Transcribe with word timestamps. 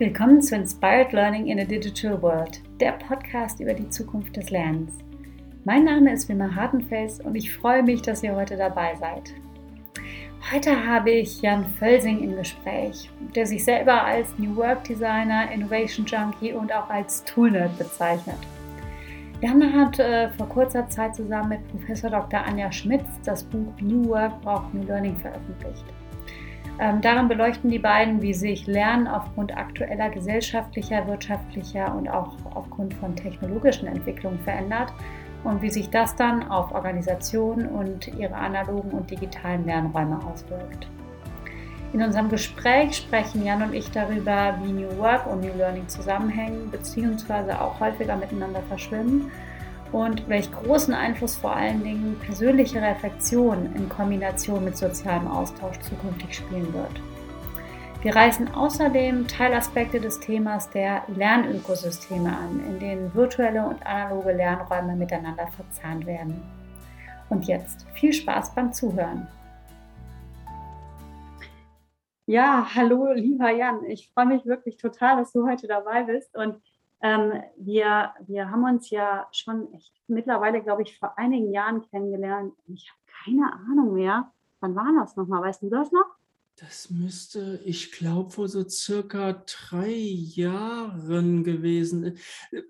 Willkommen 0.00 0.40
zu 0.40 0.56
Inspired 0.56 1.12
Learning 1.12 1.48
in 1.48 1.60
a 1.60 1.64
Digital 1.64 2.22
World, 2.22 2.62
der 2.80 2.92
Podcast 2.92 3.60
über 3.60 3.74
die 3.74 3.90
Zukunft 3.90 4.34
des 4.34 4.48
Lernens. 4.48 4.92
Mein 5.66 5.84
Name 5.84 6.10
ist 6.10 6.26
Wilma 6.26 6.54
Hartenfels 6.54 7.20
und 7.20 7.34
ich 7.34 7.52
freue 7.52 7.82
mich, 7.82 8.00
dass 8.00 8.22
ihr 8.22 8.34
heute 8.34 8.56
dabei 8.56 8.94
seid. 8.94 9.34
Heute 10.50 10.86
habe 10.86 11.10
ich 11.10 11.42
Jan 11.42 11.66
Völsing 11.78 12.22
im 12.22 12.34
Gespräch, 12.34 13.10
der 13.34 13.44
sich 13.44 13.62
selber 13.62 14.02
als 14.02 14.26
New 14.38 14.56
Work 14.56 14.84
Designer, 14.84 15.52
Innovation 15.52 16.06
Junkie 16.06 16.54
und 16.54 16.72
auch 16.72 16.88
als 16.88 17.22
Tool 17.24 17.50
Nerd 17.50 17.76
bezeichnet. 17.76 18.38
Jan 19.42 19.70
hat 19.74 19.98
äh, 19.98 20.30
vor 20.30 20.48
kurzer 20.48 20.88
Zeit 20.88 21.14
zusammen 21.14 21.50
mit 21.50 21.68
Professor 21.68 22.08
Dr. 22.08 22.42
Anja 22.42 22.72
Schmitz 22.72 23.04
das 23.26 23.44
Buch 23.44 23.74
New 23.82 24.08
Work 24.08 24.40
braucht 24.40 24.72
New 24.72 24.84
Learning 24.84 25.16
veröffentlicht. 25.16 25.84
Ähm, 26.80 27.02
darin 27.02 27.28
beleuchten 27.28 27.68
die 27.68 27.78
beiden, 27.78 28.22
wie 28.22 28.32
sich 28.32 28.66
Lernen 28.66 29.06
aufgrund 29.06 29.54
aktueller 29.54 30.08
gesellschaftlicher, 30.08 31.06
wirtschaftlicher 31.06 31.94
und 31.94 32.08
auch 32.08 32.32
aufgrund 32.54 32.94
von 32.94 33.14
technologischen 33.14 33.86
Entwicklungen 33.86 34.38
verändert 34.38 34.90
und 35.44 35.60
wie 35.60 35.68
sich 35.68 35.90
das 35.90 36.16
dann 36.16 36.48
auf 36.48 36.72
Organisationen 36.72 37.66
und 37.66 38.08
ihre 38.18 38.34
analogen 38.34 38.92
und 38.92 39.10
digitalen 39.10 39.66
Lernräume 39.66 40.20
auswirkt. 40.24 40.88
In 41.92 42.02
unserem 42.02 42.30
Gespräch 42.30 42.96
sprechen 42.96 43.44
Jan 43.44 43.62
und 43.62 43.74
ich 43.74 43.90
darüber, 43.90 44.58
wie 44.62 44.72
New 44.72 44.96
Work 44.96 45.26
und 45.26 45.40
New 45.40 45.54
Learning 45.58 45.86
zusammenhängen 45.86 46.70
bzw. 46.70 47.52
auch 47.60 47.78
häufiger 47.78 48.16
miteinander 48.16 48.62
verschwimmen 48.68 49.30
und 49.92 50.28
welch 50.28 50.50
großen 50.52 50.94
Einfluss 50.94 51.36
vor 51.36 51.54
allen 51.54 51.82
Dingen 51.82 52.16
persönliche 52.24 52.80
Reflexion 52.80 53.74
in 53.74 53.88
Kombination 53.88 54.64
mit 54.64 54.76
sozialem 54.76 55.26
Austausch 55.26 55.78
zukünftig 55.80 56.36
spielen 56.36 56.72
wird. 56.72 57.00
Wir 58.02 58.16
reißen 58.16 58.54
außerdem 58.54 59.28
Teilaspekte 59.28 60.00
des 60.00 60.20
Themas 60.20 60.70
der 60.70 61.02
Lernökosysteme 61.08 62.34
an, 62.34 62.64
in 62.66 62.78
denen 62.78 63.14
virtuelle 63.14 63.66
und 63.66 63.84
analoge 63.84 64.32
Lernräume 64.32 64.96
miteinander 64.96 65.46
verzahnt 65.48 66.06
werden. 66.06 66.40
Und 67.28 67.46
jetzt 67.46 67.86
viel 67.92 68.12
Spaß 68.12 68.54
beim 68.54 68.72
Zuhören. 68.72 69.28
Ja, 72.24 72.68
hallo, 72.74 73.12
lieber 73.12 73.50
Jan. 73.50 73.84
Ich 73.84 74.08
freue 74.14 74.26
mich 74.26 74.46
wirklich 74.46 74.76
total, 74.76 75.16
dass 75.16 75.32
du 75.32 75.46
heute 75.46 75.66
dabei 75.66 76.04
bist 76.04 76.34
und 76.36 76.56
ähm, 77.02 77.42
wir, 77.56 78.12
wir 78.26 78.50
haben 78.50 78.64
uns 78.64 78.90
ja 78.90 79.26
schon 79.32 79.72
echt 79.74 79.92
mittlerweile, 80.06 80.62
glaube 80.62 80.82
ich, 80.82 80.98
vor 80.98 81.16
einigen 81.18 81.52
Jahren 81.52 81.82
kennengelernt. 81.88 82.54
Ich 82.66 82.90
habe 82.90 83.24
keine 83.24 83.52
Ahnung 83.52 83.94
mehr. 83.94 84.30
Wann 84.60 84.74
war 84.74 84.92
das 84.98 85.16
nochmal? 85.16 85.42
Weißt 85.42 85.62
du 85.62 85.70
das 85.70 85.90
noch? 85.92 86.06
Das 86.56 86.90
müsste, 86.90 87.58
ich 87.64 87.90
glaube, 87.90 88.30
vor 88.30 88.46
so 88.46 88.68
circa 88.68 89.42
drei 89.46 89.94
Jahren 89.94 91.42
gewesen. 91.42 92.18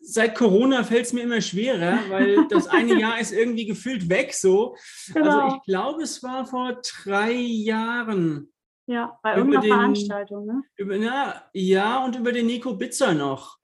Seit 0.01 0.37
Corona 0.37 0.85
fällt 0.85 1.07
es 1.07 1.13
mir 1.13 1.23
immer 1.23 1.41
schwerer, 1.41 1.99
weil 2.09 2.47
das 2.51 2.69
eine 2.69 3.01
Jahr 3.01 3.19
ist 3.19 3.33
irgendwie 3.33 3.67
gefühlt 3.67 4.09
weg 4.09 4.33
so. 4.33 4.77
Genau. 5.13 5.41
Also 5.41 5.57
ich 5.57 5.63
glaube, 5.65 6.03
es 6.05 6.23
war 6.23 6.47
vor 6.47 6.81
drei 7.03 7.33
Jahren. 7.33 8.53
Ja, 8.87 9.19
bei 9.25 9.35
irgendeiner 9.37 9.75
Veranstaltung, 9.75 10.47
ne? 10.47 10.63
Über, 10.77 10.97
na, 10.97 11.43
ja, 11.53 12.05
und 12.05 12.15
über 12.15 12.31
den 12.31 12.47
Nico 12.47 12.75
Bitzer 12.75 13.13
noch. 13.13 13.60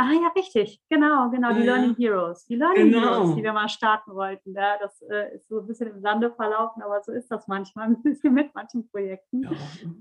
Ah 0.00 0.12
ja, 0.12 0.28
richtig, 0.36 0.80
genau, 0.88 1.28
genau, 1.28 1.52
die 1.52 1.64
ja. 1.64 1.74
Learning 1.74 1.96
Heroes. 1.96 2.46
Die 2.46 2.54
Learning 2.54 2.92
genau. 2.92 3.14
Heroes, 3.14 3.34
die 3.34 3.42
wir 3.42 3.52
mal 3.52 3.68
starten 3.68 4.14
wollten. 4.14 4.54
Ja, 4.54 4.78
das 4.80 5.02
äh, 5.02 5.34
ist 5.34 5.48
so 5.48 5.58
ein 5.58 5.66
bisschen 5.66 5.88
im 5.88 6.00
Sande 6.00 6.30
verlaufen, 6.30 6.82
aber 6.82 7.02
so 7.02 7.10
ist 7.10 7.28
das 7.32 7.48
manchmal 7.48 7.88
ein 7.88 8.02
bisschen 8.04 8.32
mit 8.32 8.54
manchen 8.54 8.88
Projekten. 8.88 9.42
Ja, 9.42 9.50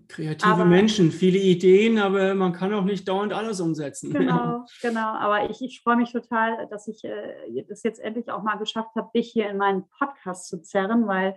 kreative 0.07 0.51
aber, 0.51 0.65
Menschen, 0.65 1.09
viele 1.09 1.39
Ideen, 1.39 1.97
aber 1.97 2.35
man 2.35 2.53
kann 2.53 2.71
auch 2.75 2.83
nicht 2.83 3.07
dauernd 3.07 3.33
alles 3.33 3.59
umsetzen. 3.59 4.13
Genau, 4.13 4.65
genau. 4.83 5.15
Aber 5.15 5.49
ich, 5.49 5.63
ich 5.63 5.81
freue 5.81 5.95
mich 5.95 6.11
total, 6.11 6.67
dass 6.67 6.87
ich 6.87 7.03
äh, 7.03 7.63
das 7.67 7.81
jetzt 7.81 7.99
endlich 7.99 8.30
auch 8.30 8.43
mal 8.43 8.57
geschafft 8.57 8.95
habe, 8.95 9.09
dich 9.15 9.31
hier 9.31 9.49
in 9.49 9.57
meinen 9.57 9.86
Podcast 9.97 10.47
zu 10.47 10.61
zerren, 10.61 11.07
weil 11.07 11.36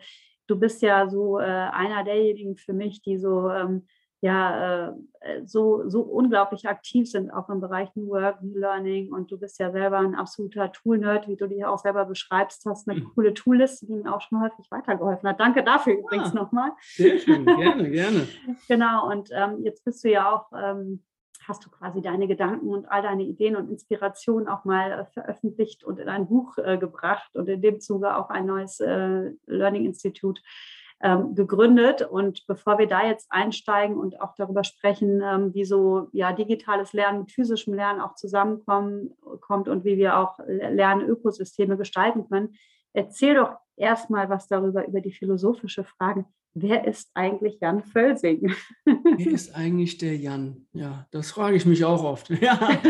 du 0.49 0.61
bist 0.61 0.83
ja 0.83 1.09
so 1.09 1.39
äh, 1.39 1.45
einer 1.45 2.05
derjenigen 2.05 2.57
für 2.57 2.75
mich, 2.75 3.01
die 3.01 3.17
so 3.17 3.49
ähm, 3.49 3.87
ja 4.23 4.89
äh, 4.89 4.93
äh, 5.21 5.47
so, 5.47 5.89
so 5.89 6.03
unglaublich 6.03 6.69
aktiv 6.69 7.11
sind, 7.11 7.31
auch 7.31 7.49
im 7.49 7.61
Bereich 7.61 7.95
New 7.95 8.09
Work, 8.09 8.43
New 8.43 8.59
Learning. 8.59 9.13
Und 9.13 9.31
du 9.31 9.39
bist 9.39 9.59
ja 9.59 9.71
selber 9.71 9.99
ein 9.99 10.15
absoluter 10.15 10.73
Tool-Nerd, 10.73 11.29
wie 11.29 11.37
du 11.37 11.49
dich 11.49 11.65
auch 11.65 11.79
selber 11.79 12.05
beschreibst, 12.05 12.65
hast 12.67 12.89
eine 12.89 13.01
mhm. 13.01 13.11
coole 13.15 13.35
Toolliste, 13.35 13.87
die 13.87 13.95
mir 13.95 14.15
auch 14.15 14.21
schon 14.21 14.43
häufig 14.43 14.71
weitergeholfen 14.71 15.29
hat. 15.29 15.41
Danke 15.41 15.63
dafür 15.63 15.95
ah, 15.95 15.99
übrigens 15.99 16.35
nochmal. 16.35 16.71
Sehr 16.81 17.19
schön, 17.19 17.45
gerne, 17.45 17.91
gerne. 17.91 18.29
genau, 18.69 19.11
und 19.11 19.31
ähm, 19.33 19.63
jetzt 19.65 19.85
bist 19.85 20.05
du 20.05 20.11
ja 20.11 20.35
auch, 20.35 20.53
ähm, 20.53 21.03
hast 21.49 21.65
du 21.65 21.71
quasi 21.71 22.03
deine 22.03 22.29
Gedanken 22.29 22.69
und 22.69 22.87
all 22.87 23.03
deine 23.03 23.23
Ideen 23.23 23.57
und 23.57 23.71
Inspirationen 23.71 24.49
auch 24.49 24.65
mal 24.65 24.93
äh, 24.93 25.05
veröffentlicht 25.07 25.83
und 25.83 25.99
in 25.99 26.09
ein 26.09 26.29
Buch 26.29 26.59
äh, 26.59 26.77
gebracht 26.79 27.35
und 27.35 27.49
in 27.49 27.63
dem 27.63 27.81
Zuge 27.81 28.17
auch 28.17 28.29
ein 28.29 28.47
neues 28.47 28.81
äh, 28.81 29.33
Learning 29.47 29.87
Institute 29.87 30.41
ähm, 31.03 31.35
gegründet. 31.35 32.03
Und 32.03 32.47
bevor 32.47 32.79
wir 32.79 32.87
da 32.87 33.07
jetzt 33.07 33.31
einsteigen 33.31 33.97
und 33.97 34.21
auch 34.21 34.35
darüber 34.35 34.65
sprechen, 34.65 35.23
ähm, 35.23 35.55
wie 35.55 35.65
so 35.65 36.09
ja, 36.13 36.33
digitales 36.33 36.93
Lernen 36.93 37.21
mit 37.21 37.33
physischem 37.33 37.75
Lernen 37.75 38.01
auch 38.01 38.15
zusammenkommt 38.15 39.69
und 39.69 39.85
wie 39.85 39.97
wir 39.97 40.19
auch 40.19 40.39
Lernökosysteme 40.47 41.77
gestalten 41.77 42.29
können, 42.29 42.55
erzähl 42.93 43.35
doch 43.35 43.57
erstmal 43.81 44.29
was 44.29 44.47
darüber, 44.47 44.87
über 44.87 45.01
die 45.01 45.13
philosophische 45.13 45.85
Frage, 45.85 46.25
wer 46.55 46.87
ist 46.87 47.11
eigentlich 47.15 47.59
Jan 47.61 47.83
Völsing? 47.83 48.53
Wer 48.85 49.33
ist 49.33 49.55
eigentlich 49.55 49.99
der 49.99 50.17
Jan? 50.17 50.67
Ja, 50.73 51.07
das 51.11 51.31
frage 51.31 51.57
ich 51.57 51.67
mich 51.67 51.85
auch 51.85 52.05
oft. 52.05 52.31
Ja. 52.41 52.81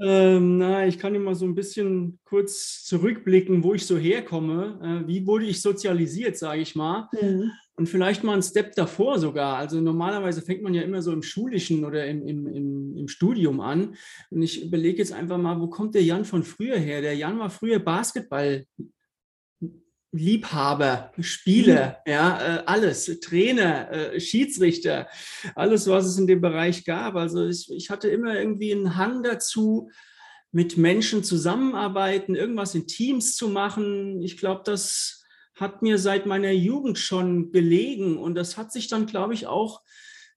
ähm, 0.00 0.58
na, 0.58 0.86
ich 0.86 0.98
kann 0.98 1.14
immer 1.14 1.34
so 1.34 1.44
ein 1.44 1.54
bisschen 1.54 2.18
kurz 2.24 2.84
zurückblicken, 2.84 3.62
wo 3.62 3.74
ich 3.74 3.86
so 3.86 3.96
herkomme. 3.96 5.04
Äh, 5.04 5.08
wie 5.08 5.26
wurde 5.26 5.46
ich 5.46 5.62
sozialisiert, 5.62 6.36
sage 6.36 6.60
ich 6.60 6.74
mal. 6.74 7.08
Mhm. 7.12 7.52
Und 7.76 7.88
vielleicht 7.88 8.22
mal 8.22 8.34
einen 8.34 8.42
Step 8.42 8.74
davor 8.74 9.18
sogar. 9.18 9.56
Also 9.56 9.80
normalerweise 9.80 10.42
fängt 10.42 10.62
man 10.62 10.74
ja 10.74 10.82
immer 10.82 11.02
so 11.02 11.12
im 11.12 11.22
Schulischen 11.22 11.84
oder 11.84 12.06
im, 12.06 12.22
im, 12.26 12.46
im, 12.46 12.96
im 12.96 13.08
Studium 13.08 13.60
an. 13.60 13.96
Und 14.30 14.42
ich 14.42 14.64
überlege 14.64 14.98
jetzt 14.98 15.12
einfach 15.12 15.38
mal, 15.38 15.60
wo 15.60 15.68
kommt 15.68 15.94
der 15.94 16.04
Jan 16.04 16.24
von 16.24 16.44
früher 16.44 16.78
her? 16.78 17.00
Der 17.00 17.16
Jan 17.16 17.38
war 17.38 17.50
früher 17.50 17.80
Basketball 17.80 18.66
Liebhaber, 20.16 21.12
Spieler, 21.18 21.98
mhm. 22.06 22.12
ja, 22.12 22.56
äh, 22.56 22.62
alles, 22.66 23.06
Trainer, 23.20 23.90
äh, 23.90 24.20
Schiedsrichter, 24.20 25.08
alles, 25.54 25.88
was 25.88 26.06
es 26.06 26.18
in 26.18 26.26
dem 26.26 26.40
Bereich 26.40 26.84
gab. 26.84 27.16
Also 27.16 27.46
ich, 27.46 27.70
ich 27.70 27.90
hatte 27.90 28.08
immer 28.08 28.38
irgendwie 28.38 28.72
einen 28.72 28.96
Hang 28.96 29.22
dazu, 29.22 29.90
mit 30.52 30.76
Menschen 30.76 31.24
zusammenarbeiten, 31.24 32.36
irgendwas 32.36 32.76
in 32.76 32.86
Teams 32.86 33.34
zu 33.34 33.48
machen. 33.48 34.22
Ich 34.22 34.36
glaube, 34.36 34.62
das 34.64 35.24
hat 35.56 35.82
mir 35.82 35.98
seit 35.98 36.26
meiner 36.26 36.52
Jugend 36.52 36.96
schon 36.96 37.50
gelegen 37.50 38.16
und 38.16 38.36
das 38.36 38.56
hat 38.56 38.70
sich 38.72 38.86
dann, 38.86 39.06
glaube 39.06 39.34
ich, 39.34 39.48
auch 39.48 39.82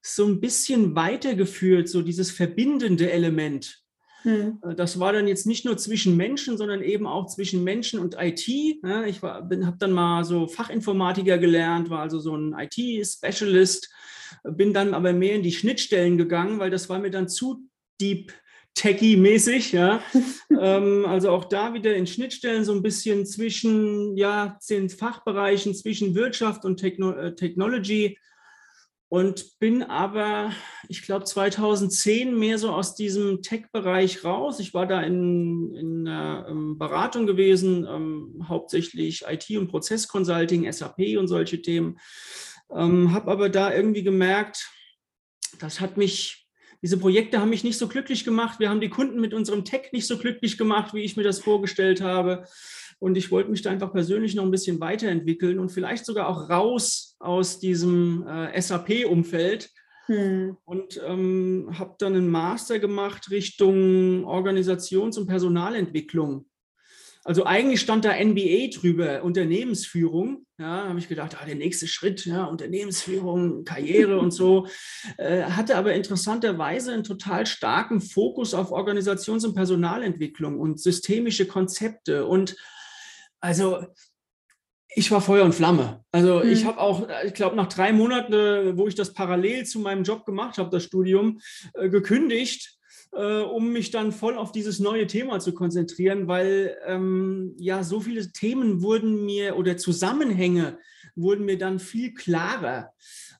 so 0.02 0.26
ein 0.26 0.40
bisschen 0.40 0.96
weitergeführt, 0.96 1.88
so 1.88 2.02
dieses 2.02 2.32
verbindende 2.32 3.12
Element. 3.12 3.84
Hm. 4.28 4.60
Äh, 4.62 4.76
das 4.76 5.00
war 5.00 5.14
dann 5.14 5.28
jetzt 5.28 5.48
nicht 5.48 5.64
nur 5.64 5.78
zwischen 5.78 6.18
Menschen, 6.18 6.58
sondern 6.58 6.82
eben 6.82 7.08
auch 7.08 7.28
zwischen 7.28 7.64
Menschen 7.64 8.00
und 8.00 8.18
IT. 8.20 8.48
Ich 8.48 9.22
habe 9.22 9.78
dann 9.80 9.92
mal 9.92 10.26
so 10.26 10.48
Fachinformatiker 10.48 11.38
gelernt, 11.38 11.90
war 11.90 12.02
also 12.02 12.20
so 12.20 12.36
ein 12.36 12.54
IT-Specialist, 12.54 13.90
bin 14.44 14.74
dann 14.74 14.94
aber 14.94 15.14
mehr 15.14 15.36
in 15.36 15.44
die 15.44 15.54
Schnittstellen 15.54 16.18
gegangen, 16.18 16.60
weil 16.60 16.70
das 16.70 16.90
war 16.90 17.00
mir 17.00 17.10
dann 17.10 17.30
zu 17.30 17.70
deep 18.02 18.34
techie-mäßig, 18.76 19.72
ja. 19.72 20.02
ähm, 20.60 21.06
also 21.08 21.32
auch 21.32 21.46
da 21.46 21.74
wieder 21.74 21.96
in 21.96 22.06
Schnittstellen 22.06 22.66
so 22.66 22.74
ein 22.74 22.84
bisschen 22.84 23.26
zwischen, 23.26 24.18
ja, 24.18 24.60
den 24.70 24.90
Fachbereichen, 24.90 25.74
zwischen 25.74 26.16
Wirtschaft 26.16 26.66
und 26.66 26.78
Techno 26.78 27.12
äh, 27.12 27.34
Technology 27.34 28.18
und 29.10 29.58
bin 29.60 29.84
aber, 29.84 30.52
ich 30.90 31.02
glaube, 31.02 31.24
2010 31.24 32.38
mehr 32.38 32.58
so 32.58 32.72
aus 32.72 32.94
diesem 32.94 33.42
Tech-Bereich 33.42 34.26
raus. 34.26 34.60
Ich 34.60 34.74
war 34.74 34.86
da 34.86 35.02
in, 35.02 35.74
in 35.76 36.06
der 36.06 36.48
ähm, 36.50 36.78
Beratung 36.78 37.26
gewesen, 37.26 37.88
ähm, 37.90 38.46
hauptsächlich 38.50 39.24
IT- 39.26 39.58
und 39.58 39.70
Prozessconsulting, 39.70 40.70
SAP 40.72 41.18
und 41.18 41.30
solche 41.30 41.62
Themen. 41.62 42.00
Ähm, 42.70 43.14
Habe 43.14 43.32
aber 43.32 43.50
da 43.50 43.74
irgendwie 43.74 44.04
gemerkt, 44.04 44.70
das 45.60 45.80
hat 45.80 45.96
mich, 45.96 46.46
diese 46.82 46.98
Projekte 46.98 47.40
haben 47.40 47.50
mich 47.50 47.64
nicht 47.64 47.78
so 47.78 47.88
glücklich 47.88 48.26
gemacht. 48.26 48.60
Wir 48.60 48.70
haben 48.70 48.82
die 48.82 48.90
Kunden 48.90 49.22
mit 49.22 49.34
unserem 49.34 49.64
Tech 49.64 49.94
nicht 49.94 50.06
so 50.06 50.18
glücklich 50.18 50.58
gemacht, 50.58 50.94
wie 50.94 51.04
ich 51.04 51.16
mir 51.16 51.24
das 51.24 51.40
vorgestellt 51.40 52.02
habe. 52.02 52.46
Und 53.00 53.16
ich 53.16 53.32
wollte 53.32 53.52
mich 53.52 53.62
da 53.62 53.70
einfach 53.70 53.92
persönlich 53.92 54.34
noch 54.36 54.44
ein 54.44 54.52
bisschen 54.52 54.80
weiterentwickeln 54.80 55.60
und 55.60 55.72
vielleicht 55.72 56.06
sogar 56.06 56.28
auch 56.28 56.50
raus 56.50 57.16
aus 57.20 57.60
diesem 57.60 58.26
äh, 58.28 58.60
SAP-Umfeld. 58.60 59.70
Hm. 60.08 60.58
Und 60.66 61.00
ähm, 61.06 61.70
habe 61.78 61.96
dann 62.00 62.16
einen 62.16 62.30
Master 62.30 62.80
gemacht 62.80 63.30
Richtung 63.30 64.24
Organisations- 64.26 65.18
und 65.18 65.28
Personalentwicklung. 65.28 66.46
Also 67.28 67.44
eigentlich 67.44 67.82
stand 67.82 68.06
da 68.06 68.14
NBA 68.14 68.70
drüber, 68.74 69.22
Unternehmensführung. 69.22 70.46
Ja, 70.58 70.88
habe 70.88 70.98
ich 70.98 71.10
gedacht, 71.10 71.36
ah, 71.38 71.46
der 71.46 71.56
nächste 71.56 71.86
Schritt, 71.86 72.26
ja, 72.26 72.46
Unternehmensführung, 72.46 73.66
Karriere 73.66 74.18
und 74.18 74.32
so. 74.32 74.66
Äh, 75.18 75.44
hatte 75.44 75.76
aber 75.76 75.94
interessanterweise 75.94 76.94
einen 76.94 77.04
total 77.04 77.46
starken 77.46 78.00
Fokus 78.00 78.54
auf 78.54 78.72
Organisations- 78.72 79.46
und 79.46 79.56
Personalentwicklung 79.56 80.58
und 80.58 80.80
systemische 80.80 81.48
Konzepte. 81.48 82.26
Und 82.26 82.56
also 83.40 83.86
ich 84.90 85.12
war 85.12 85.22
Feuer 85.22 85.46
und 85.46 85.54
Flamme. 85.54 86.04
Also 86.12 86.40
mhm. 86.44 86.50
ich 86.50 86.66
habe 86.66 86.80
auch, 86.80 87.08
ich 87.26 87.34
glaube, 87.34 87.56
nach 87.56 87.68
drei 87.68 87.94
Monaten, 87.94 88.78
wo 88.78 88.88
ich 88.88 88.96
das 88.96 89.14
parallel 89.14 89.66
zu 89.66 89.80
meinem 89.80 90.04
Job 90.04 90.26
gemacht 90.26 90.58
habe, 90.58 90.70
das 90.70 90.84
Studium, 90.84 91.40
äh, 91.74 91.90
gekündigt 91.90 92.78
äh, 93.14 93.42
um 93.42 93.72
mich 93.72 93.92
dann 93.92 94.12
voll 94.12 94.38
auf 94.38 94.52
dieses 94.52 94.80
neue 94.80 95.08
Thema 95.08 95.40
zu 95.40 95.54
konzentrieren, 95.54 96.28
weil 96.28 96.78
ähm, 96.86 97.56
ja 97.58 97.84
so 97.84 98.00
viele 98.00 98.32
Themen 98.32 98.82
wurden 98.82 99.26
mir 99.26 99.58
oder 99.58 99.78
Zusammenhänge 99.78 100.78
wurden 101.16 101.46
mir 101.46 101.58
dann 101.58 101.80
viel 101.80 102.14
klarer, 102.14 102.92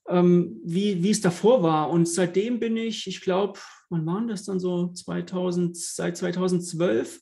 ähm, 0.08 0.60
wie, 0.64 1.02
wie 1.02 1.10
es 1.10 1.20
davor 1.20 1.62
war. 1.62 1.90
Und 1.90 2.08
seitdem 2.08 2.58
bin 2.58 2.76
ich, 2.76 3.06
ich 3.06 3.20
glaube, 3.20 3.60
wann 3.88 4.06
waren 4.06 4.28
das 4.28 4.44
dann 4.44 4.58
so 4.58 4.88
2000, 4.92 5.76
seit 5.76 6.16
2012 6.16 7.20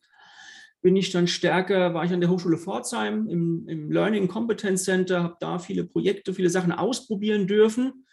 bin 0.87 0.95
ich 0.95 1.11
dann 1.11 1.27
stärker, 1.27 1.95
war 1.95 2.05
ich 2.05 2.13
an 2.13 2.21
der 2.21 2.31
Hochschule 2.31 2.59
Pforzheim 2.59 3.27
im, 3.29 3.67
im 3.67 3.91
Learning 3.91 4.29
Competence 4.29 4.85
Center, 4.85 5.25
habe 5.25 5.37
da 5.41 5.59
viele 5.59 5.83
Projekte, 5.83 6.33
viele 6.33 6.49
Sachen 6.51 6.71
ausprobieren 6.71 7.49
dürfen 7.49 8.07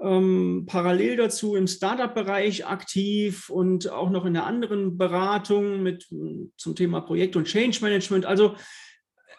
ähm, 0.00 0.64
parallel 0.66 1.16
dazu 1.16 1.54
im 1.54 1.66
Startup-Bereich 1.66 2.66
aktiv 2.66 3.48
und 3.48 3.90
auch 3.90 4.10
noch 4.10 4.24
in 4.24 4.34
der 4.34 4.44
anderen 4.44 4.98
Beratung 4.98 5.82
mit 5.82 6.08
zum 6.56 6.76
Thema 6.76 7.00
Projekt- 7.00 7.36
und 7.36 7.46
Change 7.46 7.78
Management. 7.80 8.26
Also 8.26 8.56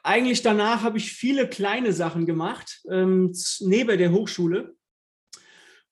eigentlich 0.03 0.41
danach 0.41 0.83
habe 0.83 0.97
ich 0.97 1.12
viele 1.12 1.47
kleine 1.50 1.94
Sachen 1.94 2.25
gemacht, 2.25 2.81
ähm, 2.89 3.33
neben 3.59 3.97
der 3.97 4.12
Hochschule. 4.12 4.75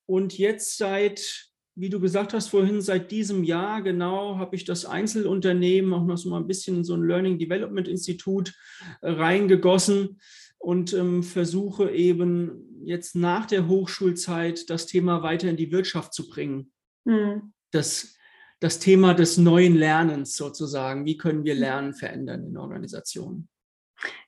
Und 0.05 0.37
jetzt 0.37 0.77
seit, 0.77 1.49
wie 1.75 1.89
du 1.89 1.99
gesagt 1.99 2.33
hast 2.33 2.49
vorhin, 2.49 2.81
seit 2.81 3.11
diesem 3.11 3.43
Jahr 3.43 3.81
genau 3.81 4.37
habe 4.37 4.55
ich 4.55 4.63
das 4.63 4.85
Einzelunternehmen 4.85 5.93
auch 5.93 6.05
noch 6.05 6.17
so 6.17 6.29
mal 6.29 6.39
ein 6.39 6.47
bisschen 6.47 6.77
in 6.77 6.83
so 6.83 6.93
ein 6.93 7.03
Learning 7.03 7.39
Development 7.39 7.87
Institut 7.87 8.53
äh, 9.01 9.09
reingegossen 9.09 10.19
und 10.59 10.93
ähm, 10.93 11.23
versuche 11.23 11.89
eben 11.91 12.83
jetzt 12.85 13.15
nach 13.15 13.45
der 13.45 13.67
Hochschulzeit 13.67 14.69
das 14.69 14.85
Thema 14.85 15.23
weiter 15.23 15.49
in 15.49 15.57
die 15.57 15.71
Wirtschaft 15.71 16.13
zu 16.13 16.29
bringen. 16.29 16.71
Mhm. 17.05 17.53
Das, 17.71 18.15
das 18.59 18.79
Thema 18.79 19.13
des 19.13 19.37
neuen 19.37 19.75
Lernens 19.75 20.37
sozusagen. 20.37 21.05
Wie 21.05 21.17
können 21.17 21.43
wir 21.43 21.55
Lernen 21.55 21.93
verändern 21.93 22.45
in 22.45 22.57
Organisationen? 22.57 23.49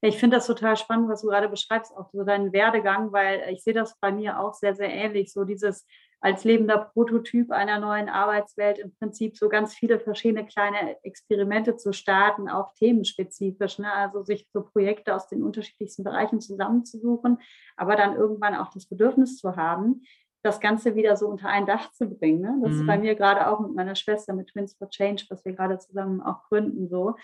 Ich 0.02 0.18
finde 0.18 0.38
das 0.38 0.48
total 0.48 0.78
spannend, 0.78 1.10
was 1.10 1.22
du 1.22 1.28
gerade 1.28 1.50
beschreibst, 1.50 1.92
auch 1.96 2.10
so 2.12 2.24
deinen 2.24 2.54
Werdegang, 2.54 3.12
weil 3.12 3.54
ich 3.54 3.64
sehe 3.64 3.74
das 3.74 3.98
bei 4.00 4.12
mir 4.12 4.40
auch 4.40 4.54
sehr, 4.54 4.76
sehr 4.76 4.90
ähnlich. 4.90 5.32
So 5.32 5.44
dieses 5.44 5.86
als 6.26 6.44
lebender 6.44 6.80
Prototyp 6.80 7.52
einer 7.52 7.80
neuen 7.80 8.10
Arbeitswelt 8.10 8.80
im 8.80 8.96
Prinzip 8.96 9.38
so 9.38 9.48
ganz 9.48 9.76
viele 9.76 10.00
verschiedene 10.00 10.44
kleine 10.44 10.98
Experimente 11.04 11.78
zu 11.78 11.94
starten, 11.94 12.50
auch 12.50 12.74
themenspezifisch. 12.74 13.78
Ne? 13.78 13.94
Also 13.94 14.24
sich 14.24 14.48
so 14.52 14.64
Projekte 14.64 15.14
aus 15.14 15.28
den 15.28 15.44
unterschiedlichsten 15.44 16.04
Bereichen 16.04 16.42
zusammenzusuchen, 16.42 17.38
aber 17.78 17.96
dann 17.96 18.16
irgendwann 18.16 18.56
auch 18.56 18.72
das 18.72 18.88
Bedürfnis 18.88 19.38
zu 19.38 19.56
haben, 19.56 20.02
das 20.42 20.60
Ganze 20.60 20.96
wieder 20.96 21.16
so 21.16 21.28
unter 21.28 21.48
ein 21.48 21.68
Dach 21.68 21.92
zu 21.92 22.10
bringen. 22.10 22.42
Ne? 22.42 22.60
Das 22.64 22.74
mhm. 22.74 22.80
ist 22.80 22.88
bei 22.88 22.98
mhm. 22.98 23.04
mir 23.04 23.14
gerade 23.14 23.48
auch 23.48 23.60
mit 23.60 23.76
meiner 23.76 23.94
Schwester, 23.94 24.34
mit 24.34 24.48
Twins 24.48 24.76
for 24.76 24.90
Change, 24.90 25.26
was 25.30 25.46
wir 25.46 25.54
gerade 25.54 25.78
zusammen 25.78 26.22
auch 26.22 26.42
gründen, 26.50 26.90
so. 26.90 27.18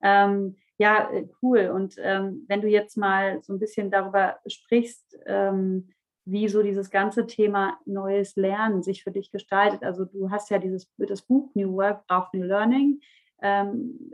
Ähm, 0.00 0.54
ja, 0.78 1.10
äh, 1.10 1.26
cool. 1.42 1.72
Und 1.74 1.96
ähm, 1.98 2.44
wenn 2.46 2.60
du 2.60 2.68
jetzt 2.68 2.96
mal 2.96 3.42
so 3.42 3.52
ein 3.52 3.58
bisschen 3.58 3.90
darüber 3.90 4.38
sprichst, 4.46 5.18
ähm, 5.26 5.88
wie 6.24 6.48
so 6.48 6.62
dieses 6.62 6.90
ganze 6.90 7.26
Thema 7.26 7.78
neues 7.84 8.36
Lernen 8.36 8.82
sich 8.82 9.02
für 9.02 9.10
dich 9.10 9.30
gestaltet. 9.30 9.82
Also 9.82 10.04
du 10.04 10.30
hast 10.30 10.50
ja 10.50 10.58
dieses 10.58 10.90
das 10.96 11.22
Buch 11.22 11.50
New 11.54 11.74
Work 11.74 12.06
Braucht 12.06 12.34
New 12.34 12.44
Learning 12.44 13.00
ähm, 13.42 14.12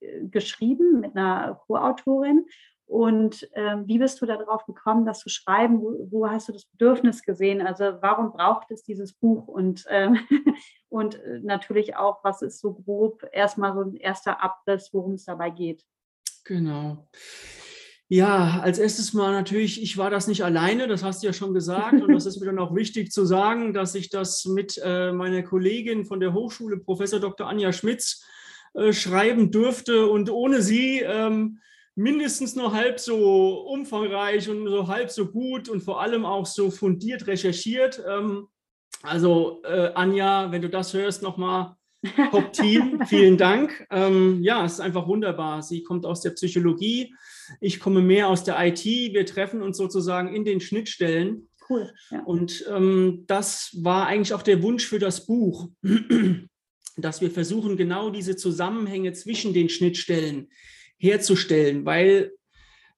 äh, 0.00 0.26
geschrieben 0.26 1.00
mit 1.00 1.16
einer 1.16 1.60
Co-Autorin. 1.66 2.46
Und 2.86 3.48
ähm, 3.54 3.86
wie 3.86 3.98
bist 3.98 4.20
du 4.20 4.26
darauf 4.26 4.66
gekommen, 4.66 5.06
das 5.06 5.20
zu 5.20 5.30
schreiben? 5.30 5.80
Wo, 5.80 6.08
wo, 6.10 6.28
hast 6.28 6.48
du 6.48 6.52
das 6.52 6.66
Bedürfnis 6.66 7.22
gesehen? 7.22 7.66
Also 7.66 7.84
warum 8.02 8.32
braucht 8.32 8.70
es 8.70 8.82
dieses 8.82 9.14
Buch? 9.14 9.48
Und, 9.48 9.86
ähm, 9.88 10.18
und 10.90 11.14
äh, 11.22 11.38
natürlich 11.42 11.96
auch, 11.96 12.22
was 12.22 12.42
ist 12.42 12.60
so 12.60 12.74
grob 12.74 13.24
erstmal 13.32 13.72
so 13.72 13.80
ein 13.80 13.96
erster 13.96 14.42
Abriss, 14.42 14.92
worum 14.92 15.14
es 15.14 15.24
dabei 15.24 15.48
geht? 15.48 15.86
Genau. 16.44 17.08
Ja, 18.12 18.60
als 18.60 18.78
erstes 18.78 19.14
mal 19.14 19.32
natürlich, 19.32 19.82
ich 19.82 19.96
war 19.96 20.10
das 20.10 20.26
nicht 20.26 20.44
alleine, 20.44 20.86
das 20.86 21.02
hast 21.02 21.22
du 21.22 21.28
ja 21.28 21.32
schon 21.32 21.54
gesagt. 21.54 21.94
Und 22.02 22.12
das 22.12 22.26
ist 22.26 22.38
mir 22.40 22.44
dann 22.44 22.58
auch 22.58 22.74
wichtig 22.74 23.10
zu 23.10 23.24
sagen, 23.24 23.72
dass 23.72 23.94
ich 23.94 24.10
das 24.10 24.44
mit 24.44 24.78
äh, 24.84 25.12
meiner 25.12 25.42
Kollegin 25.42 26.04
von 26.04 26.20
der 26.20 26.34
Hochschule, 26.34 26.76
Professor 26.76 27.20
Dr. 27.20 27.48
Anja 27.48 27.72
Schmitz, 27.72 28.22
äh, 28.74 28.92
schreiben 28.92 29.50
durfte. 29.50 30.08
Und 30.08 30.28
ohne 30.28 30.60
sie 30.60 30.98
ähm, 30.98 31.60
mindestens 31.94 32.54
nur 32.54 32.74
halb 32.74 33.00
so 33.00 33.60
umfangreich 33.60 34.46
und 34.50 34.68
so 34.68 34.88
halb 34.88 35.10
so 35.10 35.28
gut 35.28 35.70
und 35.70 35.80
vor 35.80 36.02
allem 36.02 36.26
auch 36.26 36.44
so 36.44 36.70
fundiert 36.70 37.26
recherchiert. 37.26 37.98
Ähm, 38.06 38.46
also 39.02 39.62
äh, 39.64 39.90
Anja, 39.94 40.52
wenn 40.52 40.60
du 40.60 40.68
das 40.68 40.92
hörst, 40.92 41.22
nochmal 41.22 41.76
Top-Team, 42.30 43.02
vielen 43.06 43.36
Dank. 43.36 43.86
Ähm, 43.90 44.42
ja, 44.42 44.64
es 44.64 44.74
ist 44.74 44.80
einfach 44.80 45.06
wunderbar. 45.06 45.62
Sie 45.62 45.82
kommt 45.82 46.04
aus 46.04 46.20
der 46.20 46.30
Psychologie, 46.30 47.14
ich 47.60 47.80
komme 47.80 48.00
mehr 48.00 48.28
aus 48.28 48.44
der 48.44 48.56
IT. 48.66 48.84
Wir 48.84 49.26
treffen 49.26 49.62
uns 49.62 49.76
sozusagen 49.76 50.34
in 50.34 50.44
den 50.44 50.60
Schnittstellen. 50.60 51.48
Cool. 51.68 51.92
Ja. 52.10 52.22
Und 52.24 52.64
ähm, 52.70 53.24
das 53.26 53.76
war 53.80 54.06
eigentlich 54.06 54.34
auch 54.34 54.42
der 54.42 54.62
Wunsch 54.62 54.86
für 54.86 54.98
das 54.98 55.26
Buch, 55.26 55.70
dass 56.96 57.20
wir 57.20 57.30
versuchen, 57.30 57.76
genau 57.76 58.10
diese 58.10 58.36
Zusammenhänge 58.36 59.12
zwischen 59.12 59.54
den 59.54 59.68
Schnittstellen 59.68 60.50
herzustellen, 60.98 61.84
weil 61.84 62.32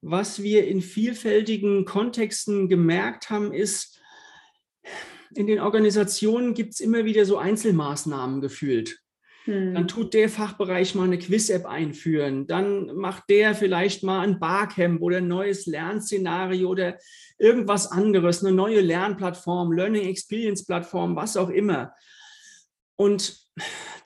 was 0.06 0.42
wir 0.42 0.66
in 0.66 0.82
vielfältigen 0.82 1.86
Kontexten 1.86 2.68
gemerkt 2.68 3.30
haben, 3.30 3.54
ist, 3.54 3.98
in 5.36 5.46
den 5.46 5.60
Organisationen 5.60 6.54
gibt 6.54 6.74
es 6.74 6.80
immer 6.80 7.04
wieder 7.04 7.24
so 7.24 7.38
Einzelmaßnahmen 7.38 8.40
gefühlt. 8.40 9.00
Hm. 9.44 9.74
Dann 9.74 9.88
tut 9.88 10.14
der 10.14 10.28
Fachbereich 10.28 10.94
mal 10.94 11.04
eine 11.04 11.18
Quiz-App 11.18 11.66
einführen. 11.66 12.46
Dann 12.46 12.94
macht 12.94 13.24
der 13.28 13.54
vielleicht 13.54 14.02
mal 14.02 14.20
ein 14.20 14.40
Barcamp 14.40 15.02
oder 15.02 15.18
ein 15.18 15.28
neues 15.28 15.66
Lernszenario 15.66 16.68
oder 16.68 16.98
irgendwas 17.38 17.90
anderes, 17.90 18.42
eine 18.42 18.54
neue 18.54 18.80
Lernplattform, 18.80 19.72
Learning 19.72 20.08
Experience 20.08 20.64
Plattform, 20.64 21.16
was 21.16 21.36
auch 21.36 21.50
immer. 21.50 21.92
Und 22.96 23.38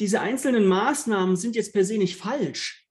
diese 0.00 0.20
einzelnen 0.20 0.66
Maßnahmen 0.66 1.36
sind 1.36 1.54
jetzt 1.56 1.72
per 1.72 1.84
se 1.84 1.98
nicht 1.98 2.16
falsch, 2.16 2.86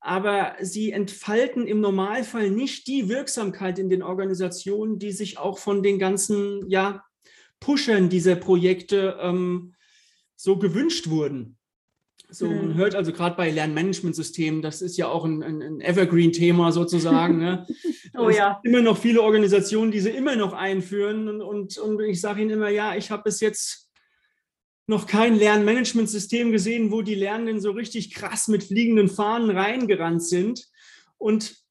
aber 0.00 0.56
sie 0.60 0.92
entfalten 0.92 1.66
im 1.66 1.80
Normalfall 1.80 2.50
nicht 2.50 2.86
die 2.86 3.08
Wirksamkeit 3.08 3.78
in 3.78 3.88
den 3.88 4.02
Organisationen, 4.02 4.98
die 4.98 5.12
sich 5.12 5.38
auch 5.38 5.58
von 5.58 5.82
den 5.82 5.98
ganzen 5.98 6.68
ja, 6.68 7.04
Pushern 7.64 8.10
dieser 8.10 8.36
Projekte 8.36 9.16
ähm, 9.22 9.74
so 10.36 10.58
gewünscht 10.58 11.08
wurden. 11.08 11.56
So, 12.28 12.46
man 12.46 12.68
mhm. 12.68 12.74
hört 12.74 12.94
also 12.94 13.10
gerade 13.10 13.36
bei 13.36 13.50
Lernmanagementsystemen, 13.50 14.60
das 14.60 14.82
ist 14.82 14.98
ja 14.98 15.08
auch 15.08 15.24
ein, 15.24 15.42
ein, 15.42 15.62
ein 15.62 15.80
Evergreen-Thema 15.80 16.72
sozusagen. 16.72 17.38
Ne? 17.38 17.66
oh 18.18 18.28
ja. 18.28 18.60
immer 18.64 18.82
noch 18.82 18.98
viele 18.98 19.22
Organisationen, 19.22 19.92
die 19.92 20.00
sie 20.00 20.10
immer 20.10 20.36
noch 20.36 20.52
einführen. 20.52 21.26
Und, 21.28 21.40
und, 21.40 21.78
und 21.78 22.00
ich 22.02 22.20
sage 22.20 22.42
ihnen 22.42 22.50
immer, 22.50 22.68
ja, 22.68 22.96
ich 22.96 23.10
habe 23.10 23.22
bis 23.22 23.40
jetzt 23.40 23.90
noch 24.86 25.06
kein 25.06 25.34
Lernmanagementsystem 25.34 26.52
gesehen, 26.52 26.92
wo 26.92 27.00
die 27.00 27.14
Lernenden 27.14 27.62
so 27.62 27.70
richtig 27.70 28.12
krass 28.12 28.46
mit 28.48 28.64
fliegenden 28.64 29.08
Fahnen 29.08 29.48
reingerannt 29.48 30.22
sind. 30.22 30.66
Und 31.16 31.63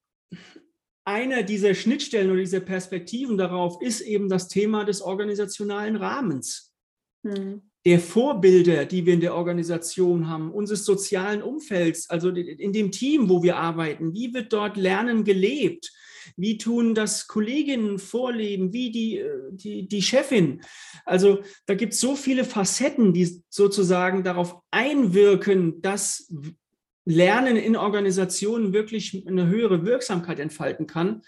einer 1.06 1.44
dieser 1.44 1.74
Schnittstellen 1.74 2.32
oder 2.32 2.40
dieser 2.40 2.60
Perspektiven 2.60 3.38
darauf 3.38 3.82
ist 3.82 4.02
eben 4.02 4.30
das 4.30 4.48
Thema 4.48 4.86
des 4.86 5.02
organisationalen 5.02 5.96
Rahmens. 5.96 6.74
Mhm 7.24 7.62
der 7.86 8.00
Vorbilder, 8.00 8.86
die 8.86 9.06
wir 9.06 9.14
in 9.14 9.20
der 9.20 9.36
Organisation 9.36 10.30
haben, 10.30 10.52
unseres 10.52 10.86
sozialen 10.86 11.44
Umfelds, 11.44 12.10
also 12.10 12.30
in 12.30 12.72
dem 12.72 12.92
Team, 12.92 13.30
wo 13.30 13.44
wir 13.44 13.58
arbeiten, 13.58 14.14
wie 14.14 14.34
wird 14.34 14.54
dort 14.54 14.78
Lernen 14.78 15.24
gelebt? 15.24 15.92
Wie 16.38 16.58
tun 16.58 16.96
das 16.96 17.28
Kolleginnen 17.28 18.00
vorleben, 18.00 18.72
wie 18.72 18.92
die, 18.92 19.18
äh, 19.18 19.50
die, 19.52 19.90
die 19.90 20.02
Chefin? 20.02 20.62
Also 21.04 21.42
da 21.66 21.76
gibt 21.76 21.94
es 21.94 22.00
so 22.00 22.16
viele 22.16 22.46
Facetten, 22.46 23.12
die 23.12 23.44
sozusagen 23.50 24.24
darauf 24.24 24.56
einwirken, 24.72 25.82
dass 25.82 26.32
Lernen 27.06 27.58
in 27.58 27.76
Organisationen 27.76 28.74
wirklich 28.74 29.26
eine 29.28 29.48
höhere 29.48 29.86
Wirksamkeit 29.86 30.40
entfalten 30.40 30.88
kann, 30.88 31.22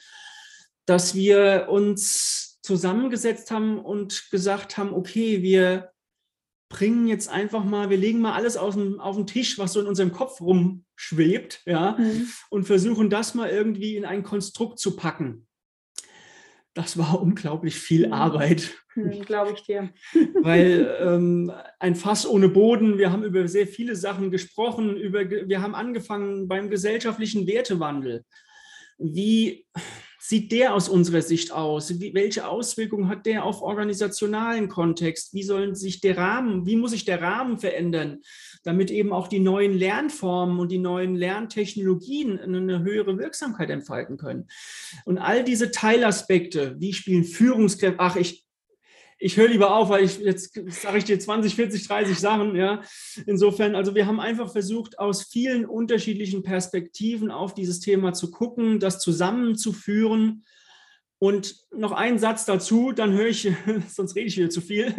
dass 0.85 1.15
wir 1.15 1.67
uns 1.69 2.59
zusammengesetzt 2.61 3.51
haben 3.51 3.79
und 3.79 4.29
gesagt 4.31 4.77
haben, 4.77 4.93
okay, 4.93 5.41
wir 5.41 5.91
bringen 6.69 7.07
jetzt 7.07 7.29
einfach 7.29 7.63
mal, 7.63 7.89
wir 7.89 7.97
legen 7.97 8.19
mal 8.19 8.33
alles 8.33 8.57
auf 8.57 8.75
den, 8.75 8.99
auf 8.99 9.15
den 9.15 9.27
Tisch, 9.27 9.59
was 9.59 9.73
so 9.73 9.79
in 9.79 9.87
unserem 9.87 10.11
Kopf 10.11 10.41
rumschwebt, 10.41 11.61
ja, 11.65 11.95
mhm. 11.97 12.27
und 12.49 12.65
versuchen 12.65 13.09
das 13.09 13.35
mal 13.35 13.49
irgendwie 13.49 13.95
in 13.95 14.05
ein 14.05 14.23
Konstrukt 14.23 14.79
zu 14.79 14.95
packen. 14.95 15.47
Das 16.75 16.97
war 16.97 17.19
unglaublich 17.21 17.75
viel 17.75 18.07
mhm. 18.07 18.13
Arbeit. 18.13 18.71
Mhm, 18.93 19.21
Glaube 19.21 19.53
ich 19.55 19.63
dir. 19.63 19.89
Weil 20.43 20.95
ähm, 21.01 21.51
ein 21.79 21.95
Fass 21.95 22.27
ohne 22.27 22.49
Boden, 22.49 22.99
wir 22.99 23.11
haben 23.11 23.23
über 23.23 23.47
sehr 23.47 23.65
viele 23.65 23.95
Sachen 23.95 24.29
gesprochen, 24.29 24.95
über, 24.95 25.27
wir 25.27 25.61
haben 25.61 25.73
angefangen 25.73 26.47
beim 26.47 26.69
gesellschaftlichen 26.69 27.47
Wertewandel. 27.47 28.23
Wie 28.97 29.65
sieht 30.27 30.51
der 30.51 30.73
aus 30.73 30.89
unserer 30.89 31.21
Sicht 31.21 31.51
aus? 31.51 31.99
Wie, 31.99 32.13
welche 32.13 32.47
Auswirkungen 32.47 33.09
hat 33.09 33.25
der 33.25 33.43
auf 33.43 33.61
organisationalen 33.61 34.69
Kontext? 34.69 35.33
Wie 35.33 35.43
sollen 35.43 35.75
sich 35.75 36.01
der 36.01 36.17
Rahmen, 36.17 36.65
wie 36.65 36.75
muss 36.75 36.91
sich 36.91 37.05
der 37.05 37.21
Rahmen 37.21 37.59
verändern, 37.59 38.21
damit 38.63 38.89
eben 38.89 39.13
auch 39.13 39.27
die 39.27 39.39
neuen 39.39 39.73
Lernformen 39.73 40.59
und 40.59 40.71
die 40.71 40.79
neuen 40.79 41.15
Lerntechnologien 41.15 42.39
eine 42.39 42.83
höhere 42.83 43.19
Wirksamkeit 43.19 43.69
entfalten 43.69 44.17
können? 44.17 44.47
Und 45.05 45.19
all 45.19 45.43
diese 45.43 45.69
Teilaspekte, 45.69 46.75
wie 46.79 46.93
spielen 46.93 47.23
Führungskräfte, 47.23 47.99
ach, 47.99 48.15
ich 48.15 48.44
ich 49.17 49.37
höre 49.37 49.47
lieber 49.47 49.75
auf, 49.75 49.89
weil 49.89 50.03
ich 50.03 50.19
jetzt 50.19 50.53
sage 50.69 50.97
ich 50.97 51.05
dir 51.05 51.19
20, 51.19 51.55
40, 51.55 51.87
30 51.87 52.19
Sachen. 52.19 52.55
Ja. 52.55 52.81
Insofern, 53.25 53.75
also 53.75 53.95
wir 53.95 54.05
haben 54.05 54.19
einfach 54.19 54.51
versucht, 54.51 54.99
aus 54.99 55.23
vielen 55.23 55.65
unterschiedlichen 55.65 56.43
Perspektiven 56.43 57.31
auf 57.31 57.53
dieses 57.53 57.79
Thema 57.79 58.13
zu 58.13 58.31
gucken, 58.31 58.79
das 58.79 58.99
zusammenzuführen. 58.99 60.43
Und 61.17 61.55
noch 61.71 61.93
ein 61.93 62.19
Satz 62.19 62.45
dazu, 62.45 62.91
dann 62.91 63.13
höre 63.13 63.27
ich, 63.27 63.51
sonst 63.87 64.15
rede 64.15 64.27
ich 64.27 64.37
wieder 64.37 64.49
zu 64.49 64.61
viel. 64.61 64.93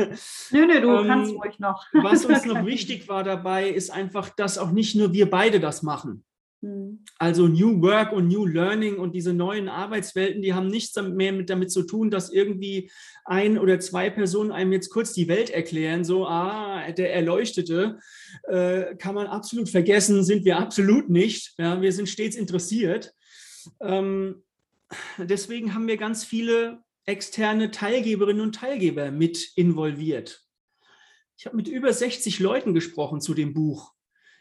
Nö, 0.50 0.66
nö, 0.66 0.80
du 0.80 0.90
ähm, 0.96 1.06
kannst 1.06 1.32
ruhig 1.35 1.58
noch. 1.58 1.85
Was 1.92 2.25
uns 2.25 2.46
noch 2.46 2.64
wichtig 2.66 3.08
war 3.08 3.23
dabei, 3.23 3.68
ist 3.68 3.90
einfach, 3.90 4.30
dass 4.30 4.58
auch 4.58 4.70
nicht 4.70 4.96
nur 4.96 5.12
wir 5.12 5.28
beide 5.30 5.61
das 5.61 5.82
machen. 5.82 6.25
Hm. 6.66 6.99
Also 7.18 7.46
New 7.46 7.80
Work 7.80 8.12
und 8.12 8.28
New 8.28 8.44
Learning 8.44 8.96
und 8.96 9.14
diese 9.14 9.32
neuen 9.32 9.68
Arbeitswelten, 9.68 10.42
die 10.42 10.52
haben 10.52 10.66
nichts 10.66 11.00
mehr 11.00 11.32
mit, 11.32 11.49
damit 11.49 11.70
zu 11.70 11.85
tun, 11.85 12.11
dass 12.11 12.30
irgendwie 12.30 12.90
ein 13.25 13.56
oder 13.58 13.78
zwei 13.78 14.11
Personen 14.11 14.50
einem 14.50 14.73
jetzt 14.73 14.90
kurz 14.90 15.12
die 15.12 15.28
Welt 15.28 15.50
erklären, 15.50 16.04
so, 16.04 16.26
ah, 16.26 16.90
der 16.90 17.14
Erleuchtete, 17.14 18.00
äh, 18.49 18.96
kann 18.96 19.14
man 19.14 19.28
absolut 19.28 19.68
vergessen, 19.68 20.25
sind 20.25 20.44
wir 20.44 20.58
absolut 20.58 21.08
nicht. 21.08 21.54
Ja, 21.58 21.80
wir 21.80 21.92
sind 21.92 22.08
stets 22.08 22.37
interessiert. 22.37 23.14
Ähm, 23.80 24.42
deswegen 25.18 25.73
haben 25.73 25.87
wir 25.87 25.96
ganz 25.96 26.25
viele 26.25 26.80
externe 27.04 27.70
Teilgeberinnen 27.70 28.42
und 28.42 28.56
Teilgeber 28.56 29.12
mit 29.12 29.52
involviert. 29.54 30.42
Ich 31.38 31.46
habe 31.46 31.56
mit 31.56 31.68
über 31.68 31.92
60 31.92 32.40
Leuten 32.40 32.75
gesprochen 32.75 33.20
zu 33.20 33.35
dem 33.35 33.54
Buch 33.54 33.96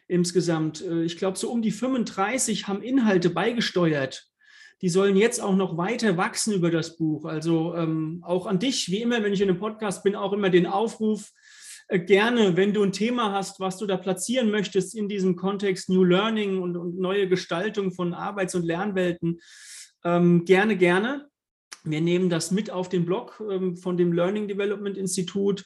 insgesamt. 0.08 0.82
Äh, 0.82 1.04
ich 1.04 1.18
glaube, 1.18 1.38
so 1.38 1.52
um 1.52 1.62
die 1.62 1.72
35 1.72 2.68
haben 2.68 2.82
Inhalte 2.82 3.30
beigesteuert. 3.30 4.28
Die 4.82 4.90
sollen 4.90 5.16
jetzt 5.16 5.42
auch 5.42 5.56
noch 5.56 5.78
weiter 5.78 6.18
wachsen 6.18 6.54
über 6.54 6.70
das 6.70 6.98
Buch. 6.98 7.26
Also 7.26 7.76
ähm, 7.76 8.22
auch 8.24 8.46
an 8.46 8.60
dich, 8.60 8.92
wie 8.92 9.02
immer, 9.02 9.24
wenn 9.24 9.34
ich 9.34 9.42
in 9.42 9.50
einem 9.50 9.60
Podcast 9.60 10.04
bin, 10.04 10.16
auch 10.16 10.34
immer 10.34 10.50
den 10.50 10.68
Aufruf, 10.68 11.32
äh, 11.88 12.00
gerne, 12.00 12.58
wenn 12.58 12.74
du 12.74 12.84
ein 12.84 12.92
Thema 12.92 13.32
hast, 13.32 13.60
was 13.60 13.78
du 13.78 13.86
da 13.86 13.98
platzieren 13.98 14.52
möchtest 14.52 14.96
in 14.96 15.08
diesem 15.08 15.36
Kontext 15.36 15.90
New 15.90 16.04
Learning 16.04 16.62
und, 16.62 16.76
und 16.76 17.00
neue 17.00 17.28
Gestaltung 17.28 17.92
von 17.92 18.14
Arbeits- 18.14 18.56
und 18.56 18.66
Lernwelten, 18.66 19.40
ähm, 20.04 20.46
gerne, 20.46 20.78
gerne. 20.78 21.28
Wir 21.84 22.02
nehmen 22.02 22.30
das 22.30 22.52
mit 22.52 22.72
auf 22.72 22.90
den 22.90 23.06
Blog 23.06 23.42
ähm, 23.50 23.78
von 23.78 23.98
dem 23.98 24.12
Learning 24.12 24.48
Development 24.48 24.98
Institut, 24.98 25.64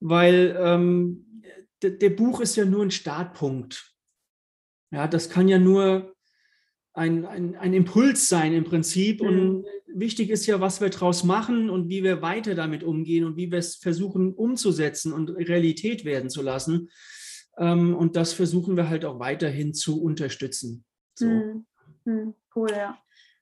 weil 0.00 0.56
ähm, 0.58 1.42
der 1.90 2.10
Buch 2.10 2.40
ist 2.40 2.56
ja 2.56 2.64
nur 2.64 2.82
ein 2.82 2.90
Startpunkt. 2.90 3.94
Ja, 4.90 5.08
das 5.08 5.30
kann 5.30 5.48
ja 5.48 5.58
nur 5.58 6.14
ein, 6.92 7.24
ein, 7.24 7.56
ein 7.56 7.74
Impuls 7.74 8.28
sein 8.28 8.52
im 8.52 8.64
Prinzip. 8.64 9.22
Mhm. 9.22 9.28
Und 9.28 9.66
wichtig 9.86 10.30
ist 10.30 10.46
ja, 10.46 10.60
was 10.60 10.80
wir 10.80 10.90
daraus 10.90 11.24
machen 11.24 11.70
und 11.70 11.88
wie 11.88 12.02
wir 12.02 12.22
weiter 12.22 12.54
damit 12.54 12.84
umgehen 12.84 13.24
und 13.24 13.36
wie 13.36 13.50
wir 13.50 13.58
es 13.58 13.76
versuchen 13.76 14.34
umzusetzen 14.34 15.12
und 15.12 15.30
Realität 15.30 16.04
werden 16.04 16.30
zu 16.30 16.42
lassen. 16.42 16.90
Ähm, 17.58 17.94
und 17.96 18.16
das 18.16 18.32
versuchen 18.32 18.76
wir 18.76 18.88
halt 18.88 19.04
auch 19.04 19.18
weiterhin 19.18 19.74
zu 19.74 20.02
unterstützen. 20.02 20.84
So. 21.14 21.26
Mhm. 21.26 21.66
Mhm. 22.04 22.34
Cool, 22.54 22.70
ja. 22.70 22.98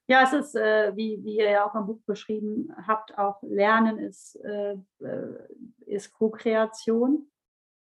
Ja, 0.06 0.25
es 0.25 0.32
ist, 0.32 0.56
äh, 0.56 0.92
wie, 0.97 1.23
wie 1.23 1.37
ihr 1.37 1.50
ja 1.50 1.64
auch 1.64 1.75
im 1.76 1.87
Buch 1.87 2.00
beschrieben 2.04 2.73
habt, 2.87 3.16
auch 3.16 3.40
Lernen 3.42 3.99
ist, 3.99 4.37
äh, 4.42 4.75
äh 5.00 5.38
ist 5.87 6.12
Co-Kreation. 6.12 7.30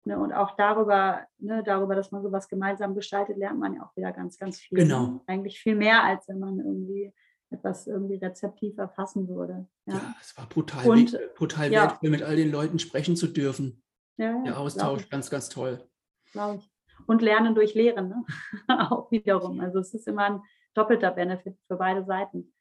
Ne, 0.05 0.19
und 0.19 0.33
auch 0.33 0.57
darüber, 0.57 1.27
ne, 1.39 1.63
darüber, 1.63 1.95
dass 1.95 2.11
man 2.11 2.23
sowas 2.23 2.49
gemeinsam 2.49 2.95
gestaltet, 2.95 3.37
lernt 3.37 3.59
man 3.59 3.75
ja 3.75 3.83
auch 3.83 3.95
wieder 3.97 4.13
ganz, 4.13 4.39
ganz 4.39 4.59
viel. 4.59 4.79
Genau. 4.79 5.23
Eigentlich 5.27 5.61
viel 5.61 5.75
mehr, 5.75 6.03
als 6.03 6.27
wenn 6.27 6.39
man 6.39 6.59
irgendwie 6.59 7.13
etwas 7.51 7.87
irgendwie 7.87 8.17
rezeptiv 8.17 8.79
erfassen 8.79 9.29
würde. 9.29 9.67
Ja, 9.87 9.95
ja 9.95 10.15
es 10.21 10.37
war 10.39 10.49
brutal, 10.49 10.89
und, 10.89 11.19
brutal 11.35 11.71
ja. 11.71 11.83
wertvoll, 11.83 12.11
mit 12.11 12.23
all 12.23 12.37
den 12.37 12.51
Leuten 12.51 12.79
sprechen 12.79 13.15
zu 13.15 13.27
dürfen. 13.27 13.83
Ja, 14.17 14.43
Der 14.43 14.59
Austausch, 14.59 15.09
ganz, 15.11 15.29
ganz 15.29 15.49
toll. 15.49 15.87
Glaube 16.33 16.57
ich. 16.57 16.71
Und 17.07 17.23
Lernen 17.23 17.55
durch 17.55 17.75
Lehren, 17.75 18.09
ne? 18.09 18.25
auch 18.91 19.11
wiederum. 19.11 19.61
Also 19.61 19.81
es 19.81 19.93
ist 19.93 20.07
immer 20.07 20.25
ein 20.25 20.43
doppelter 20.75 21.11
Benefit 21.11 21.59
für 21.67 21.77
beide 21.77 22.05
Seiten. 22.05 22.53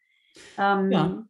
Ähm, 0.58 0.92
ja. 0.92 1.28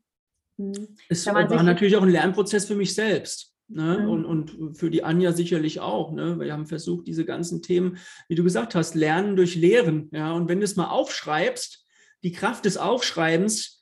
Hm. 0.57 0.97
Es 1.07 1.25
war 1.25 1.63
natürlich 1.63 1.95
auch 1.95 2.03
ein 2.03 2.09
Lernprozess 2.09 2.65
für 2.65 2.75
mich 2.75 2.93
selbst. 2.93 3.55
Ne? 3.69 3.99
Mhm. 3.99 4.09
Und, 4.09 4.25
und 4.55 4.77
für 4.77 4.89
die 4.89 5.03
Anja 5.03 5.31
sicherlich 5.31 5.79
auch. 5.79 6.11
Ne? 6.11 6.39
Wir 6.39 6.53
haben 6.53 6.65
versucht, 6.65 7.07
diese 7.07 7.23
ganzen 7.23 7.61
Themen, 7.61 7.97
wie 8.27 8.35
du 8.35 8.43
gesagt 8.43 8.75
hast, 8.75 8.95
lernen 8.95 9.35
durch 9.35 9.55
Lehren. 9.55 10.09
Ja? 10.11 10.33
Und 10.33 10.49
wenn 10.49 10.59
du 10.59 10.65
es 10.65 10.75
mal 10.75 10.89
aufschreibst, 10.89 11.85
die 12.23 12.31
Kraft 12.31 12.65
des 12.65 12.77
Aufschreibens 12.77 13.81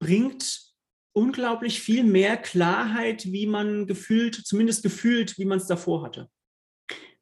bringt 0.00 0.68
unglaublich 1.12 1.80
viel 1.80 2.04
mehr 2.04 2.36
Klarheit, 2.36 3.26
wie 3.26 3.46
man 3.46 3.86
gefühlt, 3.86 4.34
zumindest 4.34 4.82
gefühlt, 4.82 5.38
wie 5.38 5.46
man 5.46 5.58
es 5.58 5.66
davor 5.66 6.04
hatte. 6.04 6.28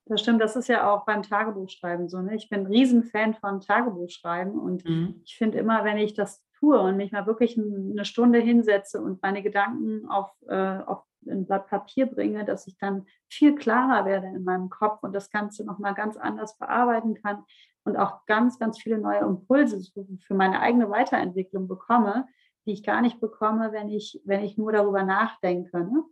Das 0.09 0.21
stimmt, 0.21 0.41
das 0.41 0.55
ist 0.55 0.69
ja 0.69 0.93
auch 0.93 1.05
beim 1.05 1.23
Tagebuchschreiben 1.23 2.09
so. 2.09 2.21
Ne? 2.21 2.37
Ich 2.37 2.49
bin 2.49 2.61
ein 2.61 2.67
Riesenfan 2.67 3.35
von 3.35 3.61
Tagebuchschreiben 3.61 4.59
und 4.59 4.85
mhm. 4.85 5.21
ich 5.25 5.37
finde 5.37 5.59
immer, 5.59 5.85
wenn 5.85 5.99
ich 5.99 6.15
das 6.15 6.45
tue 6.59 6.79
und 6.79 6.97
mich 6.97 7.11
mal 7.11 7.27
wirklich 7.27 7.59
eine 7.59 8.05
Stunde 8.05 8.39
hinsetze 8.39 9.01
und 9.01 9.21
meine 9.23 9.43
Gedanken 9.43 10.07
auf, 10.09 10.31
äh, 10.49 10.79
auf 10.79 11.06
ein 11.27 11.47
Blatt 11.47 11.69
Papier 11.69 12.07
bringe, 12.07 12.45
dass 12.45 12.67
ich 12.67 12.79
dann 12.79 13.07
viel 13.29 13.55
klarer 13.55 14.05
werde 14.05 14.29
in 14.29 14.45
meinem 14.45 14.71
Kopf 14.71 15.03
und 15.03 15.15
das 15.15 15.31
Ganze 15.31 15.65
nochmal 15.65 15.95
ganz 15.95 16.17
anders 16.17 16.57
bearbeiten 16.59 17.15
kann 17.15 17.45
und 17.85 17.97
auch 17.97 18.27
ganz, 18.27 18.59
ganz 18.59 18.79
viele 18.79 18.99
neue 18.99 19.21
Impulse 19.21 19.81
für 20.27 20.35
meine 20.35 20.61
eigene 20.61 20.91
Weiterentwicklung 20.91 21.69
bekomme, 21.69 22.27
die 22.67 22.73
ich 22.73 22.83
gar 22.83 23.01
nicht 23.01 23.21
bekomme, 23.21 23.73
wenn 23.73 23.89
ich, 23.89 24.21
wenn 24.25 24.43
ich 24.43 24.59
nur 24.59 24.73
darüber 24.73 25.05
nachdenke. 25.05 25.79
Ne? 25.79 26.05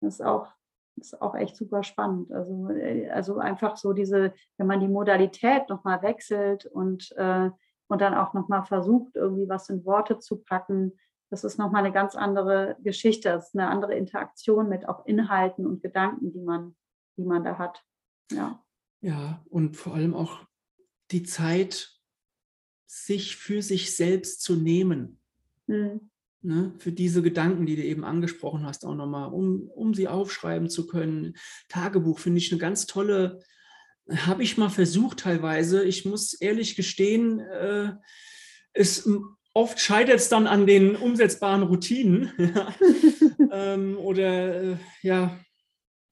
Das 0.00 0.14
ist 0.14 0.20
auch, 0.20 0.48
ist 0.96 1.20
auch 1.20 1.34
echt 1.34 1.56
super 1.56 1.82
spannend. 1.82 2.30
Also, 2.30 2.68
äh, 2.70 3.08
also 3.08 3.38
einfach 3.38 3.76
so 3.76 3.92
diese, 3.94 4.34
wenn 4.58 4.66
man 4.66 4.80
die 4.80 4.88
Modalität 4.88 5.68
nochmal 5.70 6.02
wechselt 6.02 6.66
und, 6.66 7.12
äh, 7.16 7.50
und 7.88 8.00
dann 8.02 8.14
auch 8.14 8.34
nochmal 8.34 8.64
versucht, 8.64 9.16
irgendwie 9.16 9.48
was 9.48 9.70
in 9.70 9.84
Worte 9.86 10.18
zu 10.18 10.42
packen, 10.42 10.92
das 11.30 11.44
ist 11.44 11.58
nochmal 11.58 11.84
eine 11.84 11.92
ganz 11.92 12.14
andere 12.14 12.76
Geschichte. 12.82 13.28
Das 13.30 13.48
ist 13.48 13.54
eine 13.54 13.68
andere 13.68 13.94
Interaktion 13.94 14.68
mit 14.68 14.88
auch 14.88 15.06
Inhalten 15.06 15.66
und 15.66 15.82
Gedanken, 15.82 16.32
die 16.32 16.40
man, 16.40 16.74
die 17.16 17.24
man 17.24 17.44
da 17.44 17.58
hat. 17.58 17.84
Ja. 18.32 18.64
Ja, 19.00 19.44
und 19.48 19.76
vor 19.76 19.94
allem 19.94 20.14
auch 20.14 20.44
die 21.10 21.22
Zeit, 21.22 21.98
sich 22.86 23.36
für 23.36 23.62
sich 23.62 23.94
selbst 23.94 24.42
zu 24.42 24.56
nehmen. 24.56 25.20
Mhm. 25.66 26.10
Ne, 26.40 26.72
für 26.78 26.92
diese 26.92 27.20
Gedanken, 27.20 27.66
die 27.66 27.74
du 27.74 27.82
eben 27.82 28.04
angesprochen 28.04 28.64
hast, 28.64 28.86
auch 28.86 28.94
nochmal, 28.94 29.32
um, 29.32 29.68
um 29.68 29.92
sie 29.92 30.06
aufschreiben 30.06 30.70
zu 30.70 30.86
können. 30.86 31.34
Tagebuch 31.68 32.20
finde 32.20 32.38
ich 32.38 32.52
eine 32.52 32.60
ganz 32.60 32.86
tolle, 32.86 33.40
habe 34.08 34.44
ich 34.44 34.56
mal 34.56 34.70
versucht 34.70 35.18
teilweise. 35.18 35.82
Ich 35.84 36.04
muss 36.04 36.34
ehrlich 36.34 36.76
gestehen, 36.76 37.40
äh, 37.40 37.92
es 38.72 39.08
oft 39.58 39.80
scheitert 39.80 40.20
es 40.20 40.28
dann 40.28 40.46
an 40.46 40.68
den 40.68 40.94
umsetzbaren 40.94 41.64
Routinen. 41.64 42.32
ähm, 43.52 43.98
oder 43.98 44.62
äh, 44.62 44.76
ja, 45.02 45.36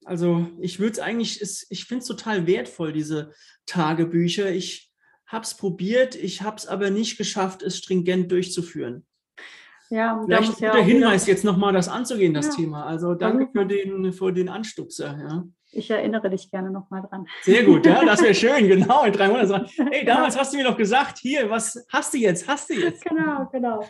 also 0.04 0.48
ich 0.60 0.80
würde 0.80 0.94
es 0.94 0.98
eigentlich, 0.98 1.40
ich 1.70 1.84
finde 1.84 2.02
es 2.02 2.08
total 2.08 2.48
wertvoll, 2.48 2.92
diese 2.92 3.32
Tagebücher. 3.64 4.50
Ich 4.50 4.92
habe 5.26 5.44
es 5.44 5.56
probiert, 5.56 6.16
ich 6.16 6.42
habe 6.42 6.56
es 6.56 6.66
aber 6.66 6.90
nicht 6.90 7.18
geschafft, 7.18 7.62
es 7.62 7.78
stringent 7.78 8.32
durchzuführen. 8.32 9.06
Ja, 9.90 10.20
Vielleicht 10.24 10.54
guter 10.54 10.78
ja 10.78 10.84
Hinweis, 10.84 11.28
jetzt 11.28 11.44
nochmal 11.44 11.72
das 11.72 11.88
anzugehen, 11.88 12.34
das 12.34 12.48
ja. 12.48 12.54
Thema. 12.54 12.86
Also 12.86 13.14
danke 13.14 13.48
für 13.52 13.64
den, 13.64 14.12
für 14.12 14.32
den 14.32 14.48
Anstupser. 14.48 15.16
Ja. 15.16 15.44
Ich 15.76 15.90
erinnere 15.90 16.30
dich 16.30 16.50
gerne 16.50 16.70
nochmal 16.70 17.02
dran. 17.02 17.26
Sehr 17.42 17.64
gut, 17.64 17.84
ja, 17.84 18.04
das 18.04 18.22
wäre 18.22 18.34
schön, 18.34 18.66
genau, 18.66 19.04
in 19.04 19.12
drei 19.12 19.28
Monaten. 19.28 19.66
Hey, 19.90 20.04
damals 20.04 20.38
hast 20.38 20.52
du 20.52 20.56
mir 20.56 20.64
doch 20.64 20.76
gesagt, 20.76 21.18
hier, 21.18 21.50
was 21.50 21.86
hast 21.92 22.14
du 22.14 22.18
jetzt, 22.18 22.48
hast 22.48 22.70
du 22.70 22.74
jetzt? 22.74 23.04
Genau, 23.04 23.46
genau. 23.52 23.84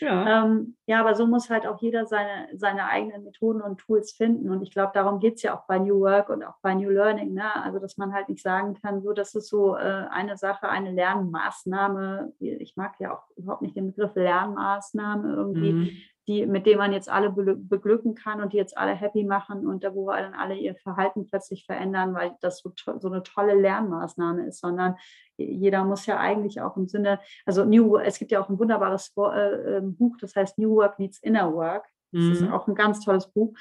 Ja, 0.00 0.44
ähm, 0.44 0.76
ja 0.86 1.00
aber 1.00 1.14
so 1.14 1.26
muss 1.26 1.48
halt 1.48 1.66
auch 1.66 1.80
jeder 1.80 2.06
seine, 2.06 2.48
seine 2.54 2.86
eigenen 2.86 3.24
Methoden 3.24 3.62
und 3.62 3.78
Tools 3.78 4.12
finden. 4.12 4.50
Und 4.50 4.62
ich 4.62 4.70
glaube, 4.70 4.90
darum 4.94 5.20
geht 5.20 5.36
es 5.36 5.42
ja 5.42 5.56
auch 5.56 5.66
bei 5.66 5.78
New 5.78 6.00
Work 6.00 6.28
und 6.28 6.44
auch 6.44 6.56
bei 6.62 6.74
New 6.74 6.90
Learning. 6.90 7.34
Ne? 7.34 7.54
Also, 7.62 7.78
dass 7.78 7.96
man 7.96 8.12
halt 8.12 8.28
nicht 8.28 8.42
sagen 8.42 8.74
kann, 8.74 9.02
so, 9.02 9.12
das 9.12 9.34
ist 9.34 9.48
so 9.48 9.76
äh, 9.76 10.06
eine 10.10 10.36
Sache, 10.36 10.68
eine 10.68 10.90
Lernmaßnahme. 10.92 12.32
Ich 12.40 12.76
mag 12.76 12.94
ja 12.98 13.14
auch 13.14 13.22
überhaupt 13.36 13.62
nicht 13.62 13.76
den 13.76 13.92
Begriff 13.92 14.14
Lernmaßnahme 14.14 15.34
irgendwie. 15.34 15.72
Mhm 15.72 15.90
die, 16.28 16.46
mit 16.46 16.66
denen 16.66 16.78
man 16.78 16.92
jetzt 16.92 17.08
alle 17.08 17.30
beglücken 17.30 18.14
kann 18.14 18.42
und 18.42 18.52
die 18.52 18.58
jetzt 18.58 18.76
alle 18.76 18.92
happy 18.92 19.24
machen 19.24 19.66
und 19.66 19.82
da, 19.82 19.94
wo 19.94 20.10
dann 20.10 20.34
alle 20.34 20.54
ihr 20.54 20.76
Verhalten 20.76 21.26
plötzlich 21.26 21.64
verändern, 21.64 22.14
weil 22.14 22.36
das 22.40 22.58
so, 22.58 22.70
so 22.76 23.08
eine 23.08 23.22
tolle 23.22 23.54
Lernmaßnahme 23.54 24.46
ist, 24.46 24.60
sondern 24.60 24.96
jeder 25.38 25.84
muss 25.84 26.04
ja 26.04 26.18
eigentlich 26.18 26.60
auch 26.60 26.76
im 26.76 26.86
Sinne, 26.86 27.18
also 27.46 27.64
New, 27.64 27.96
es 27.96 28.18
gibt 28.18 28.30
ja 28.30 28.40
auch 28.40 28.50
ein 28.50 28.58
wunderbares 28.58 29.12
äh, 29.16 29.76
ähm, 29.76 29.96
Buch, 29.96 30.16
das 30.20 30.36
heißt 30.36 30.58
New 30.58 30.76
Work 30.76 30.98
Needs 30.98 31.18
Inner 31.20 31.52
Work. 31.54 31.86
Das 32.12 32.22
mhm. 32.22 32.32
ist 32.32 32.50
auch 32.50 32.68
ein 32.68 32.74
ganz 32.74 33.00
tolles 33.00 33.26
Buch. 33.26 33.54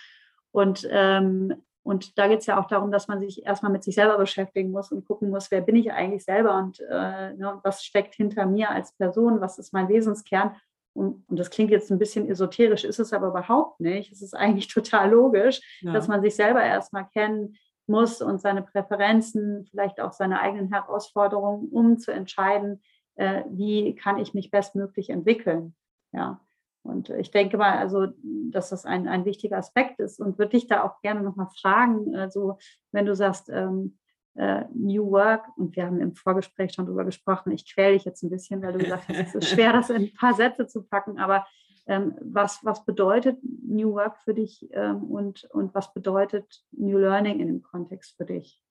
Und, 0.51 0.87
ähm, 0.91 1.53
und 1.83 2.17
da 2.17 2.27
geht 2.27 2.39
es 2.39 2.47
ja 2.47 2.59
auch 2.59 2.67
darum, 2.67 2.91
dass 2.91 3.07
man 3.07 3.21
sich 3.21 3.45
erstmal 3.45 3.71
mit 3.71 3.83
sich 3.83 3.95
selber 3.95 4.17
beschäftigen 4.17 4.71
muss 4.71 4.91
und 4.91 5.05
gucken 5.05 5.29
muss, 5.29 5.51
wer 5.51 5.61
bin 5.61 5.77
ich 5.77 5.93
eigentlich 5.93 6.25
selber 6.25 6.57
und 6.57 6.81
äh, 6.81 7.33
ne, 7.33 7.59
was 7.63 7.85
steckt 7.85 8.15
hinter 8.15 8.45
mir 8.45 8.71
als 8.71 8.91
Person, 8.93 9.39
was 9.39 9.57
ist 9.57 9.71
mein 9.71 9.87
Wesenskern 9.87 10.55
und, 10.97 11.23
und, 11.29 11.39
das 11.39 11.49
klingt 11.49 11.71
jetzt 11.71 11.91
ein 11.91 11.99
bisschen 11.99 12.27
esoterisch, 12.29 12.83
ist 12.83 12.99
es 12.99 13.13
aber 13.13 13.27
überhaupt 13.27 13.79
nicht. 13.79 14.11
Es 14.11 14.21
ist 14.21 14.33
eigentlich 14.33 14.67
total 14.73 15.11
logisch, 15.11 15.61
ja. 15.81 15.93
dass 15.93 16.07
man 16.07 16.21
sich 16.21 16.35
selber 16.35 16.63
erstmal 16.63 17.07
kennen 17.09 17.55
muss 17.85 18.21
und 18.21 18.41
seine 18.41 18.63
Präferenzen, 18.63 19.65
vielleicht 19.69 20.01
auch 20.01 20.11
seine 20.11 20.41
eigenen 20.41 20.71
Herausforderungen, 20.71 21.69
um 21.69 21.97
zu 21.97 22.11
entscheiden, 22.11 22.81
äh, 23.15 23.43
wie 23.49 23.95
kann 23.95 24.17
ich 24.17 24.33
mich 24.33 24.51
bestmöglich 24.51 25.09
entwickeln. 25.09 25.75
Ja. 26.11 26.41
Und 26.83 27.09
ich 27.09 27.31
denke 27.31 27.57
mal, 27.57 27.77
also, 27.77 28.07
dass 28.23 28.69
das 28.69 28.85
ein, 28.85 29.07
ein 29.07 29.25
wichtiger 29.25 29.57
Aspekt 29.57 29.99
ist 29.99 30.19
und 30.19 30.37
würde 30.37 30.51
dich 30.51 30.67
da 30.67 30.83
auch 30.83 31.01
gerne 31.01 31.21
nochmal 31.21 31.49
fragen, 31.59 32.15
also 32.15 32.57
wenn 32.91 33.05
du 33.05 33.13
sagst, 33.13 33.49
ähm, 33.49 33.97
äh, 34.37 34.65
New 34.73 35.11
Work. 35.11 35.45
Und 35.57 35.75
wir 35.75 35.85
haben 35.85 35.99
im 35.99 36.15
Vorgespräch 36.15 36.73
schon 36.73 36.85
darüber 36.85 37.05
gesprochen. 37.05 37.51
Ich 37.51 37.71
quäle 37.71 37.93
dich 37.93 38.05
jetzt 38.05 38.23
ein 38.23 38.29
bisschen, 38.29 38.61
weil 38.61 38.73
du 38.73 38.79
gesagt 38.79 39.07
hast, 39.09 39.19
es 39.19 39.35
ist 39.35 39.49
schwer, 39.49 39.73
das 39.73 39.89
in 39.89 40.03
ein 40.03 40.13
paar 40.13 40.33
Sätze 40.33 40.67
zu 40.67 40.83
packen. 40.83 41.19
Aber 41.19 41.45
ähm, 41.87 42.15
was, 42.21 42.63
was 42.63 42.85
bedeutet 42.85 43.37
New 43.41 43.93
Work 43.93 44.17
für 44.23 44.33
dich 44.33 44.67
ähm, 44.71 45.03
und, 45.03 45.45
und 45.51 45.73
was 45.73 45.93
bedeutet 45.93 46.63
New 46.71 46.97
Learning 46.97 47.39
in 47.39 47.47
dem 47.47 47.61
Kontext 47.61 48.15
für 48.17 48.25
dich? 48.25 48.61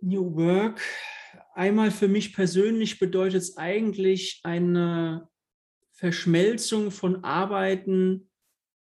New 0.00 0.34
Work, 0.34 0.80
einmal 1.54 1.90
für 1.90 2.08
mich 2.08 2.34
persönlich 2.34 2.98
bedeutet 2.98 3.42
es 3.42 3.56
eigentlich 3.56 4.40
eine 4.44 5.28
Verschmelzung 5.92 6.90
von 6.90 7.24
Arbeiten, 7.24 8.30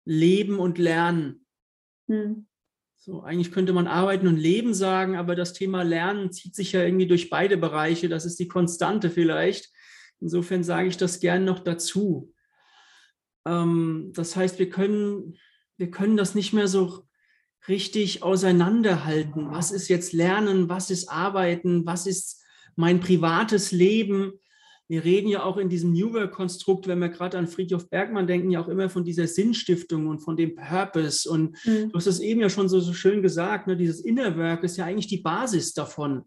Leben 0.04 0.58
und 0.58 0.78
Lernen. 0.78 1.46
Hm. 2.08 2.46
So, 3.04 3.24
eigentlich 3.24 3.50
könnte 3.50 3.72
man 3.72 3.88
Arbeiten 3.88 4.28
und 4.28 4.36
Leben 4.36 4.74
sagen, 4.74 5.16
aber 5.16 5.34
das 5.34 5.54
Thema 5.54 5.82
Lernen 5.82 6.30
zieht 6.30 6.54
sich 6.54 6.70
ja 6.70 6.84
irgendwie 6.84 7.08
durch 7.08 7.30
beide 7.30 7.56
Bereiche. 7.56 8.08
Das 8.08 8.24
ist 8.24 8.38
die 8.38 8.46
Konstante 8.46 9.10
vielleicht. 9.10 9.72
Insofern 10.20 10.62
sage 10.62 10.86
ich 10.86 10.98
das 10.98 11.18
gern 11.18 11.44
noch 11.44 11.58
dazu. 11.58 12.32
Ähm, 13.44 14.12
das 14.14 14.36
heißt, 14.36 14.60
wir 14.60 14.70
können, 14.70 15.36
wir 15.78 15.90
können 15.90 16.16
das 16.16 16.36
nicht 16.36 16.52
mehr 16.52 16.68
so 16.68 17.08
richtig 17.66 18.22
auseinanderhalten. 18.22 19.50
Was 19.50 19.72
ist 19.72 19.88
jetzt 19.88 20.12
Lernen? 20.12 20.68
Was 20.68 20.88
ist 20.88 21.08
Arbeiten? 21.08 21.84
Was 21.84 22.06
ist 22.06 22.44
mein 22.76 23.00
privates 23.00 23.72
Leben? 23.72 24.34
Wir 24.88 25.04
reden 25.04 25.28
ja 25.28 25.42
auch 25.44 25.56
in 25.56 25.68
diesem 25.68 25.92
New 25.92 26.12
Work-Konstrukt, 26.12 26.86
wenn 26.86 26.98
wir 26.98 27.08
gerade 27.08 27.38
an 27.38 27.46
Friedhof 27.46 27.88
Bergmann 27.88 28.26
denken, 28.26 28.50
ja 28.50 28.60
auch 28.60 28.68
immer 28.68 28.90
von 28.90 29.04
dieser 29.04 29.26
Sinnstiftung 29.26 30.06
und 30.06 30.20
von 30.20 30.36
dem 30.36 30.54
Purpose. 30.54 31.28
Und 31.28 31.56
mhm. 31.64 31.90
du 31.90 31.94
hast 31.94 32.06
es 32.06 32.20
eben 32.20 32.40
ja 32.40 32.50
schon 32.50 32.68
so, 32.68 32.80
so 32.80 32.92
schön 32.92 33.22
gesagt, 33.22 33.66
ne, 33.66 33.76
dieses 33.76 34.00
Inner 34.00 34.36
Work 34.36 34.64
ist 34.64 34.76
ja 34.76 34.84
eigentlich 34.84 35.06
die 35.06 35.22
Basis 35.22 35.72
davon. 35.72 36.24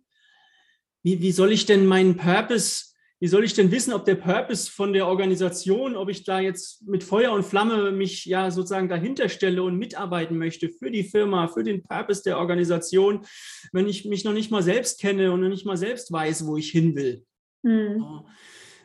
Wie, 1.04 1.22
wie 1.22 1.32
soll 1.32 1.52
ich 1.52 1.66
denn 1.66 1.86
meinen 1.86 2.18
Purpose, 2.18 2.96
wie 3.20 3.28
soll 3.28 3.44
ich 3.44 3.54
denn 3.54 3.72
wissen, 3.72 3.94
ob 3.94 4.06
der 4.06 4.16
Purpose 4.16 4.72
von 4.72 4.94
der 4.94 5.08
Organisation, 5.08 5.96
ob 5.96 6.10
ich 6.10 6.24
da 6.24 6.40
jetzt 6.40 6.88
mit 6.88 7.04
Feuer 7.04 7.32
und 7.32 7.46
Flamme 7.46 7.92
mich 7.92 8.26
ja 8.26 8.52
sozusagen 8.52 8.90
dahinter 8.90 9.30
stelle 9.30 9.64
und 9.64 9.78
mitarbeiten 9.78 10.38
möchte 10.38 10.70
für 10.70 10.92
die 10.92 11.04
Firma, 11.04 11.48
für 11.48 11.64
den 11.64 11.84
Purpose 11.84 12.24
der 12.24 12.40
Organisation, 12.40 13.26
wenn 13.72 13.88
ich 13.88 14.06
mich 14.06 14.26
noch 14.26 14.34
nicht 14.34 14.52
mal 14.52 14.64
selbst 14.64 15.00
kenne 15.00 15.32
und 15.32 15.42
noch 15.42 15.50
nicht 15.50 15.66
mal 15.66 15.78
selbst 15.78 16.12
weiß, 16.12 16.48
wo 16.48 16.58
ich 16.58 16.72
hin 16.72 16.96
will. 16.96 17.24
Mhm. 17.66 18.26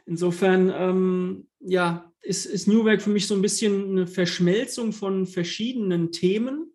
Insofern, 0.06 0.72
ähm, 0.74 1.48
ja, 1.60 2.10
ist, 2.22 2.46
ist 2.46 2.66
New 2.66 2.84
Work 2.84 3.02
für 3.02 3.10
mich 3.10 3.26
so 3.26 3.34
ein 3.34 3.42
bisschen 3.42 3.90
eine 3.90 4.06
Verschmelzung 4.06 4.92
von 4.92 5.26
verschiedenen 5.26 6.12
Themen, 6.12 6.72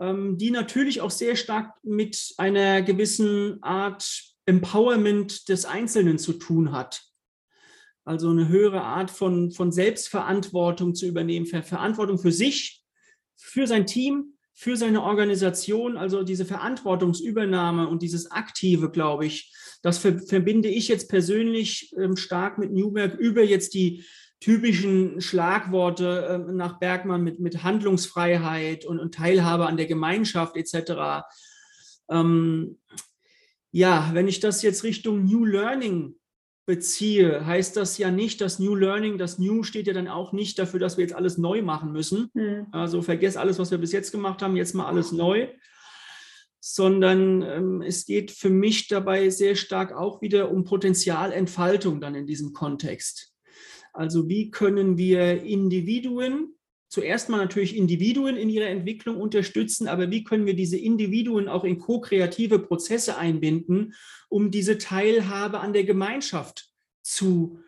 ähm, 0.00 0.38
die 0.38 0.50
natürlich 0.50 1.00
auch 1.00 1.10
sehr 1.10 1.36
stark 1.36 1.74
mit 1.82 2.32
einer 2.38 2.82
gewissen 2.82 3.62
Art 3.62 4.08
Empowerment 4.46 5.48
des 5.48 5.64
Einzelnen 5.64 6.18
zu 6.18 6.34
tun 6.34 6.72
hat. 6.72 7.02
Also 8.04 8.30
eine 8.30 8.48
höhere 8.48 8.82
Art 8.82 9.10
von, 9.10 9.50
von 9.50 9.72
Selbstverantwortung 9.72 10.94
zu 10.94 11.06
übernehmen, 11.06 11.46
Verantwortung 11.46 12.18
für 12.18 12.32
sich, 12.32 12.82
für 13.36 13.66
sein 13.66 13.86
Team, 13.86 14.38
für 14.60 14.76
seine 14.76 15.02
Organisation, 15.02 15.96
also 15.96 16.22
diese 16.22 16.44
Verantwortungsübernahme 16.44 17.88
und 17.88 18.02
dieses 18.02 18.30
Aktive, 18.30 18.90
glaube 18.90 19.24
ich, 19.24 19.54
das 19.80 19.96
verbinde 19.96 20.68
ich 20.68 20.88
jetzt 20.88 21.08
persönlich 21.08 21.94
ähm, 21.96 22.14
stark 22.18 22.58
mit 22.58 22.70
Newberg 22.70 23.14
über 23.14 23.42
jetzt 23.42 23.72
die 23.72 24.04
typischen 24.38 25.22
Schlagworte 25.22 26.44
ähm, 26.46 26.56
nach 26.58 26.78
Bergmann 26.78 27.24
mit, 27.24 27.40
mit 27.40 27.62
Handlungsfreiheit 27.62 28.84
und, 28.84 28.98
und 28.98 29.14
Teilhabe 29.14 29.64
an 29.64 29.78
der 29.78 29.86
Gemeinschaft 29.86 30.58
etc. 30.58 31.24
Ähm, 32.10 32.78
ja, 33.72 34.10
wenn 34.12 34.28
ich 34.28 34.40
das 34.40 34.60
jetzt 34.60 34.84
Richtung 34.84 35.24
New 35.24 35.46
Learning 35.46 36.16
beziehe, 36.66 37.46
heißt 37.46 37.76
das 37.76 37.98
ja 37.98 38.10
nicht, 38.10 38.40
dass 38.40 38.58
New 38.58 38.74
Learning, 38.74 39.18
das 39.18 39.38
New 39.38 39.62
steht 39.62 39.86
ja 39.86 39.92
dann 39.92 40.08
auch 40.08 40.32
nicht 40.32 40.58
dafür, 40.58 40.78
dass 40.78 40.96
wir 40.96 41.02
jetzt 41.02 41.14
alles 41.14 41.38
neu 41.38 41.62
machen 41.62 41.92
müssen. 41.92 42.30
Mhm. 42.34 42.66
Also 42.70 43.02
vergesst 43.02 43.36
alles, 43.36 43.58
was 43.58 43.70
wir 43.70 43.78
bis 43.78 43.92
jetzt 43.92 44.12
gemacht 44.12 44.42
haben, 44.42 44.56
jetzt 44.56 44.74
mal 44.74 44.86
alles 44.86 45.12
neu, 45.12 45.48
sondern 46.60 47.42
ähm, 47.42 47.82
es 47.82 48.06
geht 48.06 48.30
für 48.30 48.50
mich 48.50 48.88
dabei 48.88 49.30
sehr 49.30 49.56
stark 49.56 49.92
auch 49.92 50.22
wieder 50.22 50.50
um 50.50 50.64
Potenzialentfaltung 50.64 52.00
dann 52.00 52.14
in 52.14 52.26
diesem 52.26 52.52
Kontext. 52.52 53.34
Also 53.92 54.28
wie 54.28 54.50
können 54.50 54.96
wir 54.96 55.42
Individuen, 55.42 56.54
zuerst 56.90 57.28
mal 57.28 57.38
natürlich 57.38 57.76
Individuen 57.76 58.36
in 58.36 58.50
ihrer 58.50 58.66
Entwicklung 58.66 59.16
unterstützen, 59.16 59.86
aber 59.86 60.10
wie 60.10 60.24
können 60.24 60.44
wir 60.44 60.54
diese 60.54 60.76
Individuen 60.76 61.48
auch 61.48 61.64
in 61.64 61.78
ko-kreative 61.78 62.58
Prozesse 62.58 63.16
einbinden, 63.16 63.94
um 64.28 64.50
diese 64.50 64.76
Teilhabe 64.76 65.60
an 65.60 65.72
der 65.72 65.84
Gemeinschaft 65.84 66.68
zu 67.00 67.60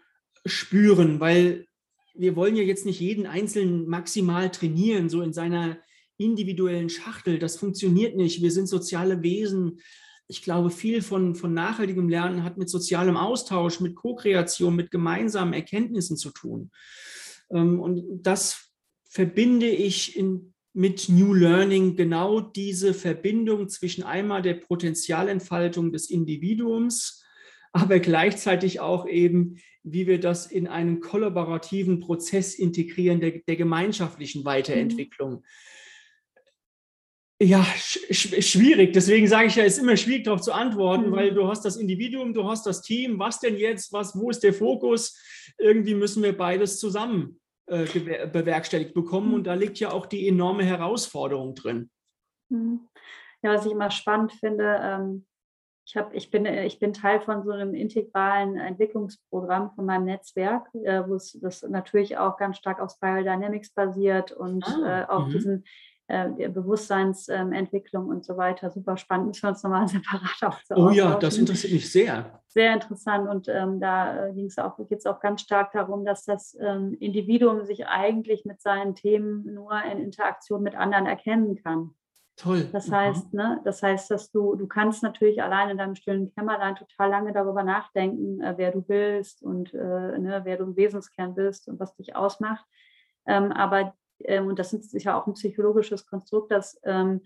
spüren, 0.45 1.21
weil 1.21 1.67
wir 2.15 2.35
wollen 2.35 2.57
ja 2.57 2.65
jetzt 2.65 2.85
nicht 2.85 3.01
jeden 3.01 3.27
Einzelnen 3.27 3.87
maximal 3.87 4.51
trainieren, 4.51 5.09
so 5.09 5.23
in 5.23 5.33
seiner 5.33 5.79
individuellen 6.19 6.91
Schachtel. 6.91 7.39
Das 7.39 7.57
funktioniert 7.57 8.17
nicht. 8.17 8.43
Wir 8.43 8.51
sind 8.51 8.67
soziale 8.67 9.23
Wesen. 9.23 9.81
Ich 10.27 10.43
glaube, 10.43 10.71
viel 10.71 11.01
von, 11.01 11.37
von 11.37 11.55
nachhaltigem 11.55 12.09
Lernen 12.09 12.43
hat 12.43 12.59
mit 12.59 12.69
sozialem 12.69 13.17
Austausch, 13.17 13.81
mit 13.81 13.95
Co-Kreation, 13.95 14.75
mit 14.75 14.91
gemeinsamen 14.91 15.53
Erkenntnissen 15.53 16.17
zu 16.17 16.31
tun. 16.31 16.71
Ähm, 17.51 17.81
und 17.81 18.05
das 18.23 18.72
verbinde 19.13 19.69
ich 19.69 20.17
in, 20.17 20.55
mit 20.73 21.11
New 21.11 21.35
Learning 21.35 21.97
genau 21.97 22.41
diese 22.41 22.95
Verbindung 22.95 23.69
zwischen 23.69 24.05
einmal 24.05 24.41
der 24.41 24.55
Potenzialentfaltung 24.55 25.93
des 25.93 26.09
Individuums, 26.09 27.23
aber 27.73 28.01
gleichzeitig 28.01 28.81
auch 28.81 29.07
eben, 29.07 29.59
wie 29.83 30.07
wir 30.07 30.19
das 30.19 30.47
in 30.47 30.67
einen 30.67 31.01
kollaborativen 31.01 32.01
Prozess 32.01 32.55
integrieren 32.55 33.21
der, 33.21 33.33
der 33.47 33.57
gemeinschaftlichen 33.57 34.47
Weiterentwicklung. 34.47 35.33
Mhm. 35.33 35.45
Ja, 37.43 37.65
sch 37.77 37.99
schwierig. 38.41 38.95
Deswegen 38.95 39.27
sage 39.27 39.49
ich 39.49 39.57
ja, 39.57 39.65
es 39.65 39.77
ist 39.77 39.83
immer 39.83 39.97
schwierig 39.99 40.25
darauf 40.25 40.41
zu 40.41 40.53
antworten, 40.53 41.11
mhm. 41.11 41.13
weil 41.13 41.35
du 41.35 41.49
hast 41.49 41.67
das 41.67 41.77
Individuum, 41.77 42.33
du 42.33 42.49
hast 42.49 42.65
das 42.65 42.81
Team. 42.81 43.19
Was 43.19 43.41
denn 43.41 43.59
jetzt? 43.59 43.93
Was, 43.93 44.17
wo 44.17 44.31
ist 44.31 44.43
der 44.43 44.55
Fokus? 44.55 45.19
Irgendwie 45.59 45.95
müssen 45.95 46.23
wir 46.23 46.35
beides 46.35 46.79
zusammen 46.79 47.42
äh, 47.67 48.27
bewerkstelligt 48.27 48.95
bekommen. 48.95 49.29
Mhm. 49.29 49.35
Und 49.35 49.45
da 49.45 49.55
liegt 49.55 49.79
ja 49.79 49.91
auch 49.91 50.07
die 50.07 50.29
enorme 50.29 50.65
Herausforderung 50.65 51.55
drin. 51.55 51.91
Mhm. 52.49 52.89
Ja, 53.43 53.55
was 53.55 53.67
ich 53.67 53.73
immer 53.73 53.91
spannend 53.91 54.33
finde, 54.33 54.81
ähm, 54.83 55.27
ich, 55.85 55.97
hab, 55.97 56.15
ich, 56.15 56.31
bin, 56.31 56.47
ich 56.47 56.79
bin 56.79 56.93
Teil 56.93 57.21
von 57.21 57.43
so 57.45 57.51
einem 57.51 57.75
integralen 57.75 58.57
Entwicklungsprogramm 58.57 59.73
von 59.75 59.85
meinem 59.85 60.05
Netzwerk, 60.05 60.69
äh, 60.75 61.03
wo 61.07 61.17
es 61.17 61.39
das 61.41 61.63
natürlich 61.63 62.19
auch 62.19 62.37
ganz 62.37 62.57
stark 62.59 62.81
auf 62.81 62.93
Spiral 62.93 63.25
Dynamics 63.25 63.71
basiert 63.71 64.33
und 64.33 64.65
ah, 64.65 65.03
äh, 65.03 65.05
auch 65.09 65.27
-hmm. 65.27 65.33
diesen 65.33 65.65
äh, 66.13 66.49
Bewusstseinsentwicklung 66.49 68.09
und 68.09 68.25
so 68.25 68.37
weiter. 68.37 68.71
Super 68.71 68.97
spannend. 68.97 69.29
Müssen 69.29 69.43
wir 69.45 69.49
uns 69.51 69.63
nochmal 69.63 69.89
separat 69.89 70.43
auch 70.43 70.59
Oh 70.77 70.91
ja, 70.91 71.17
das 71.17 71.39
interessiert 71.39 71.73
mich 71.73 71.91
sehr. 71.91 72.41
Sehr 72.49 72.75
interessant. 72.75 73.29
Und 73.29 73.49
ähm, 73.49 73.81
da 73.81 74.27
äh, 74.27 74.33
ging 74.35 74.47
es 74.47 74.59
auch, 74.59 74.77
geht 74.77 74.99
es 74.99 75.07
auch 75.07 75.21
ganz 75.21 75.41
stark 75.41 75.73
darum, 75.73 76.05
dass 76.05 76.25
das 76.25 76.57
ähm, 76.61 76.97
Individuum 77.01 77.65
sich 77.65 77.87
eigentlich 77.87 78.45
mit 78.45 78.61
seinen 78.61 78.95
Themen 78.95 79.55
nur 79.55 79.73
in 79.91 79.99
Interaktion 79.99 80.63
mit 80.63 80.75
anderen 80.75 81.07
erkennen 81.07 81.57
kann. 81.57 81.95
Toll. 82.37 82.69
Das 82.73 82.91
heißt, 82.91 83.33
ne, 83.35 83.61
das 83.65 83.83
heißt, 83.83 84.11
dass 84.11 84.31
du, 84.31 84.55
du 84.55 84.67
kannst 84.67 85.03
natürlich 85.03 85.43
allein 85.43 85.71
in 85.71 85.79
deinem 85.79 85.95
stillen 85.95 86.33
Kämmerlein 86.35 86.77
total 86.77 87.11
lange 87.11 87.33
darüber 87.33 87.63
nachdenken, 87.63 88.41
äh, 88.41 88.55
wer 88.57 88.73
du 88.73 88.83
bist 88.83 89.43
und 89.43 89.73
äh, 89.75 90.19
ne, 90.19 90.41
wer 90.45 90.57
du 90.57 90.65
im 90.65 90.77
Wesenskern 90.77 91.35
bist 91.35 91.69
und 91.69 91.79
was 91.79 91.95
dich 91.95 92.17
ausmacht. 92.17 92.65
Ähm, 93.27 93.53
aber, 93.53 93.95
und 94.41 94.59
das 94.59 94.73
ist 94.73 94.91
sicher 94.91 95.17
auch 95.17 95.27
ein 95.27 95.35
psychologisches 95.35 96.07
Konstrukt, 96.07 96.51
dass 96.51 96.81
ähm, 96.85 97.21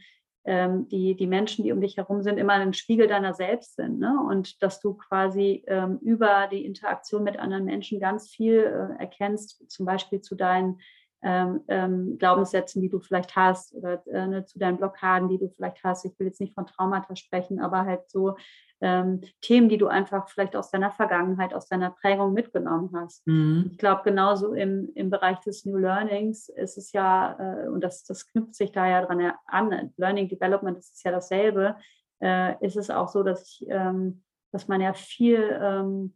ähm, 0.47 0.89
die, 0.89 1.17
die 1.17 1.27
Menschen, 1.27 1.65
die 1.65 1.73
um 1.73 1.81
dich 1.81 1.97
herum 1.97 2.23
sind, 2.23 2.39
immer 2.39 2.53
ein 2.53 2.73
Spiegel 2.73 3.09
deiner 3.09 3.35
selbst 3.35 3.75
sind. 3.75 3.99
Ne? 3.99 4.17
Und 4.29 4.63
dass 4.63 4.81
du 4.81 4.95
quasi 4.95 5.65
ähm, 5.67 5.99
über 6.01 6.49
die 6.51 6.65
Interaktion 6.65 7.25
mit 7.25 7.39
anderen 7.39 7.65
Menschen 7.65 7.99
ganz 7.99 8.31
viel 8.31 8.61
äh, 8.61 9.01
erkennst, 9.01 9.69
zum 9.69 9.87
Beispiel 9.87 10.21
zu 10.21 10.37
deinen 10.37 10.81
ähm, 11.27 11.63
ähm, 11.67 12.19
Glaubenssätzen, 12.19 12.81
die 12.81 12.89
du 12.89 13.01
vielleicht 13.01 13.35
hast 13.35 13.75
oder 13.75 14.01
äh, 14.07 14.29
ne, 14.29 14.45
zu 14.45 14.61
deinen 14.61 14.77
Blockaden, 14.77 15.29
die 15.29 15.39
du 15.39 15.49
vielleicht 15.49 15.83
hast. 15.83 16.05
Ich 16.05 16.17
will 16.21 16.29
jetzt 16.29 16.41
nicht 16.41 16.55
von 16.55 16.67
Traumata 16.67 17.17
sprechen, 17.17 17.61
aber 17.61 17.85
halt 17.85 18.09
so 18.09 18.37
ähm, 18.81 19.23
Themen, 19.41 19.69
die 19.69 19.77
du 19.77 19.89
einfach 19.89 20.29
vielleicht 20.29 20.55
aus 20.55 20.71
deiner 20.71 20.93
Vergangenheit, 20.93 21.53
aus 21.53 21.67
deiner 21.67 21.91
Prägung 21.91 22.33
mitgenommen 22.33 22.91
hast. 22.95 23.27
Mhm. 23.27 23.71
Ich 23.73 23.79
glaube, 23.79 24.03
genauso 24.05 24.53
im, 24.53 24.93
im 24.95 25.11
Bereich 25.11 25.41
des 25.41 25.65
New 25.65 25.79
Learnings 25.79 26.49
ist 26.49 26.79
es 26.79 26.93
ja, 26.93 27.37
äh, 27.41 27.69
und 27.71 27.83
das, 27.83 28.05
das 28.05 28.31
knüpft 28.31 28.55
sich 28.55 28.71
da 28.71 28.87
ja 28.87 29.05
dran 29.05 29.33
an, 29.47 29.93
Learning 29.97 30.29
Development 30.29 30.79
ist 30.79 31.05
ja 31.05 31.11
dasselbe, 31.11 31.75
äh, 32.23 32.55
ist 32.65 32.77
es 32.77 32.89
auch 32.89 33.09
so, 33.09 33.25
dass 33.25 33.43
ich, 33.43 33.67
ähm, 33.69 34.23
dass 34.53 34.69
man 34.69 34.81
ja 34.81 34.93
viel 34.93 35.59
ähm, 35.61 36.15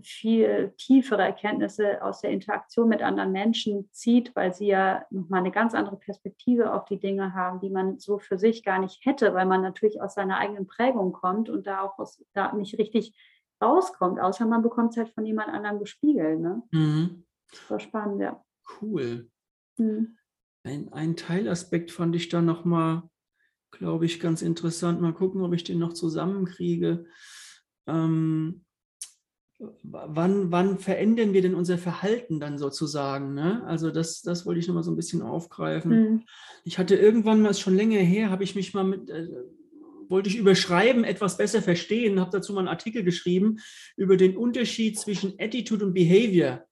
viel 0.00 0.72
tiefere 0.76 1.22
Erkenntnisse 1.22 2.02
aus 2.02 2.20
der 2.20 2.30
Interaktion 2.30 2.88
mit 2.88 3.02
anderen 3.02 3.32
Menschen 3.32 3.88
zieht, 3.90 4.34
weil 4.36 4.54
sie 4.54 4.66
ja 4.68 5.04
nochmal 5.10 5.40
eine 5.40 5.50
ganz 5.50 5.74
andere 5.74 5.96
Perspektive 5.96 6.72
auf 6.72 6.84
die 6.84 7.00
Dinge 7.00 7.34
haben, 7.34 7.60
die 7.60 7.70
man 7.70 7.98
so 7.98 8.18
für 8.18 8.38
sich 8.38 8.62
gar 8.62 8.78
nicht 8.78 9.04
hätte, 9.04 9.34
weil 9.34 9.46
man 9.46 9.62
natürlich 9.62 10.00
aus 10.00 10.14
seiner 10.14 10.38
eigenen 10.38 10.66
Prägung 10.66 11.12
kommt 11.12 11.48
und 11.48 11.66
da 11.66 11.80
auch 11.80 11.98
aus, 11.98 12.24
da 12.32 12.52
nicht 12.52 12.78
richtig 12.78 13.12
rauskommt, 13.60 14.20
außer 14.20 14.46
man 14.46 14.62
bekommt 14.62 14.92
es 14.92 14.98
halt 14.98 15.10
von 15.10 15.26
jemand 15.26 15.48
anderem 15.48 15.80
gespiegelt. 15.80 16.40
Ne? 16.40 16.62
Mhm. 16.70 17.24
Das 17.50 17.70
war 17.70 17.80
spannend, 17.80 18.20
ja. 18.20 18.44
Cool. 18.80 19.30
Mhm. 19.78 20.16
Ein, 20.62 20.92
ein 20.92 21.16
Teilaspekt 21.16 21.90
fand 21.90 22.14
ich 22.14 22.28
da 22.28 22.40
nochmal, 22.40 23.02
glaube 23.70 24.06
ich, 24.06 24.20
ganz 24.20 24.42
interessant. 24.42 25.00
Mal 25.00 25.12
gucken, 25.12 25.42
ob 25.42 25.52
ich 25.52 25.64
den 25.64 25.78
noch 25.78 25.92
zusammenkriege. 25.92 27.06
Ähm, 27.86 28.63
wann, 29.58 30.50
wann 30.50 30.78
verändern 30.78 31.32
wir 31.32 31.42
denn 31.42 31.54
unser 31.54 31.78
Verhalten 31.78 32.40
dann 32.40 32.58
sozusagen? 32.58 33.34
Ne? 33.34 33.62
Also 33.64 33.90
das, 33.90 34.22
das 34.22 34.46
wollte 34.46 34.60
ich 34.60 34.66
nochmal 34.66 34.82
so 34.82 34.90
ein 34.90 34.96
bisschen 34.96 35.22
aufgreifen. 35.22 35.90
Mhm. 35.90 36.22
Ich 36.64 36.78
hatte 36.78 36.96
irgendwann 36.96 37.42
mal, 37.42 37.54
schon 37.54 37.76
länger 37.76 38.00
her, 38.00 38.30
habe 38.30 38.44
ich 38.44 38.54
mich 38.54 38.74
mal 38.74 38.84
mit, 38.84 39.08
äh, 39.10 39.28
wollte 40.08 40.28
ich 40.28 40.36
überschreiben, 40.36 41.04
etwas 41.04 41.36
besser 41.36 41.62
verstehen, 41.62 42.20
habe 42.20 42.30
dazu 42.32 42.52
mal 42.52 42.60
einen 42.60 42.68
Artikel 42.68 43.04
geschrieben 43.04 43.58
über 43.96 44.16
den 44.16 44.36
Unterschied 44.36 44.98
zwischen 44.98 45.34
Attitude 45.38 45.86
und 45.86 45.94
Behavior, 45.94 46.64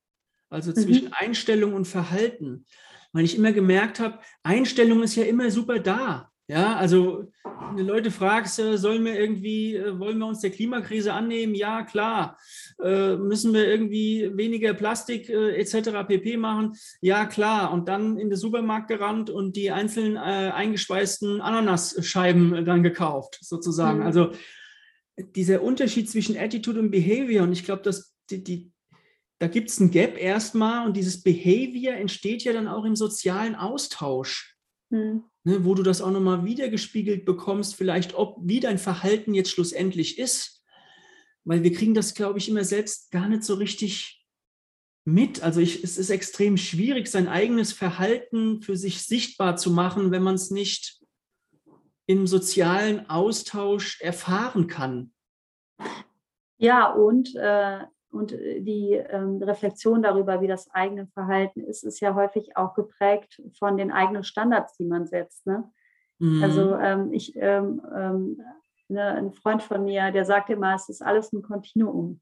also 0.51 0.71
mhm. 0.71 0.77
zwischen 0.77 1.12
Einstellung 1.12 1.75
und 1.75 1.87
Verhalten. 1.87 2.66
Weil 3.12 3.25
ich 3.25 3.37
immer 3.37 3.53
gemerkt 3.53 4.01
habe, 4.01 4.21
Einstellung 4.42 5.03
ist 5.03 5.16
ja 5.16 5.25
immer 5.25 5.51
super 5.51 5.79
da. 5.79 6.32
Ja, 6.53 6.77
also 6.77 7.33
wenn 7.47 7.79
du 7.79 7.83
Leute 7.85 8.11
fragst, 8.11 8.59
äh, 8.59 8.77
sollen 8.77 9.07
wir 9.07 9.19
irgendwie, 9.19 9.75
äh, 9.75 9.99
wollen 9.99 10.19
wir 10.19 10.27
uns 10.27 10.41
der 10.41 10.51
Klimakrise 10.51 11.15
annehmen? 11.15 11.55
Ja, 11.55 11.83
klar. 11.83 12.37
Äh, 12.79 13.17
müssen 13.17 13.55
wir 13.55 13.67
irgendwie 13.67 14.31
weniger 14.35 14.75
Plastik 14.75 15.31
etc. 15.31 16.05
pp 16.07 16.37
machen? 16.37 16.77
Ja, 17.01 17.25
klar. 17.25 17.73
Und 17.73 17.88
dann 17.88 18.19
in 18.19 18.29
den 18.29 18.37
Supermarkt 18.37 18.88
gerannt 18.88 19.31
und 19.31 19.57
die 19.57 19.71
einzelnen 19.71 20.19
eingespeisten 20.19 21.41
Ananasscheiben 21.41 22.67
dann 22.67 22.83
gekauft, 22.83 23.38
sozusagen. 23.41 24.01
Mhm. 24.01 24.07
Also 24.07 24.33
dieser 25.17 25.62
Unterschied 25.62 26.11
zwischen 26.11 26.37
Attitude 26.37 26.81
und 26.81 26.91
Behavior, 26.91 27.45
und 27.45 27.53
ich 27.53 27.65
glaube, 27.65 27.83
dass 27.83 28.15
die, 28.29 28.45
die 28.45 28.73
da 29.38 29.49
gibt 29.49 29.71
es 29.71 29.81
ein 29.81 29.91
Gap 29.91 30.21
erstmal 30.21 30.87
und 30.87 30.97
dieses 30.97 31.23
Behavior 31.23 31.95
entsteht 31.95 32.45
ja 32.45 32.53
dann 32.53 32.69
auch 32.69 32.85
im 32.85 32.95
sozialen 32.95 33.55
Austausch. 33.55 34.57
Mhm 34.91 35.25
ne, 35.45 35.65
wo 35.65 35.75
du 35.75 35.83
das 35.83 36.01
auch 36.01 36.11
nochmal 36.11 36.45
wiedergespiegelt 36.45 37.25
bekommst, 37.25 37.75
vielleicht 37.75 38.15
ob, 38.15 38.39
wie 38.43 38.61
dein 38.61 38.79
Verhalten 38.79 39.35
jetzt 39.35 39.51
schlussendlich 39.51 40.19
ist. 40.19 40.65
Weil 41.45 41.63
wir 41.63 41.73
kriegen 41.73 41.95
das, 41.95 42.15
glaube 42.15 42.39
ich, 42.39 42.49
immer 42.49 42.65
selbst 42.65 43.11
gar 43.11 43.29
nicht 43.29 43.43
so 43.43 43.55
richtig 43.55 44.25
mit. 45.05 45.43
Also 45.43 45.61
ich, 45.61 45.83
es 45.83 45.99
ist 45.99 46.11
extrem 46.11 46.57
schwierig, 46.57 47.09
sein 47.09 47.29
eigenes 47.29 47.73
Verhalten 47.73 48.63
für 48.63 48.77
sich 48.77 49.03
sichtbar 49.03 49.57
zu 49.57 49.71
machen, 49.71 50.13
wenn 50.13 50.23
man 50.23 50.37
es 50.37 50.51
nicht 50.51 51.01
im 52.07 52.27
sozialen 52.27 53.09
Austausch 53.09 54.01
erfahren 54.01 54.67
kann. 54.69 55.13
Ja, 56.59 56.93
und 56.93 57.35
äh, 57.35 57.81
und 58.12 58.33
äh, 58.33 58.61
die 58.61 58.92
ähm, 58.92 59.42
Reflexion 59.42 60.03
darüber, 60.03 60.40
wie 60.40 60.48
das 60.48 60.70
eigene 60.70 61.07
Verhalten 61.09 61.61
ist, 61.61 61.85
ist 61.85 62.01
ja 62.01 62.14
häufig 62.14 62.57
auch 62.57 62.75
geprägt 62.75 63.42
von 63.59 63.77
den 63.77 63.90
eigenen 63.90 64.25
Standards, 64.25 64.77
die 64.77 64.85
man 64.85 65.07
setzt. 65.07 65.46
Ne? 65.46 65.64
Mhm. 66.18 66.42
Also 66.42 66.77
ähm, 66.77 67.12
ich, 67.12 67.35
ähm, 67.37 67.83
ähm 67.94 68.42
ne, 68.88 69.07
ein 69.14 69.33
Freund 69.33 69.62
von 69.62 69.85
mir, 69.85 70.12
der 70.12 70.25
sagt 70.25 70.51
immer, 70.51 70.75
es 70.75 70.88
ist 70.88 71.03
alles 71.03 71.33
ein 71.33 71.42
Kontinuum. 71.42 72.20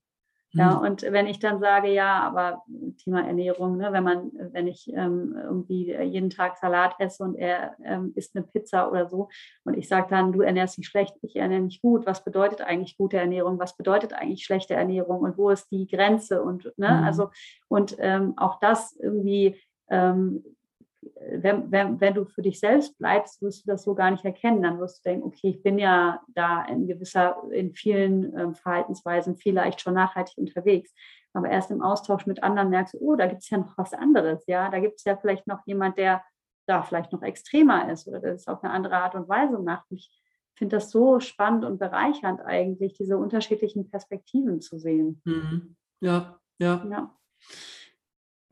Ja, 0.53 0.77
mhm. 0.77 0.87
und 0.87 1.03
wenn 1.03 1.29
ich 1.29 1.39
dann 1.39 1.61
sage, 1.61 1.93
ja, 1.93 2.21
aber 2.21 2.63
Thema 3.05 3.25
Ernährung, 3.25 3.77
ne, 3.77 3.93
wenn 3.93 4.03
man, 4.03 4.33
wenn 4.53 4.67
ich 4.67 4.89
ähm, 4.93 5.37
irgendwie 5.41 5.95
jeden 6.03 6.29
Tag 6.29 6.57
Salat 6.57 6.95
esse 6.99 7.23
und 7.23 7.37
er 7.37 7.77
ähm, 7.85 8.13
isst 8.17 8.35
eine 8.35 8.45
Pizza 8.45 8.91
oder 8.91 9.09
so 9.09 9.29
und 9.65 9.77
ich 9.77 9.87
sage 9.87 10.09
dann, 10.11 10.33
du 10.33 10.41
ernährst 10.41 10.77
dich 10.77 10.89
schlecht, 10.89 11.15
ich 11.23 11.37
ernähre 11.37 11.63
mich 11.63 11.81
gut, 11.81 12.05
was 12.05 12.25
bedeutet 12.25 12.63
eigentlich 12.63 12.97
gute 12.97 13.17
Ernährung, 13.17 13.61
was 13.61 13.77
bedeutet 13.77 14.13
eigentlich 14.13 14.45
schlechte 14.45 14.75
Ernährung 14.75 15.21
und 15.21 15.39
wo 15.39 15.51
ist 15.51 15.71
die 15.71 15.87
Grenze 15.87 16.43
und 16.43 16.65
ne, 16.77 16.89
mhm. 16.89 17.05
also 17.05 17.31
und 17.69 17.97
ähm, 18.01 18.35
auch 18.37 18.59
das 18.59 18.97
irgendwie 18.97 19.57
ähm, 19.89 20.43
wenn, 21.03 21.71
wenn, 21.71 22.01
wenn 22.01 22.15
du 22.15 22.25
für 22.27 22.43
dich 22.43 22.61
selbst 22.61 22.97
bleibst, 22.99 23.41
wirst 23.43 23.65
du 23.65 23.71
das 23.71 23.85
so 23.85 23.95
gar 23.95 24.11
nicht 24.11 24.25
erkennen. 24.25 24.63
Dann 24.63 24.79
wirst 24.79 24.99
du 24.99 25.11
denken, 25.11 25.27
okay, 25.27 25.49
ich 25.51 25.63
bin 25.63 25.79
ja 25.79 26.21
da 26.29 26.65
in 26.65 26.87
gewisser, 26.87 27.43
in 27.53 27.73
vielen 27.73 28.37
ähm, 28.39 28.55
Verhaltensweisen 28.55 29.37
vielleicht 29.37 29.81
schon 29.81 29.95
nachhaltig 29.95 30.37
unterwegs. 30.37 30.93
Aber 31.33 31.49
erst 31.49 31.71
im 31.71 31.83
Austausch 31.83 32.27
mit 32.27 32.43
anderen 32.43 32.71
merkst 32.71 32.95
du, 32.95 32.99
oh, 33.01 33.17
da 33.17 33.27
gibt 33.27 33.43
es 33.43 33.51
ja 33.51 33.59
noch 33.59 33.79
was 33.79 33.95
anderes. 33.95 34.45
Ja, 34.47 34.69
da 34.71 34.81
gibt 34.81 34.97
es 34.99 35.05
ja 35.05 35.17
vielleicht 35.17 35.47
noch 35.47 35.61
jemand, 35.67 35.97
der 35.97 36.23
da 36.67 36.83
vielleicht 36.83 37.13
noch 37.13 37.23
extremer 37.23 37.91
ist 37.91 38.07
oder 38.07 38.21
das 38.21 38.47
auf 38.47 38.63
eine 38.63 38.73
andere 38.73 38.97
Art 38.97 39.15
und 39.15 39.29
Weise 39.29 39.59
macht. 39.59 39.87
Ich 39.91 40.11
finde 40.55 40.77
das 40.77 40.91
so 40.91 41.21
spannend 41.21 41.65
und 41.65 41.79
bereichernd 41.79 42.41
eigentlich, 42.43 42.95
diese 42.95 43.17
unterschiedlichen 43.17 43.89
Perspektiven 43.89 44.61
zu 44.61 44.79
sehen. 44.79 45.23
Mhm. 45.25 45.77
Ja, 46.01 46.39
ja. 46.59 46.85
ja. 46.91 47.17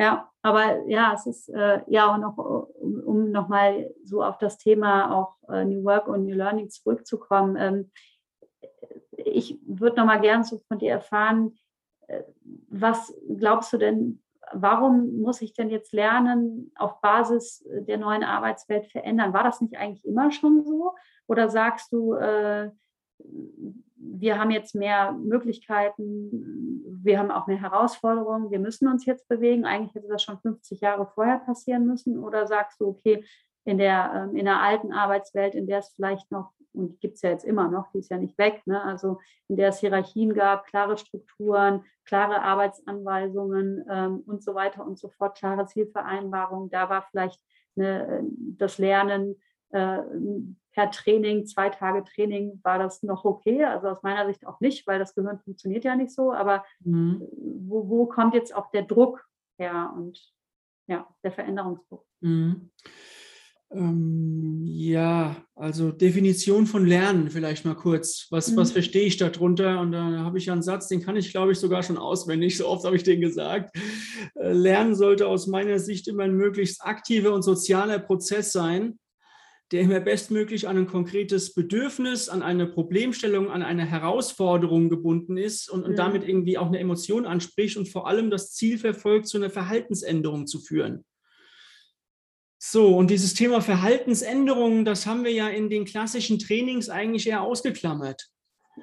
Ja, 0.01 0.31
aber 0.43 0.87
ja, 0.87 1.13
es 1.13 1.27
ist 1.27 1.49
äh, 1.49 1.83
ja 1.89 2.13
auch 2.13 2.19
noch, 2.19 2.39
um, 2.39 3.03
um 3.05 3.31
nochmal 3.33 3.93
so 4.05 4.23
auf 4.23 4.39
das 4.39 4.57
Thema 4.57 5.13
auch 5.13 5.37
äh, 5.51 5.65
New 5.65 5.83
Work 5.85 6.07
und 6.07 6.25
New 6.25 6.37
Learning 6.37 6.71
zurückzukommen. 6.71 7.57
Ähm, 7.57 7.91
ich 9.11 9.59
würde 9.67 9.97
nochmal 9.97 10.21
gern 10.21 10.45
so 10.45 10.59
von 10.69 10.79
dir 10.79 10.93
erfahren, 10.93 11.59
äh, 12.07 12.23
was 12.69 13.13
glaubst 13.37 13.73
du 13.73 13.79
denn, 13.79 14.23
warum 14.53 15.21
muss 15.21 15.43
ich 15.43 15.53
denn 15.53 15.69
jetzt 15.69 15.93
lernen, 15.93 16.71
auf 16.77 17.01
Basis 17.01 17.67
der 17.69 17.99
neuen 17.99 18.23
Arbeitswelt 18.23 18.87
verändern? 18.87 19.33
War 19.33 19.43
das 19.43 19.61
nicht 19.61 19.77
eigentlich 19.77 20.05
immer 20.05 20.31
schon 20.31 20.65
so? 20.65 20.95
Oder 21.27 21.49
sagst 21.49 21.93
du, 21.93 22.15
äh, 22.15 22.71
wir 23.97 24.39
haben 24.39 24.51
jetzt 24.53 24.75
mehr 24.75 25.13
Möglichkeiten, 25.13 26.68
wir 27.03 27.19
haben 27.19 27.31
auch 27.31 27.47
mehr 27.47 27.61
Herausforderungen, 27.61 28.51
wir 28.51 28.59
müssen 28.59 28.89
uns 28.89 29.07
jetzt 29.07 29.29
bewegen. 29.29 29.65
Eigentlich 29.65 29.95
hätte 29.95 30.09
das 30.09 30.23
schon 30.23 30.39
50 30.39 30.81
Jahre 30.81 31.07
vorher 31.15 31.39
passieren 31.39 31.87
müssen. 31.87 32.19
Oder 32.19 32.47
sagst 32.47 32.81
du, 32.81 32.89
okay, 32.89 33.25
in 33.65 33.79
der, 33.79 34.13
ähm, 34.15 34.37
in 34.37 34.47
der 34.47 34.61
alten 34.61 34.93
Arbeitswelt, 34.93 35.55
in 35.55 35.67
der 35.67 35.81
es 35.81 35.91
vielleicht 35.95 36.31
noch, 36.31 36.53
und 36.73 36.93
die 36.93 36.99
gibt 37.01 37.17
es 37.17 37.23
ja 37.23 37.31
jetzt 37.31 37.45
immer 37.45 37.69
noch, 37.69 37.91
die 37.93 37.99
ist 37.99 38.11
ja 38.11 38.17
nicht 38.17 38.39
weg, 38.39 38.63
ne? 38.67 38.83
also 38.83 39.19
in 39.49 39.57
der 39.57 39.71
es 39.71 39.81
Hierarchien 39.81 40.33
gab, 40.33 40.67
klare 40.67 40.97
Strukturen, 40.97 41.85
klare 42.05 42.41
Arbeitsanweisungen 42.43 43.85
ähm, 43.91 44.23
und 44.27 44.43
so 44.43 44.55
weiter 44.55 44.87
und 44.87 44.99
so 44.99 45.09
fort, 45.09 45.37
klare 45.37 45.67
Zielvereinbarungen, 45.67 46.71
da 46.71 46.89
war 46.89 47.03
vielleicht 47.11 47.41
eine, 47.77 48.23
das 48.57 48.79
Lernen 48.79 49.37
äh, 49.71 49.99
per 50.79 50.93
Training, 50.93 51.45
zwei 51.45 51.71
Tage 51.71 52.05
Training, 52.05 52.61
war 52.63 52.79
das 52.79 53.03
noch 53.03 53.25
okay. 53.25 53.65
Also 53.65 53.89
aus 53.89 54.03
meiner 54.05 54.29
Sicht 54.29 54.47
auch 54.47 54.61
nicht, 54.61 54.87
weil 54.87 55.01
das 55.01 55.13
Gehirn 55.13 55.41
funktioniert 55.41 55.85
ja 55.85 55.97
nicht 55.97 56.13
so. 56.13 56.33
Aber 56.33 56.65
mhm. 56.85 57.27
wo, 57.67 57.89
wo, 57.89 58.07
kommt 58.07 58.35
jetzt 58.35 58.55
auch 58.55 58.71
der 58.71 58.85
Druck 58.85 59.27
her 59.59 59.93
und 59.97 60.21
ja, 60.87 61.09
der 61.25 61.33
Veränderungsdruck? 61.33 62.07
Mhm. 62.21 62.71
Ähm, 63.73 64.63
ja, 64.67 65.35
also 65.57 65.91
Definition 65.91 66.67
von 66.67 66.87
Lernen 66.87 67.29
vielleicht 67.29 67.65
mal 67.65 67.75
kurz. 67.75 68.29
Was, 68.31 68.53
mhm. 68.53 68.59
was 68.59 68.71
verstehe 68.71 69.05
ich 69.05 69.17
darunter? 69.17 69.81
Und 69.81 69.91
da 69.91 70.05
habe 70.21 70.39
ich 70.39 70.47
ja 70.47 70.53
einen 70.53 70.63
Satz, 70.63 70.87
den 70.87 71.03
kann 71.03 71.17
ich, 71.17 71.33
glaube 71.33 71.51
ich, 71.51 71.59
sogar 71.59 71.83
schon 71.83 71.99
auswendig. 71.99 72.57
So 72.59 72.69
oft 72.69 72.85
habe 72.85 72.95
ich 72.95 73.03
den 73.03 73.21
gesagt. 73.21 73.77
Äh, 74.37 74.53
Lernen 74.53 74.95
sollte 74.95 75.27
aus 75.27 75.49
meiner 75.49 75.81
Sicht 75.81 76.07
immer 76.07 76.23
ein 76.23 76.37
möglichst 76.37 76.85
aktiver 76.85 77.35
und 77.35 77.43
sozialer 77.43 77.99
Prozess 77.99 78.53
sein, 78.53 79.01
der 79.71 79.83
immer 79.83 80.01
bestmöglich 80.01 80.67
an 80.67 80.79
ein 80.79 80.87
konkretes 80.87 81.55
Bedürfnis, 81.55 82.29
an 82.29 82.43
eine 82.43 82.67
Problemstellung, 82.67 83.51
an 83.51 83.63
eine 83.63 83.85
Herausforderung 83.85 84.89
gebunden 84.89 85.37
ist 85.37 85.69
und, 85.69 85.85
und 85.85 85.93
mhm. 85.93 85.97
damit 85.97 86.27
irgendwie 86.27 86.57
auch 86.57 86.69
eine 86.69 86.79
Emotion 86.79 87.27
anspricht 87.27 87.77
und 87.77 87.89
vor 87.89 88.07
allem 88.07 88.31
das 88.31 88.55
Ziel 88.55 88.79
verfolgt, 88.79 89.29
zu 89.29 89.37
einer 89.37 89.51
Verhaltensänderung 89.51 90.47
zu 90.47 90.61
führen. 90.61 91.05
So, 92.59 92.97
und 92.97 93.11
dieses 93.11 93.35
Thema 93.35 93.61
Verhaltensänderungen, 93.61 94.85
das 94.85 95.07
haben 95.07 95.23
wir 95.23 95.33
ja 95.33 95.49
in 95.49 95.71
den 95.71 95.85
klassischen 95.85 96.39
Trainings 96.39 96.89
eigentlich 96.89 97.29
eher 97.29 97.43
ausgeklammert. 97.43 98.29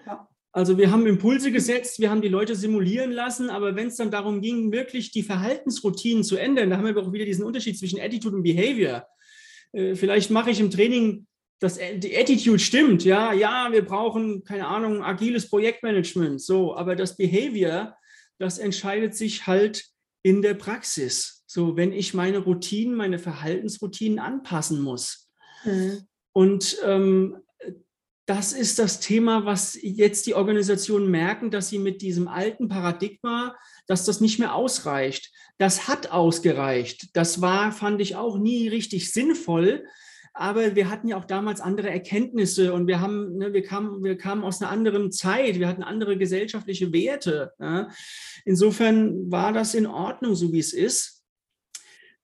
Ja. 0.06 0.30
Also 0.54 0.78
wir 0.78 0.90
haben 0.90 1.06
Impulse 1.06 1.52
gesetzt, 1.52 2.00
wir 2.00 2.10
haben 2.10 2.22
die 2.22 2.30
Leute 2.30 2.56
simulieren 2.56 3.12
lassen, 3.12 3.50
aber 3.50 3.76
wenn 3.76 3.88
es 3.88 3.98
dann 3.98 4.12
darum 4.12 4.40
ging, 4.40 4.72
wirklich 4.72 5.12
die 5.12 5.24
Verhaltensroutinen 5.24 6.24
zu 6.24 6.38
ändern, 6.38 6.70
da 6.70 6.78
haben 6.78 6.86
wir 6.86 6.96
auch 6.96 7.12
wieder 7.12 7.26
diesen 7.26 7.44
Unterschied 7.44 7.78
zwischen 7.78 8.00
Attitude 8.00 8.38
und 8.38 8.44
Behavior. 8.44 9.06
Äh, 9.72 9.96
vielleicht 9.96 10.32
mache 10.32 10.52
ich 10.52 10.60
im 10.60 10.72
Training, 10.72 11.28
dass 11.60 11.78
die 11.78 12.18
Attitude 12.18 12.60
stimmt, 12.60 13.06
ja, 13.06 13.32
ja, 13.32 13.70
wir 13.72 13.86
brauchen, 13.86 14.44
keine 14.44 14.68
Ahnung, 14.68 15.04
agiles 15.04 15.50
Projektmanagement, 15.50 16.42
so, 16.42 16.76
aber 16.76 16.96
das 16.96 17.16
Behavior, 17.16 17.96
das 18.38 18.58
entscheidet 18.58 19.16
sich 19.16 19.48
halt 19.48 19.86
in 20.22 20.42
der 20.42 20.56
Praxis. 20.56 21.44
So, 21.48 21.78
wenn 21.78 21.94
ich 21.94 22.14
meine 22.14 22.40
Routinen, 22.40 22.96
meine 22.96 23.20
Verhaltensroutinen 23.20 24.20
anpassen 24.20 24.82
muss. 24.82 25.30
Mhm. 25.64 26.06
Und 26.34 26.78
ähm, 26.84 27.38
das 28.26 28.54
ist 28.54 28.80
das 28.80 29.00
Thema, 29.00 29.46
was 29.46 29.78
jetzt 29.82 30.26
die 30.26 30.34
Organisationen 30.34 31.12
merken, 31.12 31.52
dass 31.52 31.70
sie 31.70 31.78
mit 31.78 32.02
diesem 32.02 32.28
alten 32.28 32.68
Paradigma, 32.68 33.56
dass 33.86 34.06
das 34.06 34.20
nicht 34.20 34.40
mehr 34.40 34.56
ausreicht. 34.56 35.32
Das 35.58 35.88
hat 35.88 36.12
ausgereicht. 36.12 37.10
Das 37.14 37.42
war, 37.42 37.72
fand 37.72 38.02
ich 38.02 38.16
auch 38.16 38.38
nie 38.40 38.68
richtig 38.68 39.12
sinnvoll. 39.12 39.86
Aber 40.34 40.76
wir 40.76 40.90
hatten 40.90 41.08
ja 41.08 41.18
auch 41.18 41.26
damals 41.26 41.62
andere 41.62 41.90
Erkenntnisse 41.90 42.74
und 42.74 42.88
wir 42.88 43.00
haben, 43.00 43.38
ne, 43.38 43.54
wir 43.54 43.64
kamen, 43.64 44.04
wir 44.04 44.18
kamen 44.18 44.44
aus 44.44 44.62
einer 44.62 44.70
anderen 44.70 45.12
Zeit, 45.12 45.60
wir 45.60 45.68
hatten 45.68 45.82
andere 45.82 46.18
gesellschaftliche 46.18 46.92
Werte. 46.92 47.54
Ja. 47.58 47.90
Insofern 48.44 49.32
war 49.32 49.54
das 49.54 49.76
in 49.76 49.88
Ordnung, 49.88 50.36
so 50.36 50.52
wie 50.52 50.60
es 50.60 50.74
ist. 50.74 51.24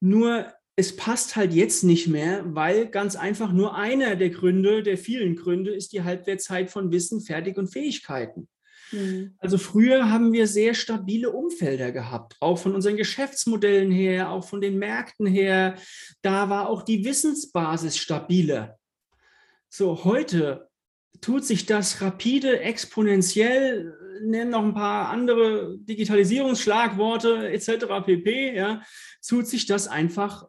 Nur 0.02 0.52
es 0.76 0.96
passt 0.96 1.36
halt 1.36 1.54
jetzt 1.54 1.84
nicht 1.84 2.08
mehr, 2.08 2.44
weil 2.56 2.88
ganz 2.88 3.16
einfach 3.16 3.52
nur 3.52 3.76
einer 3.76 4.16
der 4.16 4.30
Gründe, 4.30 4.84
der 4.84 4.98
vielen 4.98 5.36
Gründe, 5.36 5.72
ist 5.72 5.94
die 5.94 6.04
Halbwertszeit 6.04 6.72
von 6.72 6.92
Wissen, 6.92 7.22
Fertig 7.22 7.58
und 7.58 7.68
Fähigkeiten. 7.68 8.48
Mhm. 8.92 9.36
Also 9.38 9.58
früher 9.58 10.10
haben 10.10 10.34
wir 10.34 10.48
sehr 10.48 10.74
stabile 10.74 11.32
Umfelder 11.32 11.92
gehabt, 11.92 12.36
auch 12.40 12.58
von 12.58 12.76
unseren 12.76 12.98
Geschäftsmodellen 12.98 13.92
her, 13.92 14.32
auch 14.32 14.48
von 14.48 14.62
den 14.62 14.78
Märkten 14.78 15.26
her. 15.26 15.76
Da 16.22 16.50
war 16.50 16.70
auch 16.70 16.84
die 16.84 17.06
Wissensbasis 17.06 17.98
stabiler. 17.98 18.78
So, 19.70 20.04
heute 20.04 20.70
tut 21.22 21.46
sich 21.46 21.66
das 21.66 22.02
rapide, 22.02 22.60
exponentiell, 22.62 23.98
nennen 24.24 24.52
noch 24.52 24.64
ein 24.64 24.74
paar 24.74 25.10
andere 25.10 25.78
Digitalisierungsschlagworte 25.80 27.50
etc. 27.50 27.86
pp. 28.06 28.56
Ja, 28.56 28.82
tut 29.26 29.48
sich 29.48 29.66
das 29.66 29.88
einfach 29.88 30.48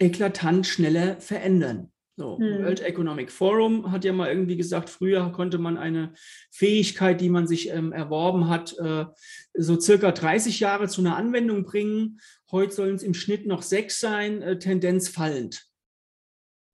eklatant 0.00 0.66
schneller 0.66 1.20
verändern. 1.20 1.92
So, 2.16 2.38
hm. 2.38 2.64
World 2.64 2.80
Economic 2.80 3.30
Forum 3.30 3.92
hat 3.92 4.04
ja 4.04 4.12
mal 4.12 4.28
irgendwie 4.28 4.56
gesagt, 4.56 4.90
früher 4.90 5.32
konnte 5.32 5.56
man 5.56 5.78
eine 5.78 6.12
Fähigkeit, 6.50 7.20
die 7.20 7.30
man 7.30 7.46
sich 7.46 7.70
ähm, 7.70 7.92
erworben 7.92 8.48
hat, 8.48 8.76
äh, 8.78 9.06
so 9.54 9.80
circa 9.80 10.12
30 10.12 10.60
Jahre 10.60 10.88
zu 10.88 11.00
einer 11.00 11.16
Anwendung 11.16 11.64
bringen. 11.64 12.20
Heute 12.50 12.74
sollen 12.74 12.96
es 12.96 13.02
im 13.02 13.14
Schnitt 13.14 13.46
noch 13.46 13.62
sechs 13.62 14.00
sein, 14.00 14.42
äh, 14.42 14.58
Tendenz 14.58 15.08
fallend. 15.08 15.66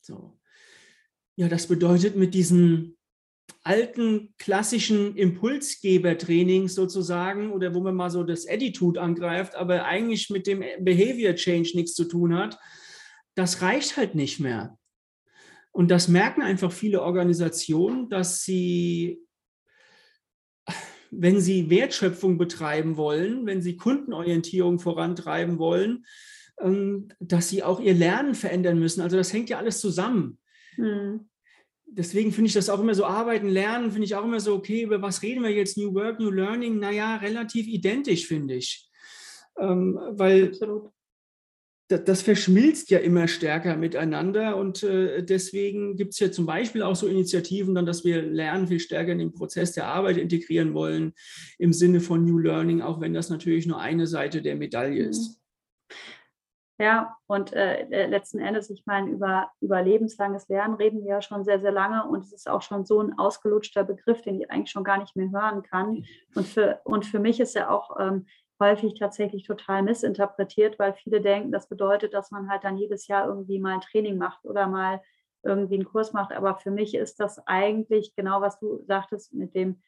So. 0.00 0.36
Ja, 1.36 1.48
das 1.48 1.68
bedeutet, 1.68 2.16
mit 2.16 2.34
diesen 2.34 2.96
alten 3.62 4.34
klassischen 4.38 5.16
Impulsgeber-Trainings 5.16 6.74
sozusagen 6.74 7.52
oder 7.52 7.74
wo 7.74 7.80
man 7.80 7.94
mal 7.94 8.10
so 8.10 8.24
das 8.24 8.48
Attitude 8.48 9.00
angreift, 9.00 9.54
aber 9.54 9.84
eigentlich 9.84 10.30
mit 10.30 10.46
dem 10.46 10.64
Behavior 10.80 11.34
Change 11.34 11.72
nichts 11.74 11.94
zu 11.94 12.04
tun 12.04 12.34
hat, 12.34 12.58
das 13.36 13.62
reicht 13.62 13.96
halt 13.96 14.14
nicht 14.14 14.40
mehr. 14.40 14.76
Und 15.70 15.90
das 15.90 16.08
merken 16.08 16.42
einfach 16.42 16.72
viele 16.72 17.02
Organisationen, 17.02 18.08
dass 18.08 18.42
sie, 18.42 19.20
wenn 21.10 21.40
sie 21.40 21.70
Wertschöpfung 21.70 22.38
betreiben 22.38 22.96
wollen, 22.96 23.46
wenn 23.46 23.62
sie 23.62 23.76
Kundenorientierung 23.76 24.80
vorantreiben 24.80 25.58
wollen, 25.58 26.04
ähm, 26.60 27.08
dass 27.20 27.48
sie 27.48 27.62
auch 27.62 27.78
ihr 27.78 27.94
Lernen 27.94 28.34
verändern 28.34 28.78
müssen. 28.78 29.02
Also 29.02 29.16
das 29.16 29.32
hängt 29.32 29.50
ja 29.50 29.58
alles 29.58 29.80
zusammen. 29.80 30.38
Hm 30.74 31.28
deswegen 31.86 32.32
finde 32.32 32.48
ich 32.48 32.54
das 32.54 32.68
auch 32.68 32.80
immer 32.80 32.94
so, 32.94 33.04
arbeiten, 33.04 33.48
lernen, 33.48 33.90
finde 33.90 34.04
ich 34.04 34.14
auch 34.14 34.24
immer 34.24 34.40
so, 34.40 34.54
okay, 34.54 34.82
über 34.82 35.00
was 35.02 35.22
reden 35.22 35.42
wir 35.42 35.50
jetzt? 35.50 35.78
New 35.78 35.94
Work, 35.94 36.20
New 36.20 36.30
Learning? 36.30 36.78
Naja, 36.78 37.16
relativ 37.16 37.66
identisch, 37.66 38.26
finde 38.26 38.54
ich. 38.54 38.88
Ähm, 39.58 39.98
weil 40.10 40.48
Absolut. 40.48 40.90
Das, 41.88 42.04
das 42.04 42.22
verschmilzt 42.22 42.90
ja 42.90 42.98
immer 42.98 43.28
stärker 43.28 43.76
miteinander 43.76 44.56
und 44.56 44.82
äh, 44.82 45.22
deswegen 45.22 45.96
gibt 45.96 46.14
es 46.14 46.18
ja 46.18 46.30
zum 46.32 46.44
Beispiel 46.44 46.82
auch 46.82 46.96
so 46.96 47.06
Initiativen, 47.06 47.74
dann, 47.74 47.86
dass 47.86 48.04
wir 48.04 48.22
Lernen 48.22 48.66
viel 48.66 48.80
stärker 48.80 49.12
in 49.12 49.18
den 49.18 49.32
Prozess 49.32 49.72
der 49.72 49.86
Arbeit 49.86 50.16
integrieren 50.16 50.74
wollen, 50.74 51.12
im 51.58 51.72
Sinne 51.72 52.00
von 52.00 52.24
New 52.24 52.38
Learning, 52.38 52.82
auch 52.82 53.00
wenn 53.00 53.14
das 53.14 53.30
natürlich 53.30 53.66
nur 53.66 53.80
eine 53.80 54.06
Seite 54.06 54.42
der 54.42 54.56
Medaille 54.56 55.04
mhm. 55.04 55.10
ist. 55.10 55.40
Ja, 56.78 57.16
und 57.26 57.54
äh, 57.54 58.06
letzten 58.06 58.38
Endes, 58.38 58.68
ich 58.68 58.84
meine, 58.84 59.10
über, 59.10 59.50
über 59.60 59.82
lebenslanges 59.82 60.46
Lernen 60.48 60.74
reden 60.74 61.00
wir 61.04 61.08
ja 61.08 61.22
schon 61.22 61.42
sehr, 61.42 61.58
sehr 61.58 61.72
lange 61.72 62.06
und 62.06 62.22
es 62.22 62.34
ist 62.34 62.50
auch 62.50 62.60
schon 62.60 62.84
so 62.84 63.00
ein 63.00 63.18
ausgelutschter 63.18 63.82
Begriff, 63.82 64.20
den 64.20 64.40
ich 64.40 64.50
eigentlich 64.50 64.70
schon 64.70 64.84
gar 64.84 64.98
nicht 64.98 65.16
mehr 65.16 65.30
hören 65.30 65.62
kann. 65.62 66.04
Und 66.34 66.46
für, 66.46 66.80
und 66.84 67.06
für 67.06 67.18
mich 67.18 67.40
ist 67.40 67.56
er 67.56 67.70
auch 67.70 67.96
ähm, 67.98 68.26
häufig 68.60 68.94
tatsächlich 68.94 69.44
total 69.44 69.82
missinterpretiert, 69.82 70.78
weil 70.78 70.94
viele 70.94 71.20
denken, 71.20 71.52
das 71.52 71.68
bedeutet, 71.68 72.14
dass 72.14 72.30
man 72.30 72.50
halt 72.50 72.64
dann 72.64 72.78
jedes 72.78 73.06
Jahr 73.06 73.26
irgendwie 73.26 73.58
mal 73.58 73.74
ein 73.74 73.80
Training 73.80 74.16
macht 74.16 74.44
oder 74.44 74.66
mal 74.66 75.02
irgendwie 75.42 75.74
einen 75.74 75.84
Kurs 75.84 76.12
macht. 76.12 76.32
Aber 76.32 76.56
für 76.56 76.70
mich 76.70 76.94
ist 76.94 77.20
das 77.20 77.38
eigentlich 77.46 78.14
genau, 78.16 78.40
was 78.40 78.58
du 78.58 78.82
sagtest 78.86 79.34
mit 79.34 79.54
dem, 79.54 79.80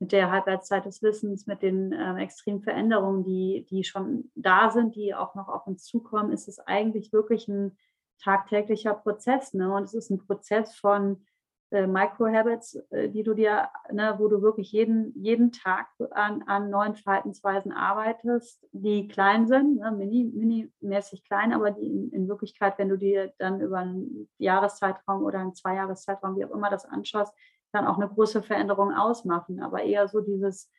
mit 0.00 0.12
der 0.12 0.30
Halbwertszeit 0.30 0.84
des 0.86 1.02
Wissens, 1.02 1.46
mit 1.46 1.62
den 1.62 1.92
äh, 1.92 2.22
extremen 2.22 2.62
Veränderungen, 2.62 3.24
die, 3.24 3.66
die 3.70 3.84
schon 3.84 4.30
da 4.34 4.70
sind, 4.70 4.96
die 4.96 5.14
auch 5.14 5.34
noch 5.34 5.48
auf 5.48 5.66
uns 5.66 5.84
zukommen, 5.84 6.32
ist 6.32 6.48
es 6.48 6.58
eigentlich 6.58 7.12
wirklich 7.12 7.48
ein 7.48 7.76
tagtäglicher 8.22 8.94
Prozess. 8.94 9.54
Ne? 9.54 9.72
Und 9.72 9.84
es 9.84 9.94
ist 9.94 10.10
ein 10.10 10.18
Prozess 10.18 10.74
von 10.74 11.24
äh, 11.70 11.86
Microhabits, 11.86 12.76
äh, 12.90 13.08
die 13.08 13.22
du 13.22 13.34
dir, 13.34 13.68
ne, 13.90 14.14
wo 14.18 14.28
du 14.28 14.42
wirklich 14.42 14.70
jeden, 14.72 15.12
jeden 15.20 15.50
Tag 15.50 15.88
an, 16.10 16.42
an 16.46 16.70
neuen 16.70 16.94
Verhaltensweisen 16.94 17.72
arbeitest, 17.72 18.64
die 18.72 19.08
klein 19.08 19.46
sind, 19.46 19.78
ne, 19.78 19.90
mini, 19.90 20.24
mini-mäßig 20.24 21.24
klein, 21.24 21.52
aber 21.52 21.70
die 21.70 21.86
in, 21.86 22.10
in, 22.12 22.28
Wirklichkeit, 22.28 22.78
wenn 22.78 22.88
du 22.88 22.96
dir 22.96 23.32
dann 23.38 23.60
über 23.60 23.78
einen 23.78 24.28
Jahreszeitraum 24.38 25.24
oder 25.24 25.40
einen 25.40 25.54
Zweijahreszeitraum, 25.54 26.36
wie 26.36 26.44
auch 26.44 26.50
immer 26.50 26.70
das 26.70 26.84
anschaust, 26.84 27.34
dann 27.72 27.86
auch 27.86 27.96
eine 27.96 28.08
große 28.08 28.42
Veränderung 28.42 28.92
ausmachen, 28.92 29.60
aber 29.60 29.82
eher 29.82 30.06
so 30.06 30.20
dieses, 30.20 30.70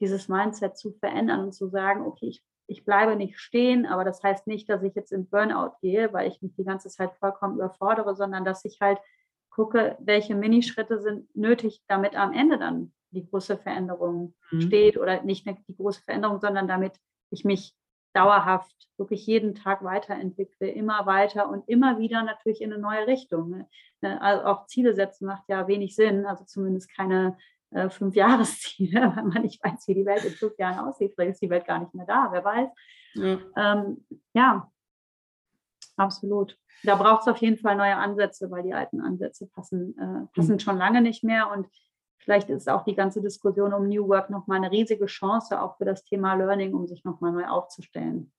dieses 0.00 0.28
Mindset 0.28 0.76
zu 0.76 0.92
verändern 0.92 1.40
und 1.44 1.52
zu 1.52 1.68
sagen, 1.68 2.02
okay, 2.02 2.26
ich, 2.26 2.44
ich 2.66 2.84
bleibe 2.84 3.16
nicht 3.16 3.38
stehen, 3.38 3.86
aber 3.86 4.04
das 4.04 4.22
heißt 4.22 4.46
nicht, 4.46 4.68
dass 4.68 4.82
ich 4.82 4.94
jetzt 4.94 5.12
in 5.12 5.28
Burnout 5.28 5.76
gehe, 5.80 6.12
weil 6.12 6.28
ich 6.28 6.42
mich 6.42 6.54
die 6.54 6.64
ganze 6.64 6.88
Zeit 6.90 7.14
vollkommen 7.14 7.54
überfordere, 7.54 8.14
sondern 8.14 8.44
dass 8.44 8.64
ich 8.64 8.78
halt 8.80 8.98
gucke, 9.54 9.96
welche 10.00 10.34
Minischritte 10.34 11.00
sind 11.00 11.34
nötig, 11.36 11.82
damit 11.86 12.16
am 12.16 12.32
Ende 12.32 12.58
dann 12.58 12.92
die 13.10 13.24
große 13.24 13.56
Veränderung 13.56 14.34
mhm. 14.50 14.60
steht 14.62 14.98
oder 14.98 15.22
nicht 15.22 15.46
die 15.46 15.76
große 15.76 16.02
Veränderung, 16.02 16.40
sondern 16.40 16.66
damit 16.66 16.98
ich 17.30 17.44
mich 17.44 17.74
dauerhaft 18.14 18.74
wirklich 18.96 19.26
jeden 19.26 19.54
Tag 19.54 19.82
weiterentwickle, 19.82 20.68
immer 20.68 21.06
weiter 21.06 21.48
und 21.48 21.68
immer 21.68 21.98
wieder 21.98 22.22
natürlich 22.22 22.62
in 22.62 22.72
eine 22.72 22.80
neue 22.80 23.06
Richtung. 23.06 23.50
Ne? 23.50 23.68
Ne, 24.02 24.20
also 24.20 24.44
auch 24.44 24.66
Ziele 24.66 24.94
setzen 24.94 25.26
macht 25.26 25.44
ja 25.48 25.66
wenig 25.66 25.96
Sinn, 25.96 26.26
also 26.26 26.44
zumindest 26.44 26.94
keine 26.94 27.36
äh, 27.70 27.88
fünf 27.88 28.14
Jahresziele, 28.14 29.00
weil 29.16 29.24
man 29.24 29.42
nicht 29.42 29.62
weiß, 29.64 29.88
wie 29.88 29.94
die 29.94 30.06
Welt 30.06 30.24
in 30.24 30.32
fünf 30.32 30.58
Jahren 30.58 30.78
aussieht. 30.78 31.12
Vielleicht 31.14 31.32
ist 31.32 31.42
die 31.42 31.50
Welt 31.50 31.66
gar 31.66 31.78
nicht 31.78 31.94
mehr 31.94 32.06
da, 32.06 32.28
wer 32.30 32.44
weiß. 32.44 32.68
Ja, 33.14 33.38
ähm, 33.56 34.04
ja 34.32 34.70
absolut. 35.96 36.58
Da 36.82 36.96
braucht 36.96 37.22
es 37.22 37.28
auf 37.28 37.38
jeden 37.38 37.56
Fall 37.56 37.76
neue 37.76 37.96
Ansätze, 37.96 38.50
weil 38.50 38.62
die 38.62 38.74
alten 38.74 39.00
Ansätze 39.00 39.46
passen, 39.46 39.96
äh, 39.98 40.26
passen 40.34 40.54
mhm. 40.54 40.58
schon 40.60 40.78
lange 40.78 41.00
nicht 41.00 41.24
mehr 41.24 41.50
und 41.50 41.66
Vielleicht 42.24 42.48
ist 42.48 42.70
auch 42.70 42.84
die 42.84 42.94
ganze 42.94 43.20
Diskussion 43.20 43.74
um 43.74 43.86
New 43.86 44.08
Work 44.08 44.30
nochmal 44.30 44.56
eine 44.56 44.70
riesige 44.70 45.04
Chance, 45.04 45.60
auch 45.60 45.76
für 45.76 45.84
das 45.84 46.04
Thema 46.04 46.34
Learning, 46.34 46.72
um 46.72 46.86
sich 46.86 47.04
nochmal 47.04 47.32
neu 47.32 47.46
aufzustellen. 47.46 48.32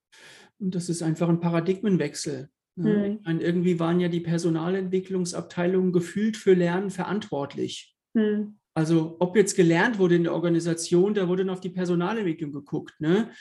Und 0.59 0.73
das 0.73 0.89
ist 0.89 1.03
einfach 1.03 1.29
ein 1.29 1.39
Paradigmenwechsel. 1.39 2.49
Mhm. 2.77 3.19
Meine, 3.23 3.41
irgendwie 3.41 3.79
waren 3.79 3.99
ja 3.99 4.07
die 4.07 4.21
Personalentwicklungsabteilungen 4.21 5.91
gefühlt 5.91 6.35
für 6.35 6.53
Lernen 6.53 6.89
verantwortlich. 6.89 7.95
Mhm. 8.13 8.57
Also 8.77 9.15
ob 9.19 9.37
jetzt 9.37 9.55
gelernt 9.55 9.99
wurde 9.99 10.15
in 10.15 10.23
der 10.23 10.33
Organisation, 10.33 11.13
da 11.13 11.29
wurde 11.29 11.45
dann 11.45 11.53
auf 11.53 11.61
die 11.61 11.69
Personalentwicklung 11.69 12.51
geguckt. 12.51 12.99
Ne? 12.99 13.31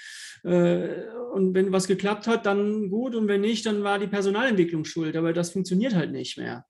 Äh, 0.45 1.11
und 1.33 1.55
wenn 1.55 1.73
was 1.73 1.89
geklappt 1.89 2.29
hat, 2.29 2.47
dann 2.47 2.89
gut. 2.89 3.17
Und 3.17 3.27
wenn 3.27 3.41
nicht, 3.41 3.67
dann 3.67 3.83
war 3.83 3.99
die 3.99 4.07
Personalentwicklung 4.07 4.85
schuld. 4.85 5.17
Aber 5.17 5.33
das 5.33 5.51
funktioniert 5.51 5.95
halt 5.97 6.13
nicht 6.13 6.39
mehr. 6.39 6.65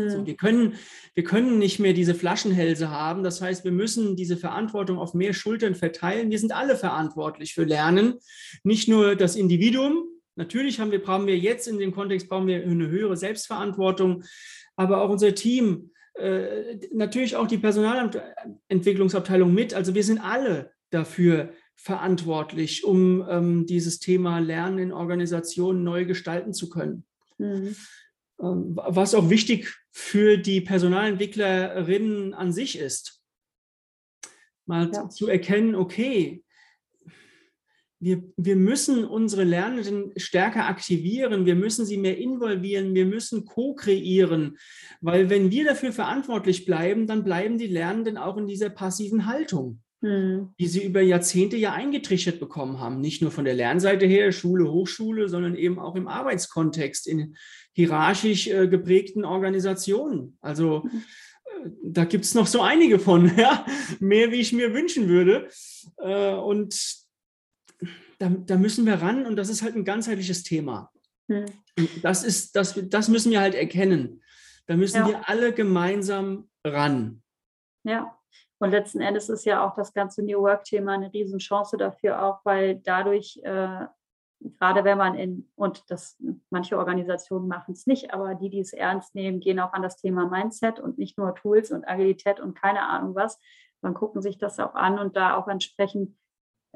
Also 0.00 0.24
wir, 0.24 0.36
können, 0.36 0.74
wir 1.14 1.24
können 1.24 1.58
nicht 1.58 1.80
mehr 1.80 1.92
diese 1.92 2.14
Flaschenhälse 2.14 2.90
haben. 2.90 3.22
Das 3.22 3.42
heißt, 3.42 3.64
wir 3.64 3.72
müssen 3.72 4.16
diese 4.16 4.36
Verantwortung 4.36 4.98
auf 4.98 5.12
mehr 5.12 5.34
Schultern 5.34 5.74
verteilen. 5.74 6.30
Wir 6.30 6.38
sind 6.38 6.52
alle 6.52 6.76
verantwortlich 6.76 7.52
für 7.52 7.64
Lernen, 7.64 8.14
nicht 8.62 8.88
nur 8.88 9.16
das 9.16 9.36
Individuum. 9.36 10.04
Natürlich 10.36 10.80
haben 10.80 10.92
wir, 10.92 11.02
brauchen 11.02 11.26
wir 11.26 11.36
jetzt 11.36 11.66
in 11.66 11.78
dem 11.78 11.92
Kontext 11.92 12.28
brauchen 12.28 12.46
wir 12.46 12.62
eine 12.62 12.88
höhere 12.88 13.16
Selbstverantwortung, 13.16 14.22
aber 14.76 15.02
auch 15.02 15.10
unser 15.10 15.34
Team 15.34 15.90
äh, 16.18 16.78
natürlich 16.92 17.36
auch 17.36 17.46
die 17.46 17.58
Personalentwicklungsabteilung 17.58 19.52
mit. 19.52 19.74
Also 19.74 19.94
wir 19.94 20.04
sind 20.04 20.18
alle 20.18 20.72
dafür 20.90 21.52
verantwortlich, 21.76 22.84
um 22.84 23.24
ähm, 23.28 23.66
dieses 23.66 24.00
Thema 24.00 24.38
Lernen 24.38 24.78
in 24.78 24.92
Organisationen 24.92 25.84
neu 25.84 26.04
gestalten 26.04 26.52
zu 26.52 26.68
können. 26.68 27.04
Mhm. 27.38 27.76
Ähm, 28.40 28.80
was 28.86 29.14
auch 29.14 29.30
wichtig 29.30 29.74
für 29.90 30.38
die 30.38 30.60
Personalentwicklerinnen 30.60 32.34
an 32.34 32.52
sich 32.52 32.78
ist. 32.78 33.22
Mal 34.66 34.90
ja. 34.92 35.08
zu 35.08 35.28
erkennen, 35.28 35.74
okay, 35.74 36.44
wir, 38.00 38.22
wir 38.36 38.56
müssen 38.56 39.04
unsere 39.04 39.44
Lernenden 39.44 40.12
stärker 40.16 40.66
aktivieren, 40.66 41.46
wir 41.46 41.56
müssen 41.56 41.84
sie 41.84 41.96
mehr 41.96 42.18
involvieren, 42.18 42.94
wir 42.94 43.06
müssen 43.06 43.44
co-kreieren, 43.44 44.56
weil 45.00 45.30
wenn 45.30 45.50
wir 45.50 45.64
dafür 45.64 45.92
verantwortlich 45.92 46.64
bleiben, 46.64 47.06
dann 47.06 47.24
bleiben 47.24 47.58
die 47.58 47.66
Lernenden 47.66 48.16
auch 48.16 48.36
in 48.36 48.46
dieser 48.46 48.70
passiven 48.70 49.26
Haltung, 49.26 49.82
hm. 50.00 50.54
die 50.60 50.68
sie 50.68 50.84
über 50.84 51.00
Jahrzehnte 51.00 51.56
ja 51.56 51.72
eingetrichtert 51.72 52.38
bekommen 52.38 52.78
haben, 52.78 53.00
nicht 53.00 53.20
nur 53.20 53.32
von 53.32 53.44
der 53.44 53.54
Lernseite 53.54 54.06
her, 54.06 54.30
Schule, 54.30 54.70
Hochschule, 54.70 55.28
sondern 55.28 55.56
eben 55.56 55.80
auch 55.80 55.96
im 55.96 56.06
Arbeitskontext, 56.06 57.08
in 57.08 57.36
hierarchisch 57.72 58.46
äh, 58.46 58.68
geprägten 58.68 59.24
Organisationen. 59.24 60.38
Also 60.40 60.84
hm. 60.84 60.90
äh, 60.90 61.70
da 61.82 62.04
gibt 62.04 62.26
es 62.26 62.34
noch 62.34 62.46
so 62.46 62.62
einige 62.62 63.00
von, 63.00 63.32
ja, 63.36 63.66
mehr 63.98 64.30
wie 64.30 64.40
ich 64.40 64.52
mir 64.52 64.72
wünschen 64.72 65.08
würde. 65.08 65.48
Äh, 65.96 66.34
und 66.34 67.07
da, 68.18 68.28
da 68.28 68.56
müssen 68.56 68.86
wir 68.86 68.94
ran 68.94 69.26
und 69.26 69.36
das 69.36 69.48
ist 69.48 69.62
halt 69.62 69.76
ein 69.76 69.84
ganzheitliches 69.84 70.42
Thema. 70.42 70.90
Hm. 71.28 71.46
Das, 72.02 72.24
ist, 72.24 72.56
das, 72.56 72.78
das 72.88 73.08
müssen 73.08 73.30
wir 73.30 73.40
halt 73.40 73.54
erkennen. 73.54 74.22
Da 74.66 74.76
müssen 74.76 74.98
ja. 74.98 75.08
wir 75.08 75.28
alle 75.28 75.52
gemeinsam 75.52 76.48
ran. 76.64 77.22
Ja, 77.84 78.18
und 78.58 78.70
letzten 78.70 79.00
Endes 79.00 79.28
ist 79.28 79.44
ja 79.44 79.66
auch 79.66 79.74
das 79.76 79.92
ganze 79.92 80.22
New 80.22 80.40
Work-Thema 80.40 80.94
eine 80.94 81.12
Riesenchance 81.12 81.76
dafür 81.76 82.22
auch, 82.22 82.40
weil 82.44 82.76
dadurch, 82.76 83.40
äh, 83.44 83.86
gerade 84.40 84.84
wenn 84.84 84.98
man 84.98 85.14
in, 85.14 85.48
und 85.54 85.90
das 85.90 86.16
manche 86.50 86.76
Organisationen 86.76 87.46
machen 87.46 87.72
es 87.72 87.86
nicht, 87.86 88.12
aber 88.12 88.34
die, 88.34 88.50
die 88.50 88.60
es 88.60 88.72
ernst 88.72 89.14
nehmen, 89.14 89.40
gehen 89.40 89.60
auch 89.60 89.72
an 89.72 89.82
das 89.82 89.96
Thema 89.96 90.26
Mindset 90.26 90.80
und 90.80 90.98
nicht 90.98 91.18
nur 91.18 91.34
Tools 91.34 91.70
und 91.70 91.86
Agilität 91.86 92.40
und 92.40 92.54
keine 92.54 92.82
Ahnung 92.82 93.14
was. 93.14 93.38
Dann 93.80 93.94
gucken 93.94 94.22
sich 94.22 94.38
das 94.38 94.58
auch 94.58 94.74
an 94.74 94.98
und 94.98 95.16
da 95.16 95.36
auch 95.36 95.46
entsprechend 95.46 96.16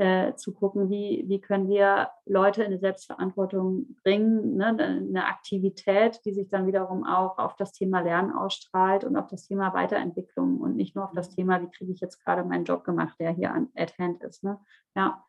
äh, 0.03 0.35
zu 0.35 0.53
gucken, 0.53 0.91
wie, 0.91 1.25
wie 1.29 1.41
können 1.41 1.69
wir 1.69 2.11
Leute 2.27 2.63
in 2.63 2.73
eine 2.73 2.81
Selbstverantwortung 2.81 3.95
bringen, 4.03 4.57
ne? 4.57 4.67
eine 4.67 5.27
Aktivität, 5.27 6.21
die 6.25 6.33
sich 6.33 6.49
dann 6.49 6.67
wiederum 6.67 7.07
auch 7.07 7.39
auf 7.39 7.55
das 7.55 7.71
Thema 7.71 8.01
Lernen 8.01 8.33
ausstrahlt 8.33 9.05
und 9.05 9.17
auf 9.17 9.29
das 9.29 9.47
Thema 9.47 9.73
Weiterentwicklung 9.75 10.59
und 10.59 10.75
nicht 10.75 10.97
nur 10.97 11.05
auf 11.05 11.13
das 11.13 11.31
Thema, 11.31 11.63
wie 11.63 11.71
kriege 11.71 11.93
ich 11.93 12.01
jetzt 12.01 12.19
gerade 12.25 12.43
meinen 12.43 12.65
Job 12.65 12.83
gemacht, 12.83 13.15
der 13.21 13.31
hier 13.31 13.53
an, 13.53 13.69
at 13.77 13.97
hand 13.97 14.25
ist. 14.25 14.43
Ne? 14.43 14.59
Ja. 14.97 15.25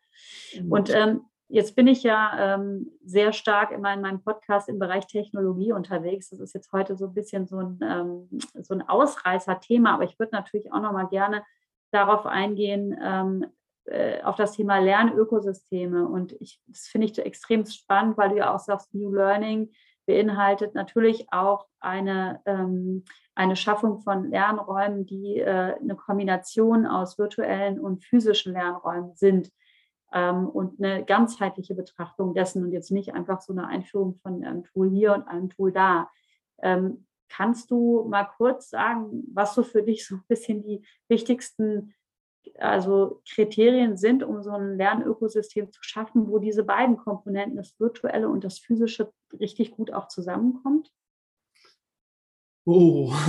Mhm. 0.60 0.72
Und 0.72 0.90
ähm, 0.92 1.20
Jetzt 1.46 1.76
bin 1.76 1.86
ich 1.86 2.02
ja 2.02 2.54
ähm, 2.54 2.90
sehr 3.04 3.34
stark 3.34 3.70
immer 3.70 3.92
in 3.92 4.00
meinem 4.00 4.22
Podcast 4.22 4.68
im 4.70 4.78
Bereich 4.78 5.06
Technologie 5.06 5.72
unterwegs. 5.72 6.30
Das 6.30 6.40
ist 6.40 6.54
jetzt 6.54 6.72
heute 6.72 6.96
so 6.96 7.04
ein 7.08 7.14
bisschen 7.14 7.46
so 7.46 7.58
ein, 7.58 7.78
ähm, 7.82 8.40
so 8.62 8.72
ein 8.72 8.80
Ausreißer-Thema, 8.80 9.92
aber 9.92 10.04
ich 10.04 10.18
würde 10.18 10.32
natürlich 10.32 10.72
auch 10.72 10.80
noch 10.80 10.92
mal 10.92 11.06
gerne 11.06 11.44
darauf 11.92 12.24
eingehen, 12.24 12.98
ähm, 13.00 13.46
äh, 13.86 14.22
auf 14.22 14.36
das 14.36 14.52
Thema 14.52 14.78
Lernökosysteme. 14.78 16.06
Und 16.06 16.32
ich, 16.40 16.60
das 16.66 16.86
finde 16.86 17.06
ich 17.06 17.18
extrem 17.18 17.66
spannend, 17.66 18.16
weil 18.16 18.30
du 18.30 18.36
ja 18.36 18.54
auch 18.54 18.58
sagst, 18.58 18.94
New 18.94 19.12
Learning 19.12 19.70
beinhaltet 20.06 20.74
natürlich 20.74 21.26
auch 21.32 21.66
eine, 21.80 22.40
ähm, 22.46 23.04
eine 23.34 23.56
Schaffung 23.56 23.98
von 23.98 24.30
Lernräumen, 24.30 25.06
die 25.06 25.38
äh, 25.38 25.76
eine 25.80 25.96
Kombination 25.96 26.86
aus 26.86 27.18
virtuellen 27.18 27.80
und 27.80 28.04
physischen 28.04 28.52
Lernräumen 28.52 29.14
sind 29.14 29.50
ähm, 30.12 30.48
und 30.48 30.82
eine 30.82 31.04
ganzheitliche 31.04 31.74
Betrachtung 31.74 32.34
dessen 32.34 32.64
und 32.64 32.72
jetzt 32.72 32.90
nicht 32.90 33.14
einfach 33.14 33.40
so 33.40 33.52
eine 33.52 33.66
Einführung 33.66 34.16
von 34.22 34.44
einem 34.44 34.64
Tool 34.64 34.90
hier 34.90 35.14
und 35.14 35.26
einem 35.26 35.50
Tool 35.50 35.72
da. 35.72 36.10
Ähm, 36.62 37.06
kannst 37.28 37.70
du 37.70 38.06
mal 38.08 38.24
kurz 38.24 38.70
sagen, 38.70 39.24
was 39.32 39.54
so 39.54 39.62
für 39.62 39.82
dich 39.82 40.06
so 40.06 40.16
ein 40.16 40.24
bisschen 40.28 40.62
die 40.62 40.86
wichtigsten 41.08 41.94
also 42.58 43.20
Kriterien 43.28 43.96
sind, 43.96 44.22
um 44.22 44.42
so 44.42 44.50
ein 44.50 44.76
Lernökosystem 44.76 45.72
zu 45.72 45.82
schaffen, 45.82 46.28
wo 46.28 46.38
diese 46.38 46.64
beiden 46.64 46.96
Komponenten, 46.96 47.56
das 47.56 47.78
Virtuelle 47.78 48.28
und 48.28 48.44
das 48.44 48.58
Physische, 48.58 49.12
richtig 49.38 49.72
gut 49.72 49.92
auch 49.92 50.08
zusammenkommt? 50.08 50.90
Oh. 52.66 53.12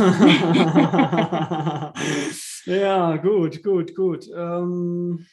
ja, 2.66 3.18
gut, 3.18 3.64
gut, 3.64 3.94
gut. 3.96 4.30
Ähm, 4.34 5.26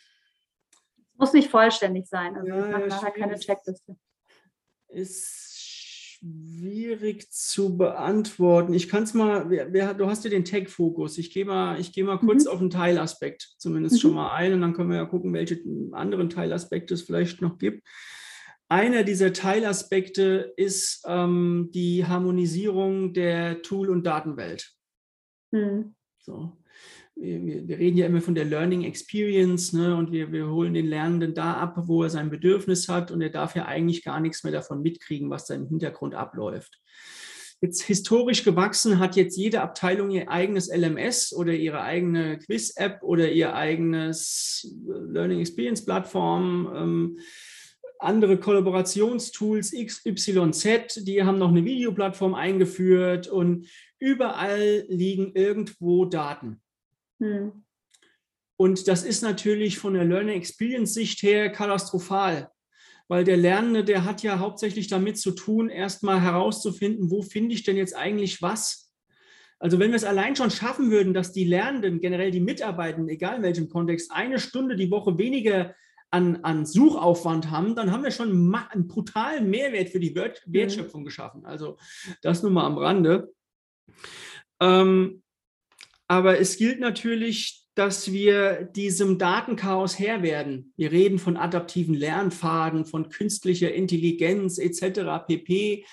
muss 1.14 1.32
nicht 1.32 1.50
vollständig 1.50 2.08
sein, 2.08 2.36
also 2.36 2.48
ja, 2.48 2.66
ich 2.66 2.72
mache 2.72 2.88
nachher 2.88 3.12
keine 3.12 3.38
Checkliste. 3.38 3.96
Ist 4.88 5.51
schwierig 6.22 7.30
zu 7.32 7.76
beantworten. 7.76 8.74
Ich 8.74 8.88
kann 8.88 9.02
es 9.02 9.14
mal, 9.14 9.50
wer, 9.50 9.72
wer, 9.72 9.94
du 9.94 10.06
hast 10.06 10.24
ja 10.24 10.30
den 10.30 10.44
Tech-Fokus. 10.44 11.18
Ich 11.18 11.32
gehe 11.32 11.44
mal, 11.44 11.80
ich 11.80 11.92
gehe 11.92 12.04
mal 12.04 12.18
kurz 12.18 12.44
mhm. 12.44 12.50
auf 12.50 12.60
einen 12.60 12.70
Teilaspekt 12.70 13.54
zumindest 13.58 13.96
mhm. 13.96 13.98
schon 14.00 14.14
mal 14.14 14.32
ein 14.34 14.52
und 14.52 14.60
dann 14.60 14.72
können 14.72 14.90
wir 14.90 14.96
ja 14.96 15.04
gucken, 15.04 15.32
welche 15.32 15.60
anderen 15.92 16.30
Teilaspekte 16.30 16.94
es 16.94 17.02
vielleicht 17.02 17.42
noch 17.42 17.58
gibt. 17.58 17.86
Einer 18.68 19.02
dieser 19.02 19.32
Teilaspekte 19.32 20.54
ist 20.56 21.02
ähm, 21.06 21.70
die 21.74 22.06
Harmonisierung 22.06 23.12
der 23.12 23.62
Tool- 23.62 23.90
und 23.90 24.06
Datenwelt. 24.06 24.72
Mhm. 25.50 25.94
So 26.20 26.52
wir, 27.14 27.68
wir, 27.68 27.78
reden 27.78 27.98
ja 27.98 28.06
immer 28.06 28.20
von 28.20 28.34
der 28.34 28.44
Learning 28.44 28.84
Experience 28.84 29.72
ne, 29.72 29.94
und 29.96 30.12
wir, 30.12 30.32
wir 30.32 30.48
holen 30.48 30.74
den 30.74 30.86
Lernenden 30.86 31.34
da 31.34 31.54
ab, 31.54 31.74
wo 31.86 32.02
er 32.02 32.10
sein 32.10 32.30
Bedürfnis 32.30 32.88
hat 32.88 33.10
und 33.10 33.20
er 33.20 33.30
darf 33.30 33.54
ja 33.54 33.66
eigentlich 33.66 34.02
gar 34.02 34.20
nichts 34.20 34.44
mehr 34.44 34.52
davon 34.52 34.82
mitkriegen, 34.82 35.30
was 35.30 35.46
da 35.46 35.54
im 35.54 35.68
Hintergrund 35.68 36.14
abläuft. 36.14 36.80
Jetzt 37.60 37.82
historisch 37.82 38.42
gewachsen 38.42 38.98
hat 38.98 39.14
jetzt 39.14 39.36
jede 39.36 39.60
Abteilung 39.60 40.10
ihr 40.10 40.28
eigenes 40.28 40.68
LMS 40.68 41.32
oder 41.32 41.52
ihre 41.52 41.82
eigene 41.82 42.38
Quiz-App 42.38 43.04
oder 43.04 43.30
ihr 43.30 43.54
eigenes 43.54 44.74
Learning 44.84 45.38
Experience 45.38 45.84
Plattform. 45.84 46.72
Ähm, 46.74 47.18
andere 48.00 48.36
Kollaborationstools 48.38 49.72
XYZ, 49.72 51.04
die 51.04 51.22
haben 51.22 51.38
noch 51.38 51.50
eine 51.50 51.64
Videoplattform 51.64 52.34
eingeführt 52.34 53.28
und 53.28 53.68
überall 54.00 54.84
liegen 54.88 55.30
irgendwo 55.36 56.04
Daten. 56.04 56.61
Hm. 57.22 57.64
Und 58.56 58.88
das 58.88 59.04
ist 59.04 59.22
natürlich 59.22 59.78
von 59.78 59.94
der 59.94 60.04
Learning 60.04 60.36
Experience 60.36 60.94
Sicht 60.94 61.22
her 61.22 61.50
katastrophal, 61.50 62.50
weil 63.08 63.24
der 63.24 63.36
Lernende, 63.36 63.84
der 63.84 64.04
hat 64.04 64.22
ja 64.22 64.38
hauptsächlich 64.38 64.88
damit 64.88 65.18
zu 65.18 65.32
tun, 65.32 65.68
erstmal 65.68 66.20
herauszufinden, 66.20 67.10
wo 67.10 67.22
finde 67.22 67.54
ich 67.54 67.62
denn 67.62 67.76
jetzt 67.76 67.96
eigentlich 67.96 68.42
was? 68.42 68.92
Also 69.58 69.78
wenn 69.78 69.90
wir 69.90 69.96
es 69.96 70.04
allein 70.04 70.34
schon 70.34 70.50
schaffen 70.50 70.90
würden, 70.90 71.14
dass 71.14 71.32
die 71.32 71.44
Lernenden, 71.44 72.00
generell 72.00 72.32
die 72.32 72.40
Mitarbeitenden, 72.40 73.08
egal 73.08 73.36
in 73.36 73.42
welchem 73.42 73.68
Kontext, 73.68 74.10
eine 74.12 74.40
Stunde 74.40 74.74
die 74.74 74.90
Woche 74.90 75.18
weniger 75.18 75.74
an, 76.10 76.40
an 76.42 76.66
Suchaufwand 76.66 77.50
haben, 77.50 77.76
dann 77.76 77.92
haben 77.92 78.02
wir 78.02 78.10
schon 78.10 78.54
einen 78.70 78.88
brutalen 78.88 79.48
Mehrwert 79.48 79.90
für 79.90 80.00
die 80.00 80.14
hm. 80.14 80.34
Wertschöpfung 80.46 81.04
geschaffen. 81.04 81.44
Also 81.46 81.78
das 82.20 82.42
nur 82.42 82.50
mal 82.50 82.66
am 82.66 82.76
Rande. 82.76 83.32
Ähm, 84.60 85.22
aber 86.12 86.38
es 86.38 86.58
gilt 86.58 86.78
natürlich, 86.78 87.64
dass 87.74 88.12
wir 88.12 88.64
diesem 88.64 89.16
Datenchaos 89.16 89.98
Herr 89.98 90.22
werden. 90.22 90.74
Wir 90.76 90.92
reden 90.92 91.18
von 91.18 91.38
adaptiven 91.38 91.94
Lernpfaden, 91.94 92.84
von 92.84 93.08
künstlicher 93.08 93.72
Intelligenz 93.72 94.58
etc. 94.58 95.24
pp. 95.26 95.86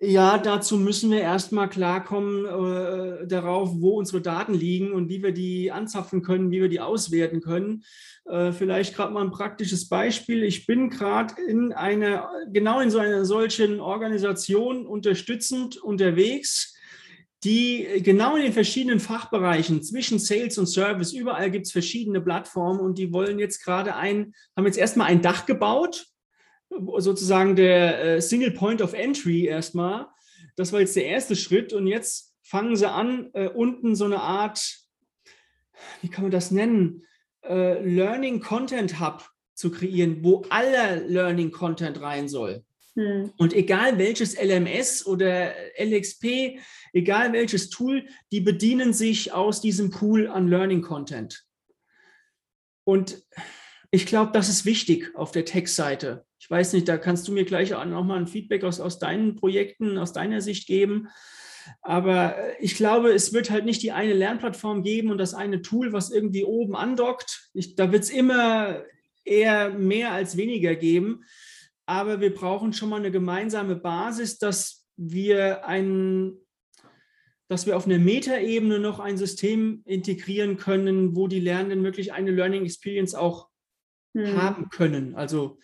Ja, 0.00 0.36
dazu 0.36 0.78
müssen 0.78 1.12
wir 1.12 1.20
erstmal 1.20 1.68
klarkommen 1.68 2.44
äh, 2.44 3.28
darauf, 3.28 3.70
wo 3.74 3.98
unsere 4.00 4.20
Daten 4.20 4.52
liegen 4.52 4.90
und 4.90 5.08
wie 5.08 5.22
wir 5.22 5.30
die 5.30 5.70
anzapfen 5.70 6.22
können, 6.22 6.50
wie 6.50 6.62
wir 6.62 6.68
die 6.68 6.80
auswerten 6.80 7.40
können. 7.40 7.84
Äh, 8.24 8.50
vielleicht 8.50 8.96
gerade 8.96 9.14
mal 9.14 9.22
ein 9.22 9.30
praktisches 9.30 9.88
Beispiel. 9.88 10.42
Ich 10.42 10.66
bin 10.66 10.90
gerade 10.90 11.40
in 11.40 11.72
einer, 11.72 12.28
genau 12.52 12.80
in 12.80 12.90
so 12.90 12.98
einer 12.98 13.24
solchen 13.24 13.78
Organisation 13.78 14.88
unterstützend 14.88 15.76
unterwegs, 15.76 16.74
die 17.44 18.02
genau 18.02 18.36
in 18.36 18.42
den 18.42 18.52
verschiedenen 18.52 19.00
Fachbereichen 19.00 19.82
zwischen 19.82 20.18
Sales 20.18 20.58
und 20.58 20.66
Service, 20.66 21.12
überall 21.12 21.50
gibt 21.50 21.66
es 21.66 21.72
verschiedene 21.72 22.20
Plattformen 22.20 22.80
und 22.80 22.98
die 22.98 23.12
wollen 23.12 23.38
jetzt 23.38 23.64
gerade 23.64 23.96
ein, 23.96 24.34
haben 24.56 24.66
jetzt 24.66 24.78
erstmal 24.78 25.06
ein 25.06 25.22
Dach 25.22 25.46
gebaut 25.46 26.06
sozusagen 26.98 27.56
der 27.56 28.02
äh, 28.02 28.22
Single 28.22 28.52
Point 28.52 28.82
of 28.82 28.92
Entry 28.92 29.46
erstmal. 29.46 30.06
Das 30.56 30.72
war 30.72 30.80
jetzt 30.80 30.96
der 30.96 31.06
erste 31.06 31.36
Schritt 31.36 31.72
und 31.72 31.86
jetzt 31.86 32.34
fangen 32.42 32.76
sie 32.76 32.90
an, 32.90 33.30
äh, 33.34 33.48
unten 33.48 33.94
so 33.96 34.04
eine 34.04 34.20
Art, 34.20 34.78
wie 36.02 36.08
kann 36.08 36.24
man 36.24 36.30
das 36.30 36.50
nennen, 36.50 37.04
äh, 37.42 37.82
Learning 37.82 38.40
Content 38.40 39.00
Hub 39.00 39.28
zu 39.54 39.70
kreieren, 39.70 40.22
wo 40.22 40.44
aller 40.48 40.96
Learning 40.96 41.50
Content 41.50 42.00
rein 42.00 42.28
soll. 42.28 42.64
Hm. 42.94 43.32
Und 43.36 43.52
egal 43.52 43.98
welches 43.98 44.36
LMS 44.40 45.06
oder 45.06 45.52
LXP, 45.78 46.58
egal 46.92 47.32
welches 47.32 47.70
Tool, 47.70 48.06
die 48.32 48.40
bedienen 48.40 48.92
sich 48.92 49.32
aus 49.32 49.60
diesem 49.60 49.90
Pool 49.90 50.28
an 50.28 50.48
Learning 50.48 50.82
Content. 50.82 51.44
Und 52.84 53.22
ich 53.90 54.06
glaube, 54.06 54.32
das 54.32 54.48
ist 54.48 54.64
wichtig 54.64 55.14
auf 55.14 55.32
der 55.32 55.44
Tech-Seite. 55.44 56.24
Ich 56.38 56.50
weiß 56.50 56.72
nicht, 56.72 56.88
da 56.88 56.96
kannst 56.96 57.28
du 57.28 57.32
mir 57.32 57.44
gleich 57.44 57.74
auch 57.74 57.84
nochmal 57.84 58.18
ein 58.18 58.26
Feedback 58.26 58.64
aus, 58.64 58.80
aus 58.80 58.98
deinen 58.98 59.36
Projekten, 59.36 59.98
aus 59.98 60.12
deiner 60.12 60.40
Sicht 60.40 60.66
geben. 60.66 61.08
Aber 61.82 62.36
äh, 62.36 62.54
ich 62.60 62.74
glaube, 62.74 63.12
es 63.12 63.32
wird 63.32 63.50
halt 63.50 63.64
nicht 63.64 63.82
die 63.82 63.92
eine 63.92 64.14
Lernplattform 64.14 64.82
geben 64.82 65.10
und 65.10 65.18
das 65.18 65.34
eine 65.34 65.62
Tool, 65.62 65.92
was 65.92 66.10
irgendwie 66.10 66.44
oben 66.44 66.74
andockt. 66.74 67.50
Ich, 67.52 67.74
da 67.74 67.92
wird 67.92 68.04
es 68.04 68.10
immer 68.10 68.84
eher 69.24 69.70
mehr 69.70 70.12
als 70.12 70.36
weniger 70.36 70.74
geben. 70.74 71.24
Aber 71.90 72.20
wir 72.20 72.32
brauchen 72.32 72.72
schon 72.72 72.88
mal 72.88 73.00
eine 73.00 73.10
gemeinsame 73.10 73.74
Basis, 73.74 74.38
dass 74.38 74.86
wir 74.96 75.66
ein, 75.66 76.34
dass 77.48 77.66
wir 77.66 77.76
auf 77.76 77.84
einer 77.84 77.98
Metaebene 77.98 78.78
noch 78.78 79.00
ein 79.00 79.18
System 79.18 79.82
integrieren 79.86 80.56
können, 80.56 81.16
wo 81.16 81.26
die 81.26 81.40
Lernenden 81.40 81.82
wirklich 81.82 82.12
eine 82.12 82.30
Learning 82.30 82.64
Experience 82.64 83.16
auch 83.16 83.48
hm. 84.16 84.40
haben 84.40 84.68
können. 84.68 85.16
Also 85.16 85.58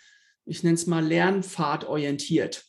ich 0.45 0.65
nenne 0.65 0.75
es 0.75 0.89
mal 0.89 1.07
lernpfadorientiert. 1.07 2.65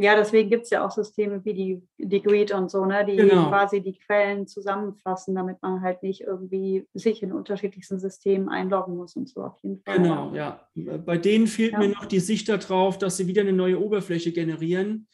Ja, 0.00 0.14
deswegen 0.14 0.48
gibt 0.48 0.62
es 0.62 0.70
ja 0.70 0.86
auch 0.86 0.92
Systeme 0.92 1.44
wie 1.44 1.54
die 1.54 1.82
Degreed 1.98 2.52
und 2.52 2.70
so, 2.70 2.86
ne, 2.86 3.04
die 3.04 3.16
genau. 3.16 3.48
quasi 3.48 3.80
die 3.80 3.98
Quellen 3.98 4.46
zusammenfassen, 4.46 5.34
damit 5.34 5.60
man 5.60 5.82
halt 5.82 6.04
nicht 6.04 6.20
irgendwie 6.20 6.86
sich 6.94 7.20
in 7.20 7.32
unterschiedlichsten 7.32 7.98
Systemen 7.98 8.48
einloggen 8.48 8.96
muss 8.96 9.16
und 9.16 9.28
so 9.28 9.42
auf 9.42 9.56
jeden 9.60 9.80
Fall. 9.80 9.96
Genau, 9.96 10.32
ja. 10.34 10.60
Bei 11.04 11.18
denen 11.18 11.48
fehlt 11.48 11.72
ja. 11.72 11.80
mir 11.80 11.88
noch 11.88 12.06
die 12.06 12.20
Sicht 12.20 12.48
darauf, 12.48 12.96
dass 12.98 13.16
sie 13.16 13.26
wieder 13.26 13.42
eine 13.42 13.52
neue 13.52 13.80
Oberfläche 13.80 14.30
generieren. 14.30 15.08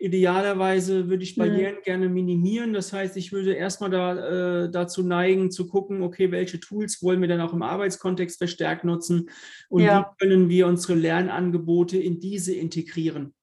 Idealerweise 0.00 1.08
würde 1.08 1.24
ich 1.24 1.34
Barrieren 1.34 1.74
mhm. 1.74 1.82
gerne 1.82 2.08
minimieren. 2.08 2.72
Das 2.72 2.92
heißt, 2.92 3.16
ich 3.16 3.32
würde 3.32 3.54
erstmal 3.54 3.90
da, 3.90 4.66
äh, 4.66 4.70
dazu 4.70 5.02
neigen, 5.02 5.50
zu 5.50 5.66
gucken, 5.66 6.00
okay, 6.02 6.30
welche 6.30 6.60
Tools 6.60 7.02
wollen 7.02 7.20
wir 7.20 7.26
dann 7.26 7.40
auch 7.40 7.52
im 7.52 7.62
Arbeitskontext 7.62 8.38
verstärkt 8.38 8.84
nutzen 8.84 9.30
und 9.68 9.82
ja. 9.82 9.98
wie 9.98 10.24
können 10.24 10.48
wir 10.48 10.68
unsere 10.68 10.94
Lernangebote 10.94 11.98
in 11.98 12.20
diese 12.20 12.54
integrieren. 12.54 13.34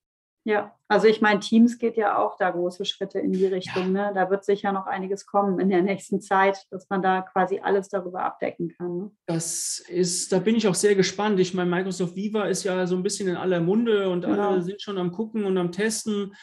Ja, 0.47 0.75
also 0.87 1.07
ich 1.07 1.21
meine, 1.21 1.39
Teams 1.39 1.79
geht 1.79 1.97
ja 1.97 2.19
auch 2.19 2.37
da 2.37 2.51
große 2.51 2.85
Schritte 2.85 3.17
in 3.17 3.31
die 3.31 3.47
Richtung. 3.47 3.95
Ja. 3.95 4.09
Ne? 4.09 4.11
Da 4.13 4.29
wird 4.29 4.45
sicher 4.45 4.71
noch 4.71 4.85
einiges 4.85 5.25
kommen 5.25 5.59
in 5.59 5.69
der 5.69 5.81
nächsten 5.81 6.21
Zeit, 6.21 6.67
dass 6.69 6.87
man 6.87 7.01
da 7.01 7.23
quasi 7.23 7.61
alles 7.63 7.89
darüber 7.89 8.23
abdecken 8.23 8.69
kann. 8.77 8.97
Ne? 8.97 9.11
Das 9.25 9.83
ist, 9.87 10.31
da 10.31 10.37
bin 10.37 10.55
ich 10.55 10.67
auch 10.67 10.75
sehr 10.75 10.93
gespannt. 10.93 11.39
Ich 11.39 11.55
meine, 11.55 11.71
Microsoft 11.71 12.15
Viva 12.15 12.43
ist 12.43 12.63
ja 12.63 12.85
so 12.85 12.95
ein 12.95 13.01
bisschen 13.01 13.27
in 13.27 13.37
aller 13.37 13.59
Munde 13.59 14.07
und 14.07 14.21
genau. 14.21 14.51
alle 14.51 14.61
sind 14.61 14.79
schon 14.83 14.99
am 14.99 15.11
Gucken 15.11 15.45
und 15.45 15.57
am 15.57 15.71
Testen. 15.71 16.35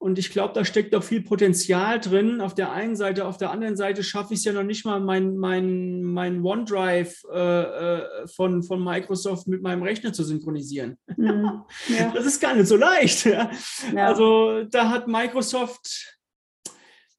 Und 0.00 0.18
ich 0.18 0.30
glaube, 0.30 0.54
da 0.54 0.64
steckt 0.64 0.94
doch 0.94 1.04
viel 1.04 1.20
Potenzial 1.20 2.00
drin. 2.00 2.40
Auf 2.40 2.54
der 2.54 2.72
einen 2.72 2.96
Seite, 2.96 3.26
auf 3.26 3.36
der 3.36 3.50
anderen 3.50 3.76
Seite 3.76 4.02
schaffe 4.02 4.32
ich 4.32 4.38
es 4.38 4.46
ja 4.46 4.54
noch 4.54 4.62
nicht 4.62 4.86
mal, 4.86 4.98
mein, 4.98 5.36
mein, 5.36 6.02
mein 6.02 6.42
OneDrive 6.42 7.22
äh, 7.30 7.38
äh, 7.38 8.26
von, 8.26 8.62
von 8.62 8.82
Microsoft 8.82 9.46
mit 9.46 9.60
meinem 9.60 9.82
Rechner 9.82 10.14
zu 10.14 10.24
synchronisieren. 10.24 10.96
Mhm. 11.18 11.64
Ja. 11.88 12.12
Das 12.14 12.24
ist 12.24 12.40
gar 12.40 12.54
nicht 12.54 12.68
so 12.68 12.76
leicht. 12.76 13.26
Ja. 13.26 13.50
Ja. 13.94 14.06
Also 14.06 14.64
da 14.70 14.88
hat 14.88 15.06
Microsoft, 15.06 16.18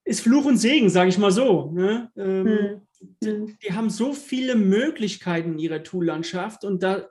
ist 0.04 0.22
Fluch 0.22 0.46
und 0.46 0.58
Segen, 0.58 0.90
sage 0.90 1.10
ich 1.10 1.20
mal 1.20 1.32
so. 1.32 1.70
Ne? 1.72 2.10
Ähm, 2.18 2.44
mhm. 2.44 2.82
die, 3.22 3.58
die 3.62 3.74
haben 3.74 3.92
so 3.92 4.14
viele 4.14 4.56
Möglichkeiten 4.56 5.54
in 5.54 5.60
ihrer 5.60 5.84
Toollandschaft 5.84 6.66
und 6.66 6.82
da 6.82 7.08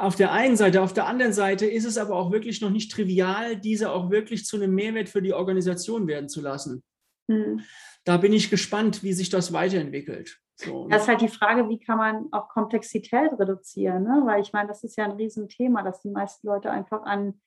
auf 0.00 0.16
der 0.16 0.32
einen 0.32 0.56
Seite. 0.56 0.82
Auf 0.82 0.92
der 0.92 1.06
anderen 1.06 1.32
Seite 1.32 1.66
ist 1.66 1.84
es 1.84 1.98
aber 1.98 2.16
auch 2.16 2.32
wirklich 2.32 2.60
noch 2.60 2.70
nicht 2.70 2.90
trivial, 2.90 3.56
diese 3.56 3.92
auch 3.92 4.10
wirklich 4.10 4.44
zu 4.44 4.56
einem 4.56 4.74
Mehrwert 4.74 5.08
für 5.08 5.22
die 5.22 5.34
Organisation 5.34 6.06
werden 6.06 6.28
zu 6.28 6.40
lassen. 6.40 6.82
Mhm. 7.28 7.60
Da 8.04 8.16
bin 8.16 8.32
ich 8.32 8.50
gespannt, 8.50 9.02
wie 9.02 9.12
sich 9.12 9.28
das 9.28 9.52
weiterentwickelt. 9.52 10.40
So. 10.56 10.88
Das 10.88 11.02
ist 11.02 11.08
halt 11.08 11.20
die 11.22 11.28
Frage, 11.28 11.68
wie 11.68 11.78
kann 11.78 11.98
man 11.98 12.28
auch 12.32 12.48
Komplexität 12.48 13.32
reduzieren? 13.38 14.02
Ne? 14.02 14.22
Weil 14.26 14.42
ich 14.42 14.52
meine, 14.52 14.68
das 14.68 14.84
ist 14.84 14.96
ja 14.96 15.04
ein 15.04 15.12
Riesenthema, 15.12 15.82
dass 15.82 16.02
die 16.02 16.10
meisten 16.10 16.46
Leute 16.46 16.70
einfach 16.70 17.02
an, 17.04 17.40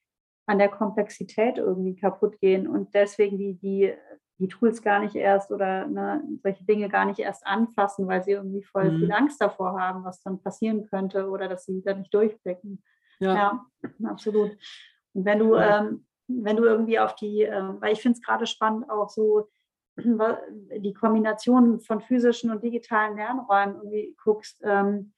an 0.47 0.57
der 0.57 0.69
Komplexität 0.69 1.57
irgendwie 1.57 1.95
kaputt 1.95 2.39
gehen 2.39 2.67
und 2.67 2.93
deswegen 2.93 3.37
die, 3.37 3.53
die 3.55 3.93
die 4.39 4.47
Tools 4.47 4.81
gar 4.81 4.99
nicht 4.99 5.15
erst 5.15 5.51
oder 5.51 5.87
ne, 5.87 6.23
solche 6.41 6.63
Dinge 6.65 6.89
gar 6.89 7.05
nicht 7.05 7.19
erst 7.19 7.45
anfassen, 7.45 8.07
weil 8.07 8.23
sie 8.23 8.31
irgendwie 8.31 8.63
voll 8.63 8.91
mhm. 8.91 8.99
viel 8.99 9.11
Angst 9.11 9.39
davor 9.39 9.79
haben, 9.79 10.03
was 10.03 10.21
dann 10.21 10.41
passieren 10.41 10.87
könnte 10.87 11.29
oder 11.29 11.47
dass 11.47 11.65
sie 11.65 11.81
da 11.83 11.93
nicht 11.93 12.13
durchblicken. 12.13 12.83
Ja, 13.19 13.33
ja 13.35 13.65
absolut. 14.09 14.51
Und 15.13 15.25
wenn 15.25 15.39
du, 15.39 15.55
ähm, 15.55 16.05
wenn 16.27 16.57
du 16.57 16.65
irgendwie 16.65 16.99
auf 16.99 17.15
die, 17.15 17.41
ähm, 17.41 17.77
weil 17.79 17.93
ich 17.93 18.01
finde 18.01 18.17
es 18.17 18.25
gerade 18.25 18.47
spannend, 18.47 18.89
auch 18.89 19.09
so 19.09 19.49
die 19.97 20.93
Kombination 20.93 21.79
von 21.79 22.01
physischen 22.01 22.51
und 22.51 22.63
digitalen 22.63 23.15
Lernräumen 23.15 23.75
irgendwie 23.75 24.15
guckst, 24.23 24.59
ähm, 24.63 25.13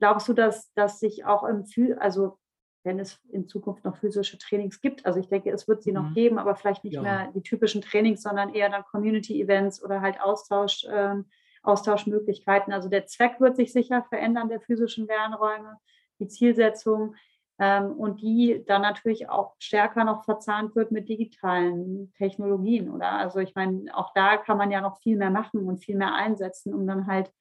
glaubst 0.00 0.28
du, 0.28 0.32
dass, 0.32 0.72
dass 0.74 0.98
sich 0.98 1.24
auch 1.24 1.44
im, 1.44 1.64
also 2.00 2.38
wenn 2.84 2.98
es 2.98 3.20
in 3.30 3.48
Zukunft 3.48 3.84
noch 3.84 3.96
physische 3.96 4.38
Trainings 4.38 4.80
gibt. 4.80 5.06
Also 5.06 5.20
ich 5.20 5.28
denke, 5.28 5.50
es 5.50 5.68
wird 5.68 5.82
sie 5.82 5.92
noch 5.92 6.10
mhm. 6.10 6.14
geben, 6.14 6.38
aber 6.38 6.56
vielleicht 6.56 6.84
nicht 6.84 6.94
ja. 6.94 7.02
mehr 7.02 7.32
die 7.34 7.42
typischen 7.42 7.82
Trainings, 7.82 8.22
sondern 8.22 8.54
eher 8.54 8.68
dann 8.70 8.84
Community-Events 8.84 9.82
oder 9.82 10.00
halt 10.00 10.20
Austausch, 10.20 10.84
äh, 10.84 11.16
Austauschmöglichkeiten. 11.62 12.72
Also 12.72 12.88
der 12.88 13.06
Zweck 13.06 13.40
wird 13.40 13.56
sich 13.56 13.72
sicher 13.72 14.02
verändern 14.08 14.48
der 14.48 14.60
physischen 14.60 15.06
Lernräume, 15.06 15.78
die 16.18 16.28
Zielsetzung 16.28 17.14
ähm, 17.58 17.92
und 17.92 18.20
die 18.20 18.64
dann 18.66 18.82
natürlich 18.82 19.28
auch 19.28 19.54
stärker 19.58 20.04
noch 20.04 20.24
verzahnt 20.24 20.74
wird 20.74 20.90
mit 20.90 21.08
digitalen 21.08 22.12
Technologien, 22.14 22.90
oder? 22.90 23.12
Also 23.12 23.38
ich 23.38 23.54
meine, 23.54 23.96
auch 23.96 24.12
da 24.14 24.36
kann 24.36 24.58
man 24.58 24.70
ja 24.70 24.80
noch 24.80 24.98
viel 24.98 25.16
mehr 25.16 25.30
machen 25.30 25.66
und 25.66 25.84
viel 25.84 25.96
mehr 25.96 26.14
einsetzen, 26.14 26.74
um 26.74 26.86
dann 26.86 27.06
halt 27.06 27.32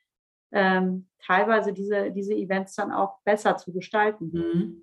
ähm, 0.52 1.08
teilweise 1.26 1.74
diese, 1.74 2.12
diese 2.12 2.36
Events 2.36 2.76
dann 2.76 2.92
auch 2.92 3.20
besser 3.24 3.58
zu 3.58 3.74
gestalten. 3.74 4.32
Mhm. 4.32 4.82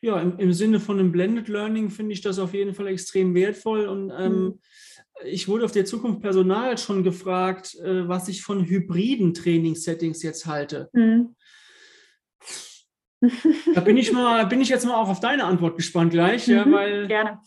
Ja, 0.00 0.20
im, 0.20 0.38
im 0.38 0.52
Sinne 0.52 0.80
von 0.80 0.98
einem 0.98 1.12
Blended 1.12 1.48
Learning 1.48 1.90
finde 1.90 2.12
ich 2.12 2.20
das 2.20 2.38
auf 2.38 2.54
jeden 2.54 2.74
Fall 2.74 2.86
extrem 2.88 3.34
wertvoll. 3.34 3.86
Und 3.86 4.12
ähm, 4.16 4.32
mhm. 4.32 4.58
ich 5.24 5.48
wurde 5.48 5.64
auf 5.64 5.72
der 5.72 5.84
Zukunft 5.84 6.20
Personal 6.20 6.78
schon 6.78 7.02
gefragt, 7.02 7.74
äh, 7.82 8.06
was 8.08 8.28
ich 8.28 8.42
von 8.42 8.64
hybriden 8.64 9.34
Trainingssettings 9.34 10.22
jetzt 10.22 10.46
halte. 10.46 10.88
Mhm. 10.92 11.34
Da 13.74 13.80
bin 13.80 13.96
ich 13.96 14.12
mal, 14.12 14.46
bin 14.46 14.60
ich 14.60 14.68
jetzt 14.68 14.86
mal 14.86 14.94
auch 14.94 15.08
auf 15.08 15.18
deine 15.18 15.44
Antwort 15.44 15.76
gespannt 15.76 16.12
gleich, 16.12 16.46
mhm, 16.46 16.54
ja, 16.54 16.70
weil 16.70 17.08
gerne. 17.08 17.40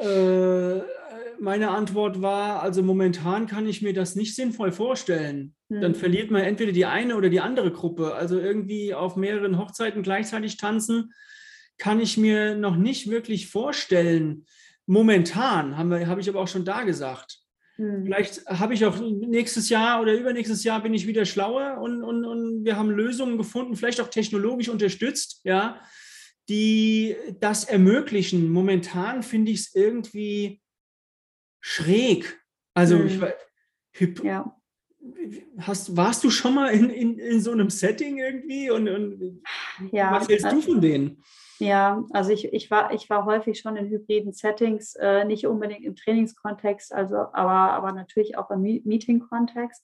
äh, 0.00 0.95
meine 1.40 1.70
Antwort 1.70 2.22
war, 2.22 2.62
also 2.62 2.82
momentan 2.82 3.46
kann 3.46 3.66
ich 3.66 3.82
mir 3.82 3.92
das 3.92 4.16
nicht 4.16 4.34
sinnvoll 4.34 4.72
vorstellen. 4.72 5.54
Mhm. 5.68 5.80
Dann 5.80 5.94
verliert 5.94 6.30
man 6.30 6.42
entweder 6.42 6.72
die 6.72 6.86
eine 6.86 7.16
oder 7.16 7.28
die 7.28 7.40
andere 7.40 7.70
Gruppe. 7.70 8.14
Also 8.14 8.38
irgendwie 8.38 8.94
auf 8.94 9.16
mehreren 9.16 9.58
Hochzeiten 9.58 10.02
gleichzeitig 10.02 10.56
tanzen, 10.56 11.12
kann 11.78 12.00
ich 12.00 12.16
mir 12.16 12.54
noch 12.54 12.76
nicht 12.76 13.10
wirklich 13.10 13.48
vorstellen. 13.48 14.46
Momentan, 14.86 15.76
habe 15.76 16.06
hab 16.06 16.18
ich 16.18 16.28
aber 16.28 16.40
auch 16.40 16.48
schon 16.48 16.64
da 16.64 16.82
gesagt. 16.82 17.40
Mhm. 17.76 18.04
Vielleicht 18.04 18.46
habe 18.46 18.74
ich 18.74 18.84
auch 18.84 18.98
nächstes 19.00 19.68
Jahr 19.68 20.00
oder 20.00 20.14
übernächstes 20.14 20.64
Jahr 20.64 20.82
bin 20.82 20.94
ich 20.94 21.06
wieder 21.06 21.24
schlauer 21.24 21.78
und, 21.80 22.02
und, 22.02 22.24
und 22.24 22.64
wir 22.64 22.76
haben 22.76 22.90
Lösungen 22.90 23.36
gefunden, 23.36 23.76
vielleicht 23.76 24.00
auch 24.00 24.08
technologisch 24.08 24.68
unterstützt, 24.68 25.40
ja, 25.44 25.80
die 26.48 27.16
das 27.40 27.64
ermöglichen. 27.64 28.50
Momentan 28.50 29.22
finde 29.22 29.52
ich 29.52 29.60
es 29.60 29.74
irgendwie 29.74 30.60
schräg. 31.66 32.40
Also 32.74 32.96
hm. 32.96 33.06
ich, 33.06 33.20
Hyp 33.98 34.22
ja. 34.22 34.56
hast, 35.58 35.96
warst 35.96 36.22
du 36.22 36.30
schon 36.30 36.54
mal 36.54 36.68
in, 36.68 36.90
in, 36.90 37.18
in 37.18 37.40
so 37.40 37.50
einem 37.50 37.70
Setting 37.70 38.18
irgendwie 38.18 38.70
und, 38.70 38.88
und 38.88 39.42
ja, 39.90 40.12
was 40.12 40.28
hältst 40.28 40.52
du 40.52 40.60
von 40.60 40.80
denen? 40.80 41.24
Ja, 41.58 42.04
also 42.10 42.30
ich, 42.30 42.52
ich, 42.52 42.70
war, 42.70 42.92
ich 42.92 43.10
war 43.10 43.24
häufig 43.24 43.58
schon 43.58 43.76
in 43.76 43.88
hybriden 43.88 44.32
Settings, 44.32 44.94
äh, 44.94 45.24
nicht 45.24 45.46
unbedingt 45.46 45.84
im 45.84 45.96
Trainingskontext, 45.96 46.92
also, 46.92 47.16
aber, 47.16 47.72
aber 47.72 47.92
natürlich 47.92 48.36
auch 48.36 48.50
im 48.50 48.60
Meeting-Kontext. 48.60 49.82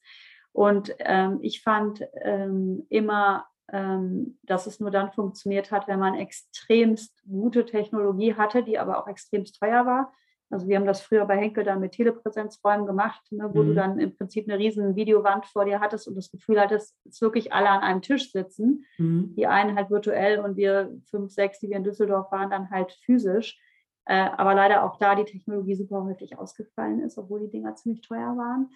Und 0.52 0.94
ähm, 0.98 1.38
ich 1.40 1.62
fand 1.62 2.06
ähm, 2.22 2.86
immer, 2.90 3.46
ähm, 3.72 4.38
dass 4.42 4.66
es 4.66 4.80
nur 4.80 4.90
dann 4.90 5.12
funktioniert 5.12 5.72
hat, 5.72 5.88
wenn 5.88 5.98
man 5.98 6.14
extremst 6.14 7.18
gute 7.24 7.64
Technologie 7.64 8.34
hatte, 8.34 8.62
die 8.62 8.78
aber 8.78 9.02
auch 9.02 9.08
extremst 9.08 9.58
teuer 9.58 9.86
war. 9.86 10.12
Also 10.52 10.68
wir 10.68 10.76
haben 10.76 10.86
das 10.86 11.00
früher 11.00 11.24
bei 11.24 11.36
Henkel 11.36 11.64
dann 11.64 11.80
mit 11.80 11.92
Telepräsenzräumen 11.92 12.86
gemacht, 12.86 13.20
ne, 13.30 13.50
wo 13.52 13.62
mhm. 13.62 13.66
du 13.68 13.74
dann 13.74 13.98
im 13.98 14.14
Prinzip 14.14 14.48
eine 14.48 14.58
riesen 14.58 14.96
Videowand 14.96 15.46
vor 15.46 15.64
dir 15.64 15.80
hattest 15.80 16.06
und 16.06 16.14
das 16.14 16.30
Gefühl 16.30 16.60
hattest, 16.60 16.94
es 17.08 17.22
wirklich 17.22 17.52
alle 17.52 17.70
an 17.70 17.80
einem 17.80 18.02
Tisch 18.02 18.30
sitzen. 18.32 18.84
Mhm. 18.98 19.34
Die 19.34 19.46
einen 19.46 19.76
halt 19.76 19.90
virtuell 19.90 20.40
und 20.40 20.56
wir 20.56 20.92
fünf, 21.10 21.32
sechs, 21.32 21.58
die 21.60 21.70
wir 21.70 21.76
in 21.76 21.84
Düsseldorf 21.84 22.30
waren, 22.30 22.50
dann 22.50 22.70
halt 22.70 22.92
physisch. 22.92 23.58
Äh, 24.04 24.28
aber 24.36 24.54
leider 24.54 24.84
auch 24.84 24.98
da 24.98 25.14
die 25.14 25.24
Technologie 25.24 25.74
super 25.74 26.04
häufig 26.04 26.38
ausgefallen 26.38 27.00
ist, 27.00 27.16
obwohl 27.18 27.40
die 27.40 27.50
Dinger 27.50 27.74
ziemlich 27.74 28.02
teuer 28.02 28.36
waren. 28.36 28.70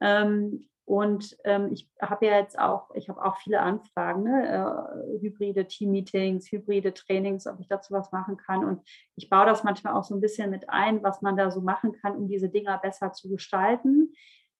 Ähm, 0.00 0.68
und 0.86 1.36
ähm, 1.42 1.72
ich 1.72 1.90
habe 2.00 2.26
ja 2.26 2.38
jetzt 2.38 2.56
auch, 2.56 2.94
ich 2.94 3.08
habe 3.08 3.22
auch 3.24 3.36
viele 3.38 3.60
Anfragen, 3.60 4.22
ne? 4.22 4.48
äh, 4.48 5.20
hybride 5.20 5.66
Team-Meetings, 5.66 6.52
hybride 6.52 6.94
Trainings, 6.94 7.48
ob 7.48 7.58
ich 7.58 7.66
dazu 7.66 7.92
was 7.92 8.12
machen 8.12 8.36
kann. 8.36 8.64
Und 8.64 8.82
ich 9.16 9.28
baue 9.28 9.46
das 9.46 9.64
manchmal 9.64 9.94
auch 9.94 10.04
so 10.04 10.14
ein 10.14 10.20
bisschen 10.20 10.48
mit 10.48 10.70
ein, 10.70 11.02
was 11.02 11.22
man 11.22 11.36
da 11.36 11.50
so 11.50 11.60
machen 11.60 11.92
kann, 11.92 12.14
um 12.14 12.28
diese 12.28 12.48
Dinger 12.48 12.78
besser 12.78 13.12
zu 13.12 13.28
gestalten. 13.28 14.12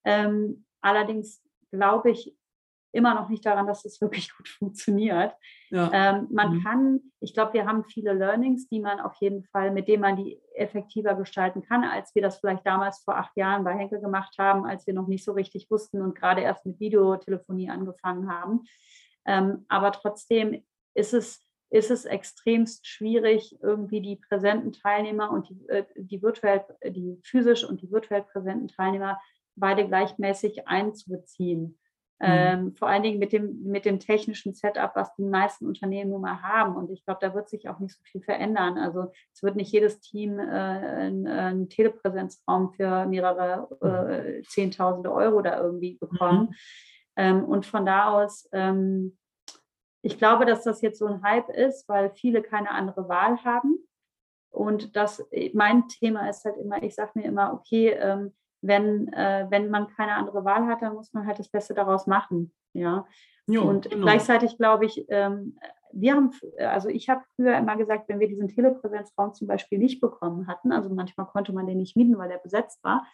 Ähm, 0.05 0.65
allerdings 0.81 1.45
glaube 1.71 2.11
ich, 2.11 2.37
immer 2.97 3.15
noch 3.15 3.29
nicht 3.29 3.45
daran, 3.47 3.67
dass 3.67 3.85
es 3.85 4.01
wirklich 4.01 4.35
gut 4.37 4.49
funktioniert. 4.49 5.35
Ja. 5.71 5.91
Ähm, 5.93 6.29
man 6.31 6.55
mhm. 6.55 6.65
kann, 6.65 7.01
ich 7.21 7.35
glaube, 7.35 7.53
wir 7.53 7.67
haben 7.67 7.85
viele 7.85 8.13
Learnings, 8.13 8.69
die 8.69 8.81
man 8.81 9.01
auf 9.01 9.15
jeden 9.21 9.45
Fall, 9.45 9.71
mit 9.71 9.89
denen 9.89 10.03
man 10.03 10.17
die 10.17 10.41
effektiver 10.55 11.15
gestalten 11.15 11.63
kann, 11.63 11.85
als 11.85 12.15
wir 12.15 12.23
das 12.23 12.39
vielleicht 12.39 12.67
damals 12.67 13.01
vor 13.01 13.17
acht 13.17 13.37
Jahren 13.37 13.65
bei 13.65 13.77
Henkel 13.77 14.01
gemacht 14.01 14.35
haben, 14.39 14.65
als 14.65 14.87
wir 14.87 14.95
noch 14.95 15.07
nicht 15.07 15.25
so 15.25 15.33
richtig 15.33 15.71
wussten 15.71 16.01
und 16.03 16.15
gerade 16.15 16.41
erst 16.41 16.65
mit 16.67 16.81
Videotelefonie 16.81 17.71
angefangen 17.71 18.31
haben. 18.31 18.65
Ähm, 19.27 19.67
aber 19.69 19.93
trotzdem 19.93 20.65
ist 20.95 21.13
es, 21.13 21.45
ist 21.69 21.91
es 21.91 22.05
extremst 22.05 22.87
schwierig, 22.87 23.59
irgendwie 23.61 24.01
die 24.01 24.17
präsenten 24.17 24.73
Teilnehmer 24.73 25.31
und 25.31 25.49
die, 25.49 25.69
äh, 25.69 25.85
die 25.97 26.23
virtuell, 26.23 26.65
die 26.85 27.21
physisch 27.23 27.65
und 27.65 27.83
die 27.83 27.91
virtuell 27.91 28.23
präsenten 28.23 28.69
Teilnehmer 28.69 29.21
beide 29.57 29.87
gleichmäßig 29.87 30.69
einzubeziehen. 30.69 31.79
Mhm. 32.19 32.27
Ähm, 32.29 32.75
vor 32.77 32.89
allen 32.89 33.03
Dingen 33.03 33.19
mit 33.19 33.33
dem, 33.33 33.63
mit 33.65 33.85
dem 33.85 34.01
technischen 34.01 34.55
Setup, 34.55 34.93
was 34.95 35.15
die 35.17 35.25
meisten 35.25 35.67
Unternehmen 35.67 36.11
nun 36.11 36.23
mal 36.23 36.41
haben. 36.41 36.75
Und 36.75 36.91
ich 36.91 37.05
glaube, 37.05 37.19
da 37.21 37.35
wird 37.35 37.51
sich 37.51 37.69
auch 37.69 37.79
nicht 37.79 37.95
so 37.95 38.01
viel 38.05 38.23
verändern. 38.23 38.79
Also 38.79 39.13
es 39.35 39.43
wird 39.43 39.57
nicht 39.57 39.71
jedes 39.71 40.01
Team 40.01 40.39
äh, 40.39 40.43
einen, 40.43 41.27
einen, 41.27 41.69
Telepräsenzraum 41.69 42.73
für 42.73 43.05
mehrere 43.05 43.69
äh, 43.83 44.43
Zehntausende 44.45 45.13
Euro 45.13 45.43
da 45.43 45.61
irgendwie 45.61 45.99
bekommen. 45.99 46.49
Mhm. 46.49 46.55
Ähm, 47.17 47.45
und 47.45 47.67
von 47.67 47.85
da 47.85 48.11
aus, 48.11 48.49
ähm, 48.53 49.19
ich 50.01 50.17
glaube, 50.17 50.47
dass 50.47 50.65
das 50.65 50.81
jetzt 50.81 50.99
so 50.99 51.07
ein 51.07 51.23
Hype 51.23 51.51
ist, 51.51 51.87
weil 51.87 52.11
viele 52.11 52.41
keine 52.41 52.71
andere 52.71 53.09
Wahl 53.09 53.45
haben. 53.45 53.79
Und 54.51 54.97
das, 54.97 55.23
mein 55.53 55.87
Thema 55.89 56.31
ist 56.31 56.47
halt 56.47 56.57
immer, 56.57 56.83
ich 56.83 56.95
sage 56.95 57.11
mir 57.15 57.25
immer, 57.27 57.53
okay, 57.53 57.91
ähm, 57.91 58.35
wenn, 58.63 59.13
äh, 59.13 59.47
wenn 59.51 59.71
man 59.71 59.89
keine 59.89 60.15
andere 60.15 60.45
Wahl 60.45 60.67
hat, 60.67 60.83
dann 60.83 60.95
muss 60.95 61.13
man 61.13 61.27
halt 61.27 61.39
das 61.39 61.49
Beste 61.49 61.75
daraus 61.75 62.07
machen. 62.07 62.53
Ja. 62.73 63.07
Jo, 63.47 63.63
und 63.63 63.91
genau. 63.91 64.03
gleichzeitig 64.03 64.57
glaube 64.57 64.87
ich, 64.87 65.07
ähm, 65.09 65.57
wir 65.93 66.15
haben, 66.15 66.33
also 66.59 66.89
ich 66.89 67.09
habe 67.09 67.23
früher 67.37 67.57
immer 67.57 67.77
gesagt, 67.77 68.09
wenn 68.09 68.21
wir 68.21 68.29
diesen 68.29 68.49
Telepräsenzraum 68.49 69.33
zum 69.35 69.47
Beispiel 69.47 69.79
nicht 69.79 70.01
bekommen 70.01 70.47
hatten, 70.47 70.73
also 70.73 70.91
manchmal 70.91 71.27
konnte 71.27 71.53
man 71.53 71.67
den 71.67 71.79
nicht 71.79 71.97
mieten, 71.97 72.19
weil 72.19 72.29
der 72.29 72.39
besetzt 72.39 72.83
war, 72.85 73.07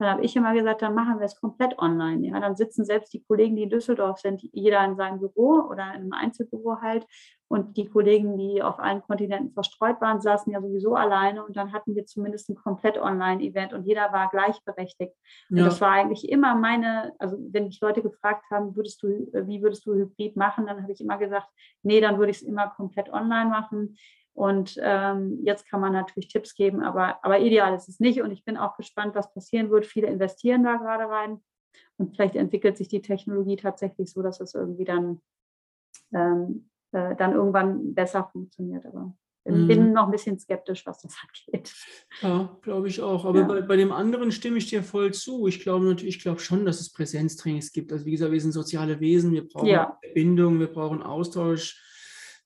dann 0.00 0.10
habe 0.10 0.24
ich 0.24 0.34
immer 0.34 0.54
gesagt, 0.54 0.82
dann 0.82 0.94
machen 0.94 1.18
wir 1.18 1.26
es 1.26 1.38
komplett 1.38 1.78
online. 1.78 2.26
Ja, 2.26 2.40
dann 2.40 2.56
sitzen 2.56 2.84
selbst 2.84 3.12
die 3.12 3.22
Kollegen, 3.22 3.56
die 3.56 3.64
in 3.64 3.70
Düsseldorf 3.70 4.18
sind, 4.18 4.42
jeder 4.52 4.84
in 4.84 4.96
seinem 4.96 5.20
Büro 5.20 5.66
oder 5.68 5.88
in 5.94 6.02
einem 6.02 6.12
Einzelbüro 6.12 6.80
halt. 6.80 7.06
Und 7.48 7.76
die 7.76 7.86
Kollegen, 7.86 8.38
die 8.38 8.62
auf 8.62 8.78
allen 8.78 9.02
Kontinenten 9.02 9.52
verstreut 9.52 10.00
waren, 10.00 10.20
saßen 10.20 10.52
ja 10.52 10.60
sowieso 10.60 10.94
alleine. 10.94 11.44
Und 11.44 11.56
dann 11.56 11.72
hatten 11.72 11.96
wir 11.96 12.06
zumindest 12.06 12.48
ein 12.48 12.54
komplett 12.54 12.96
Online-Event 12.96 13.72
und 13.72 13.84
jeder 13.84 14.12
war 14.12 14.30
gleichberechtigt. 14.30 15.12
Und 15.50 15.56
ja. 15.56 15.64
das 15.64 15.80
war 15.80 15.90
eigentlich 15.90 16.28
immer 16.28 16.54
meine, 16.54 17.12
also 17.18 17.36
wenn 17.50 17.64
mich 17.66 17.80
Leute 17.80 18.02
gefragt 18.02 18.44
haben, 18.50 18.76
würdest 18.76 19.02
du, 19.02 19.08
wie 19.08 19.62
würdest 19.62 19.84
du 19.84 19.94
Hybrid 19.94 20.36
machen, 20.36 20.66
dann 20.66 20.80
habe 20.82 20.92
ich 20.92 21.00
immer 21.00 21.18
gesagt, 21.18 21.48
nee, 21.82 22.00
dann 22.00 22.18
würde 22.18 22.30
ich 22.30 22.38
es 22.38 22.42
immer 22.42 22.68
komplett 22.68 23.12
online 23.12 23.50
machen. 23.50 23.96
Und 24.32 24.78
ähm, 24.80 25.40
jetzt 25.42 25.68
kann 25.68 25.80
man 25.80 25.92
natürlich 25.92 26.28
Tipps 26.28 26.54
geben, 26.54 26.82
aber, 26.82 27.24
aber 27.24 27.40
ideal 27.40 27.74
ist 27.74 27.88
es 27.88 28.00
nicht. 28.00 28.22
Und 28.22 28.30
ich 28.30 28.44
bin 28.44 28.56
auch 28.56 28.76
gespannt, 28.76 29.14
was 29.14 29.32
passieren 29.34 29.70
wird. 29.70 29.86
Viele 29.86 30.06
investieren 30.06 30.62
da 30.62 30.76
gerade 30.76 31.08
rein. 31.08 31.42
Und 31.98 32.14
vielleicht 32.14 32.36
entwickelt 32.36 32.76
sich 32.76 32.88
die 32.88 33.02
Technologie 33.02 33.56
tatsächlich 33.56 34.10
so, 34.10 34.22
dass 34.22 34.40
es 34.40 34.54
irgendwie 34.54 34.84
dann, 34.84 35.20
ähm, 36.14 36.70
äh, 36.92 37.14
dann 37.16 37.32
irgendwann 37.32 37.94
besser 37.94 38.28
funktioniert. 38.32 38.86
Aber 38.86 39.14
bin, 39.44 39.62
mhm. 39.62 39.68
bin 39.68 39.92
noch 39.92 40.04
ein 40.04 40.10
bisschen 40.10 40.38
skeptisch, 40.38 40.86
was 40.86 41.02
das 41.02 41.16
angeht. 41.48 41.74
Ja, 42.22 42.56
glaube 42.62 42.88
ich 42.88 43.02
auch. 43.02 43.24
Aber 43.24 43.40
ja. 43.40 43.46
bei, 43.46 43.60
bei 43.62 43.76
dem 43.76 43.92
anderen 43.92 44.32
stimme 44.32 44.58
ich 44.58 44.68
dir 44.68 44.82
voll 44.82 45.12
zu. 45.12 45.46
Ich 45.46 45.60
glaube 45.60 45.86
natürlich, 45.86 46.16
ich 46.16 46.22
glaube 46.22 46.40
schon, 46.40 46.64
dass 46.64 46.80
es 46.80 46.92
Präsenztrainings 46.92 47.72
gibt. 47.72 47.92
Also 47.92 48.06
wie 48.06 48.12
gesagt, 48.12 48.32
wir 48.32 48.40
sind 48.40 48.52
soziale 48.52 49.00
Wesen, 49.00 49.32
wir 49.32 49.46
brauchen 49.46 49.66
ja. 49.66 49.98
Bindung, 50.14 50.60
wir 50.60 50.68
brauchen 50.68 51.02
Austausch 51.02 51.82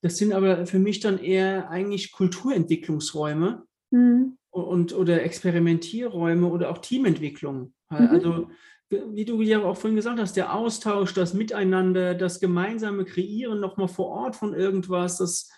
das 0.05 0.18
sind 0.18 0.34
aber 0.34 0.66
für 0.66 0.78
mich 0.78 1.00
dann 1.00 1.18
eher 1.18 1.70
eigentlich 1.70 2.12
Kulturentwicklungsräume 2.12 3.62
mhm. 3.90 4.36
und 4.50 4.92
oder 4.92 5.22
Experimentierräume 5.22 6.46
oder 6.46 6.68
auch 6.70 6.76
Teamentwicklung. 6.76 7.72
Mhm. 7.88 7.96
Also 8.11 8.50
wie 8.90 9.24
du 9.24 9.40
ja 9.40 9.62
auch 9.64 9.78
vorhin 9.78 9.96
gesagt 9.96 10.20
hast, 10.20 10.36
der 10.36 10.55
Austausch, 10.55 11.14
das 11.14 11.32
Miteinander, 11.32 12.14
das 12.14 12.38
gemeinsame 12.38 13.07
Kreieren 13.07 13.61
nochmal 13.61 13.88
vor 13.88 14.09
Ort 14.09 14.36
von 14.36 14.52
irgendwas, 14.52 15.16
das, 15.16 15.50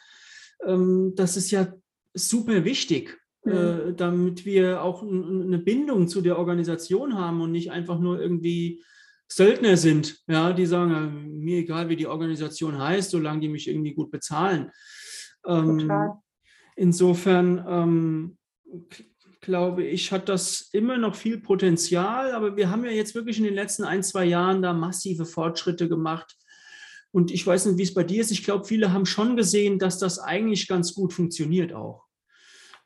ähm, 0.64 1.14
das 1.16 1.36
ist 1.36 1.50
ja 1.50 1.74
super 2.14 2.64
wichtig, 2.64 3.18
mhm. 3.44 3.52
äh, 3.52 3.94
damit 3.94 4.46
wir 4.46 4.80
auch 4.80 5.02
eine 5.02 5.58
Bindung 5.58 6.06
zu 6.06 6.20
der 6.20 6.38
Organisation 6.38 7.18
haben 7.18 7.40
und 7.40 7.50
nicht 7.50 7.72
einfach 7.72 7.98
nur 7.98 8.20
irgendwie 8.20 8.84
Söldner 9.28 9.76
sind, 9.76 10.18
ja, 10.28 10.52
die 10.52 10.66
sagen, 10.66 11.38
mir 11.38 11.58
egal, 11.58 11.88
wie 11.88 11.96
die 11.96 12.06
Organisation 12.06 12.78
heißt, 12.78 13.10
solange 13.10 13.40
die 13.40 13.48
mich 13.48 13.68
irgendwie 13.68 13.94
gut 13.94 14.10
bezahlen. 14.10 14.70
Ähm, 15.46 15.90
insofern 16.76 17.64
ähm, 17.68 18.38
glaube 19.40 19.84
ich, 19.84 20.10
hat 20.12 20.28
das 20.28 20.68
immer 20.72 20.96
noch 20.98 21.14
viel 21.14 21.40
Potenzial, 21.40 22.32
aber 22.32 22.56
wir 22.56 22.70
haben 22.70 22.84
ja 22.84 22.90
jetzt 22.90 23.14
wirklich 23.14 23.38
in 23.38 23.44
den 23.44 23.54
letzten 23.54 23.84
ein, 23.84 24.02
zwei 24.02 24.24
Jahren 24.24 24.62
da 24.62 24.72
massive 24.72 25.24
Fortschritte 25.24 25.88
gemacht. 25.88 26.36
Und 27.12 27.30
ich 27.30 27.46
weiß 27.46 27.66
nicht, 27.66 27.78
wie 27.78 27.84
es 27.84 27.94
bei 27.94 28.04
dir 28.04 28.20
ist. 28.20 28.30
Ich 28.30 28.44
glaube, 28.44 28.64
viele 28.64 28.92
haben 28.92 29.06
schon 29.06 29.36
gesehen, 29.36 29.78
dass 29.78 29.98
das 29.98 30.18
eigentlich 30.18 30.66
ganz 30.66 30.94
gut 30.94 31.12
funktioniert 31.12 31.72
auch. 31.72 32.05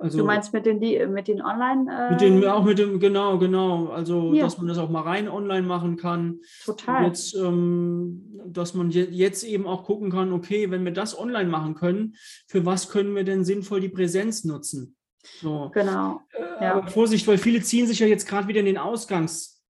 Also, 0.01 0.17
du 0.17 0.25
meinst 0.25 0.55
mit 0.55 0.65
den, 0.65 0.79
mit 1.13 1.29
den 1.29 1.43
Online? 1.43 2.09
Äh 2.09 2.13
mit 2.13 2.21
den, 2.23 2.45
auch 2.47 2.65
mit 2.65 2.79
dem, 2.79 2.99
genau, 2.99 3.37
genau. 3.37 3.89
Also, 3.89 4.33
ja. 4.33 4.45
dass 4.45 4.57
man 4.57 4.67
das 4.67 4.79
auch 4.79 4.89
mal 4.89 5.03
rein 5.03 5.29
online 5.29 5.67
machen 5.67 5.99
kann. 5.99 6.41
Total. 6.65 7.07
Jetzt, 7.07 7.35
ähm, 7.35 8.41
dass 8.47 8.73
man 8.73 8.91
jetzt 8.91 9.45
eben 9.45 9.67
auch 9.67 9.85
gucken 9.85 10.11
kann, 10.11 10.33
okay, 10.33 10.71
wenn 10.71 10.87
wir 10.87 10.93
das 10.93 11.19
online 11.19 11.51
machen 11.51 11.75
können, 11.75 12.15
für 12.47 12.65
was 12.65 12.89
können 12.89 13.15
wir 13.15 13.25
denn 13.25 13.45
sinnvoll 13.45 13.83
die 13.83 13.91
Präsenz 13.91 14.45
nutzen? 14.45 14.97
So. 15.43 15.71
Genau. 15.75 16.23
Äh, 16.33 16.65
ja. 16.65 16.87
Vorsicht, 16.87 17.29
weil 17.29 17.37
viele 17.37 17.61
ziehen 17.61 17.87
sich 17.87 17.99
ja 17.99 18.07
jetzt 18.07 18.27
gerade 18.27 18.49
wieder 18.49 18.61
in 18.61 18.67
den 18.67 18.79
Ausgangspunkt 18.79 19.67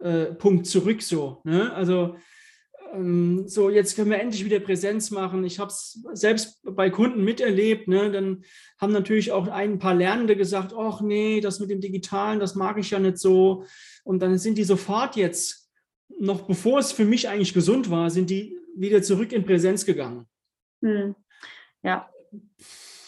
äh, 0.00 0.62
zurück, 0.62 1.02
so. 1.02 1.42
Ne? 1.44 1.70
Also, 1.74 2.16
ähm, 2.94 3.48
so, 3.48 3.70
jetzt 3.70 3.96
können 3.96 4.10
wir 4.10 4.20
endlich 4.20 4.44
wieder 4.44 4.60
Präsenz 4.60 5.10
machen. 5.10 5.44
Ich 5.44 5.58
habe 5.58 5.70
es 5.70 6.04
selbst 6.12 6.60
bei 6.64 6.90
Kunden 6.90 7.24
miterlebt. 7.24 7.88
Ne? 7.88 8.10
Dann 8.10 8.44
haben 8.78 8.92
natürlich 8.92 9.32
auch 9.32 9.48
ein 9.48 9.78
paar 9.78 9.94
Lernende 9.94 10.36
gesagt, 10.36 10.72
ach 10.76 11.00
nee, 11.00 11.40
das 11.40 11.60
mit 11.60 11.70
dem 11.70 11.80
Digitalen, 11.80 12.40
das 12.40 12.54
mag 12.54 12.78
ich 12.78 12.90
ja 12.90 12.98
nicht 12.98 13.18
so. 13.18 13.64
Und 14.04 14.20
dann 14.20 14.38
sind 14.38 14.58
die 14.58 14.64
sofort 14.64 15.16
jetzt, 15.16 15.70
noch 16.18 16.42
bevor 16.42 16.78
es 16.78 16.92
für 16.92 17.04
mich 17.04 17.28
eigentlich 17.28 17.54
gesund 17.54 17.90
war, 17.90 18.10
sind 18.10 18.30
die 18.30 18.58
wieder 18.76 19.02
zurück 19.02 19.32
in 19.32 19.44
Präsenz 19.44 19.84
gegangen. 19.84 20.26
Hm. 20.82 21.14
Ja, 21.82 22.08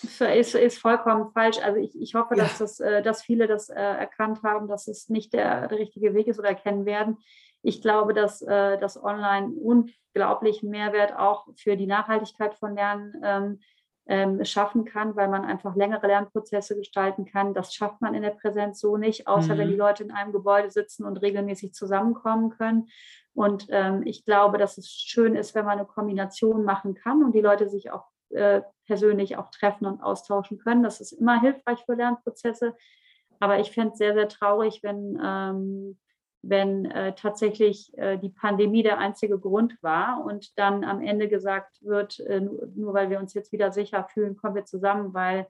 ist, 0.03 0.55
ist 0.55 0.79
vollkommen 0.79 1.33
falsch. 1.33 1.59
Also 1.59 1.81
ich, 1.81 2.01
ich 2.01 2.15
hoffe, 2.15 2.37
ja. 2.37 2.45
dass, 2.45 2.59
das, 2.59 2.81
äh, 2.81 3.03
dass 3.03 3.23
viele 3.23 3.47
das 3.47 3.69
äh, 3.69 3.75
erkannt 3.75 4.43
haben, 4.43 4.69
dass 4.69 4.89
es 4.89 5.09
nicht 5.09 5.33
der, 5.33 5.69
der 5.69 5.79
richtige 5.79 6.15
Weg 6.15 6.29
ist 6.29 6.39
oder 6.39 6.49
erkennen 6.49 6.87
werden. 6.87 7.19
Ich 7.67 7.83
glaube, 7.83 8.15
dass 8.15 8.43
äh, 8.43 8.79
das 8.79 9.03
Online 9.03 9.49
unglaublich 9.49 10.63
Mehrwert 10.63 11.19
auch 11.19 11.49
für 11.57 11.77
die 11.77 11.89
Nachhaltigkeit 11.89 12.55
von 12.55 12.77
Lernen 12.77 13.21
ähm, 13.25 13.61
ähm, 14.07 14.45
schaffen 14.45 14.85
kann, 14.85 15.17
weil 15.17 15.27
man 15.27 15.45
einfach 15.45 15.75
längere 15.75 16.07
Lernprozesse 16.07 16.77
gestalten 16.77 17.25
kann. 17.25 17.55
Das 17.55 17.75
schafft 17.75 18.01
man 18.01 18.15
in 18.15 18.23
der 18.23 18.31
Präsenz 18.31 18.79
so 18.79 18.97
nicht, 18.97 19.27
außer 19.27 19.55
mhm. 19.55 19.59
wenn 19.59 19.69
die 19.69 19.75
mhm. 19.75 19.81
Leute 19.81 20.05
in 20.05 20.13
einem 20.13 20.31
Gebäude 20.31 20.71
sitzen 20.71 21.05
und 21.05 21.17
regelmäßig 21.17 21.75
zusammenkommen 21.75 22.51
können. 22.51 22.89
Und 23.35 23.67
ähm, 23.71 24.03
ich 24.05 24.25
glaube, 24.25 24.59
dass 24.59 24.79
es 24.79 24.89
schön 24.89 25.35
ist, 25.35 25.57
wenn 25.57 25.65
man 25.65 25.81
eine 25.81 25.89
Kombination 25.89 26.63
machen 26.63 26.95
kann 26.95 27.25
und 27.25 27.35
die 27.35 27.41
Leute 27.41 27.69
sich 27.69 27.91
auch 27.91 28.05
äh, 28.31 28.63
persönlich 28.87 29.39
auch 29.39 29.51
treffen 29.51 29.87
und 29.87 30.01
austauschen 30.05 30.59
können. 30.59 30.85
Das 30.85 31.01
ist 31.01 31.11
immer 31.11 31.41
hilfreich 31.41 31.85
für 31.85 31.95
Lernprozesse. 31.95 32.77
Aber 33.41 33.59
ich 33.59 33.73
fände 33.73 33.91
es 33.91 33.99
sehr, 33.99 34.15
sehr 34.15 34.29
traurig, 34.29 34.85
wenn 34.85 35.21
ähm, 35.21 35.99
wenn 36.49 36.85
äh, 36.87 37.15
tatsächlich 37.15 37.97
äh, 37.99 38.19
die 38.19 38.31
Pandemie 38.31 38.83
der 38.83 38.99
einzige 38.99 39.39
Grund 39.39 39.77
war 39.83 40.25
und 40.25 40.59
dann 40.59 40.85
am 40.85 41.01
Ende 41.01 41.29
gesagt 41.29 41.79
wird, 41.83 42.21
äh, 42.21 42.41
nur, 42.41 42.67
nur, 42.75 42.95
weil 42.95 43.11
wir 43.11 43.19
uns 43.19 43.35
jetzt 43.35 43.53
wieder 43.53 43.73
sicher 43.73 44.05
fühlen, 44.05 44.37
kommen 44.37 44.55
wir 44.55 44.65
zusammen, 44.65 45.15
weil 45.15 45.47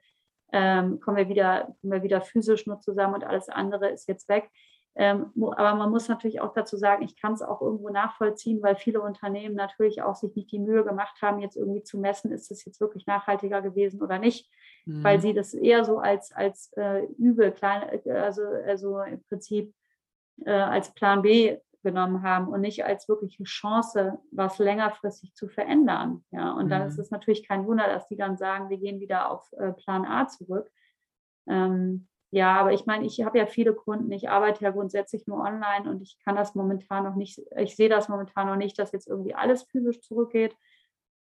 ähm, 0.53 1.01
kommen, 1.01 1.17
wir 1.17 1.29
wieder, 1.29 1.75
kommen 1.81 1.93
wir 1.93 2.03
wieder 2.03 2.21
physisch 2.21 2.67
nur 2.67 2.81
zusammen 2.81 3.15
und 3.15 3.25
alles 3.25 3.49
andere 3.49 3.89
ist 3.91 4.09
jetzt 4.09 4.29
weg. 4.29 4.51
Ähm, 4.99 5.31
aber 5.57 5.75
man 5.75 5.91
muss 5.91 6.09
natürlich 6.09 6.41
auch 6.41 6.55
dazu 6.55 6.79
sagen, 6.79 7.03
ich 7.03 7.21
kann 7.21 7.35
es 7.35 7.43
auch 7.43 7.61
irgendwo 7.61 7.91
nachvollziehen, 7.91 8.63
weil 8.63 8.77
viele 8.77 9.03
Unternehmen 9.03 9.55
natürlich 9.55 10.01
auch 10.01 10.15
sich 10.15 10.35
nicht 10.35 10.51
die 10.51 10.59
Mühe 10.59 10.85
gemacht 10.85 11.21
haben, 11.21 11.41
jetzt 11.41 11.57
irgendwie 11.57 11.83
zu 11.83 11.99
messen, 11.99 12.33
ist 12.33 12.51
es 12.51 12.65
jetzt 12.65 12.81
wirklich 12.81 13.07
nachhaltiger 13.07 13.61
gewesen 13.61 14.01
oder 14.01 14.19
nicht, 14.19 14.51
mhm. 14.87 15.05
weil 15.05 15.21
sie 15.21 15.35
das 15.35 15.53
eher 15.53 15.85
so 15.85 15.99
als, 15.99 16.33
als 16.33 16.73
äh, 16.79 17.05
Übel, 17.19 17.53
klein, 17.53 18.01
also, 18.09 18.43
also 18.43 19.01
im 19.01 19.23
Prinzip 19.25 19.75
äh, 20.45 20.53
als 20.53 20.93
Plan 20.95 21.23
B 21.23 21.59
genommen 21.83 22.23
haben 22.23 22.49
und 22.49 22.61
nicht 22.61 22.85
als 22.85 23.09
wirkliche 23.09 23.45
Chance, 23.45 24.19
was 24.33 24.59
längerfristig 24.59 25.35
zu 25.35 25.49
verändern. 25.49 26.25
Ja, 26.33 26.53
und 26.53 26.67
mhm. 26.67 26.71
dann 26.71 26.89
ist 26.89 26.99
es 26.99 27.11
natürlich 27.11 27.47
kein 27.47 27.67
Wunder, 27.67 27.87
dass 27.87 28.09
die 28.09 28.17
dann 28.17 28.37
sagen, 28.37 28.69
wir 28.71 28.79
gehen 28.79 29.01
wieder 29.01 29.31
auf 29.31 29.51
äh, 29.53 29.73
Plan 29.73 30.05
A 30.05 30.27
zurück. 30.27 30.69
Ähm, 31.49 32.09
ja, 32.33 32.57
aber 32.61 32.73
ich 32.73 32.87
meine, 32.87 33.07
ich 33.07 33.23
habe 33.25 33.39
ja 33.39 33.47
viele 33.47 33.73
Kunden, 33.73 34.11
ich 34.11 34.29
arbeite 34.29 34.65
ja 34.65 34.71
grundsätzlich 34.71 35.27
nur 35.27 35.39
online 35.39 35.89
und 35.89 36.03
ich 36.03 36.19
kann 36.25 36.35
das 36.35 36.57
momentan 36.57 37.05
noch 37.05 37.15
nicht, 37.15 37.41
ich 37.57 37.77
sehe 37.77 37.89
das 37.89 38.09
momentan 38.09 38.49
noch 38.49 38.57
nicht, 38.57 38.79
dass 38.79 38.93
jetzt 38.93 39.07
irgendwie 39.07 39.35
alles 39.35 39.63
physisch 39.63 40.01
zurückgeht. 40.01 40.57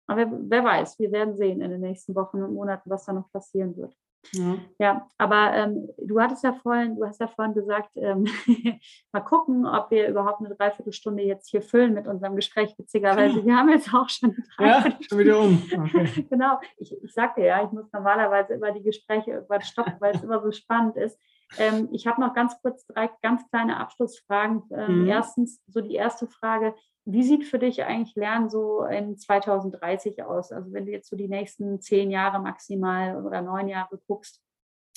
Aber 0.08 0.22
wer, 0.22 0.32
wer 0.32 0.64
weiß, 0.64 0.98
wir 1.00 1.12
werden 1.12 1.36
sehen 1.36 1.62
in 1.62 1.70
den 1.70 1.82
nächsten 1.82 2.16
Wochen 2.16 2.42
und 2.42 2.54
Monaten, 2.54 2.90
was 2.90 3.06
da 3.06 3.14
noch 3.14 3.32
passieren 3.32 3.78
wird. 3.78 3.96
Ja, 4.34 4.58
ja 4.80 5.08
aber 5.18 5.54
ähm, 5.54 5.90
du 5.98 6.20
hattest 6.20 6.44
ja 6.44 6.54
vorhin, 6.54 6.96
du 6.96 7.06
hast 7.06 7.20
ja 7.20 7.28
vorhin 7.28 7.54
gesagt, 7.54 7.92
ähm, 7.96 8.26
mal 9.12 9.22
gucken, 9.22 9.66
ob 9.66 9.92
wir 9.92 10.08
überhaupt 10.08 10.40
eine 10.40 10.54
Dreiviertelstunde 10.56 11.24
jetzt 11.24 11.50
hier 11.50 11.62
füllen 11.62 11.94
mit 11.94 12.08
unserem 12.08 12.36
Gespräch, 12.36 12.74
witzigerweise. 12.78 13.36
Wir 13.46 13.56
haben 13.56 13.70
jetzt 13.70 13.94
auch 13.94 14.10
schon 14.10 14.36
eine 14.58 14.70
Ja, 14.70 14.98
schon 15.02 15.20
wieder 15.20 15.40
um. 15.40 15.62
Okay. 15.72 16.26
genau, 16.30 16.60
ich, 16.78 16.96
ich 17.04 17.14
sagte 17.14 17.42
ja, 17.42 17.64
ich 17.64 17.72
muss 17.72 17.92
normalerweise 17.92 18.54
immer 18.54 18.72
die 18.72 18.84
Gespräche 18.84 19.32
irgendwann 19.32 19.62
stoppen, 19.62 19.96
weil 20.00 20.16
es 20.16 20.24
immer 20.24 20.42
so 20.42 20.52
spannend 20.52 20.98
ist. 20.98 21.20
Ähm, 21.58 21.90
ich 21.92 22.08
habe 22.08 22.22
noch 22.22 22.34
ganz 22.34 22.60
kurz 22.62 22.86
drei 22.86 23.10
ganz 23.22 23.48
kleine 23.50 23.78
Abschlussfragen. 23.78 24.64
Ähm, 24.72 25.04
mhm. 25.04 25.08
Erstens, 25.08 25.62
so 25.68 25.82
die 25.82 25.96
erste 25.96 26.28
Frage, 26.28 26.76
wie 27.06 27.24
sieht 27.24 27.46
für 27.46 27.60
dich 27.60 27.84
eigentlich 27.84 28.16
Lernen 28.16 28.50
so 28.50 28.84
in 28.84 29.18
2030 29.18 30.24
aus? 30.24 30.52
Also 30.52 30.74
wenn 30.74 30.86
du 30.86 30.92
jetzt 30.92 31.10
so 31.10 31.16
die 31.16 31.30
nächsten 31.30 31.80
zehn 31.80 32.12
Jahre 32.12 32.40
maximal 32.40 33.24
oder 33.26 33.42
neun 33.42 33.70
Jahre 33.70 34.00
guckst, 34.08 34.42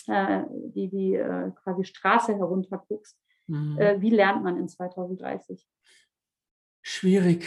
äh, 0.08 0.42
die 0.50 0.88
die 0.88 1.14
äh, 1.14 1.52
quasi 1.62 1.84
Straße 1.84 2.34
herunter 2.34 2.84
guckst, 2.88 3.16
mhm. 3.46 3.78
äh, 3.78 4.00
wie 4.00 4.10
lernt 4.10 4.42
man 4.42 4.56
in 4.56 4.68
2030? 4.68 5.64
Schwierig. 6.82 7.46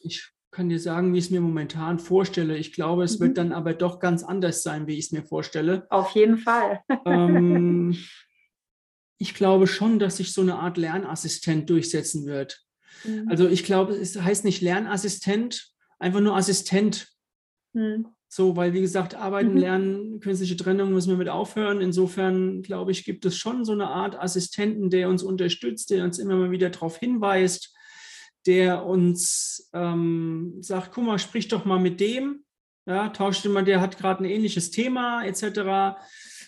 Ich 0.00 0.35
kann 0.56 0.70
dir 0.70 0.80
sagen, 0.80 1.12
wie 1.12 1.18
ich 1.18 1.26
es 1.26 1.30
mir 1.30 1.42
momentan 1.42 1.98
vorstelle. 1.98 2.56
Ich 2.56 2.72
glaube, 2.72 3.04
es 3.04 3.18
mhm. 3.18 3.24
wird 3.24 3.38
dann 3.38 3.52
aber 3.52 3.74
doch 3.74 4.00
ganz 4.00 4.24
anders 4.24 4.62
sein, 4.62 4.86
wie 4.86 4.94
ich 4.94 5.06
es 5.06 5.12
mir 5.12 5.22
vorstelle. 5.22 5.86
Auf 5.90 6.12
jeden 6.12 6.38
Fall. 6.38 6.80
ähm, 7.04 7.94
ich 9.18 9.34
glaube 9.34 9.66
schon, 9.66 9.98
dass 9.98 10.16
sich 10.16 10.32
so 10.32 10.40
eine 10.40 10.56
Art 10.56 10.78
Lernassistent 10.78 11.68
durchsetzen 11.68 12.24
wird. 12.24 12.64
Mhm. 13.04 13.28
Also 13.28 13.46
ich 13.46 13.64
glaube, 13.64 13.92
es 13.92 14.18
heißt 14.18 14.46
nicht 14.46 14.62
Lernassistent, 14.62 15.72
einfach 15.98 16.20
nur 16.20 16.34
Assistent. 16.34 17.06
Mhm. 17.74 18.06
So, 18.26 18.56
weil 18.56 18.72
wie 18.72 18.80
gesagt, 18.80 19.14
Arbeiten, 19.14 19.52
mhm. 19.52 19.58
Lernen, 19.58 20.20
künstliche 20.20 20.56
Trennung 20.56 20.90
müssen 20.90 21.10
wir 21.10 21.18
mit 21.18 21.28
aufhören. 21.28 21.82
Insofern 21.82 22.62
glaube 22.62 22.92
ich, 22.92 23.04
gibt 23.04 23.26
es 23.26 23.36
schon 23.36 23.66
so 23.66 23.72
eine 23.72 23.88
Art 23.88 24.18
Assistenten, 24.18 24.88
der 24.88 25.10
uns 25.10 25.22
unterstützt, 25.22 25.90
der 25.90 26.04
uns 26.04 26.18
immer 26.18 26.36
mal 26.36 26.50
wieder 26.50 26.70
darauf 26.70 26.96
hinweist, 26.96 27.75
der 28.46 28.84
uns 28.84 29.68
ähm, 29.72 30.56
sagt, 30.60 30.92
guck 30.92 31.04
mal, 31.04 31.18
sprich 31.18 31.48
doch 31.48 31.64
mal 31.64 31.80
mit 31.80 32.00
dem, 32.00 32.44
ja, 32.86 33.08
tauscht 33.08 33.44
immer, 33.44 33.62
der 33.62 33.80
hat 33.80 33.98
gerade 33.98 34.22
ein 34.22 34.30
ähnliches 34.30 34.70
Thema 34.70 35.24
etc. 35.24 35.98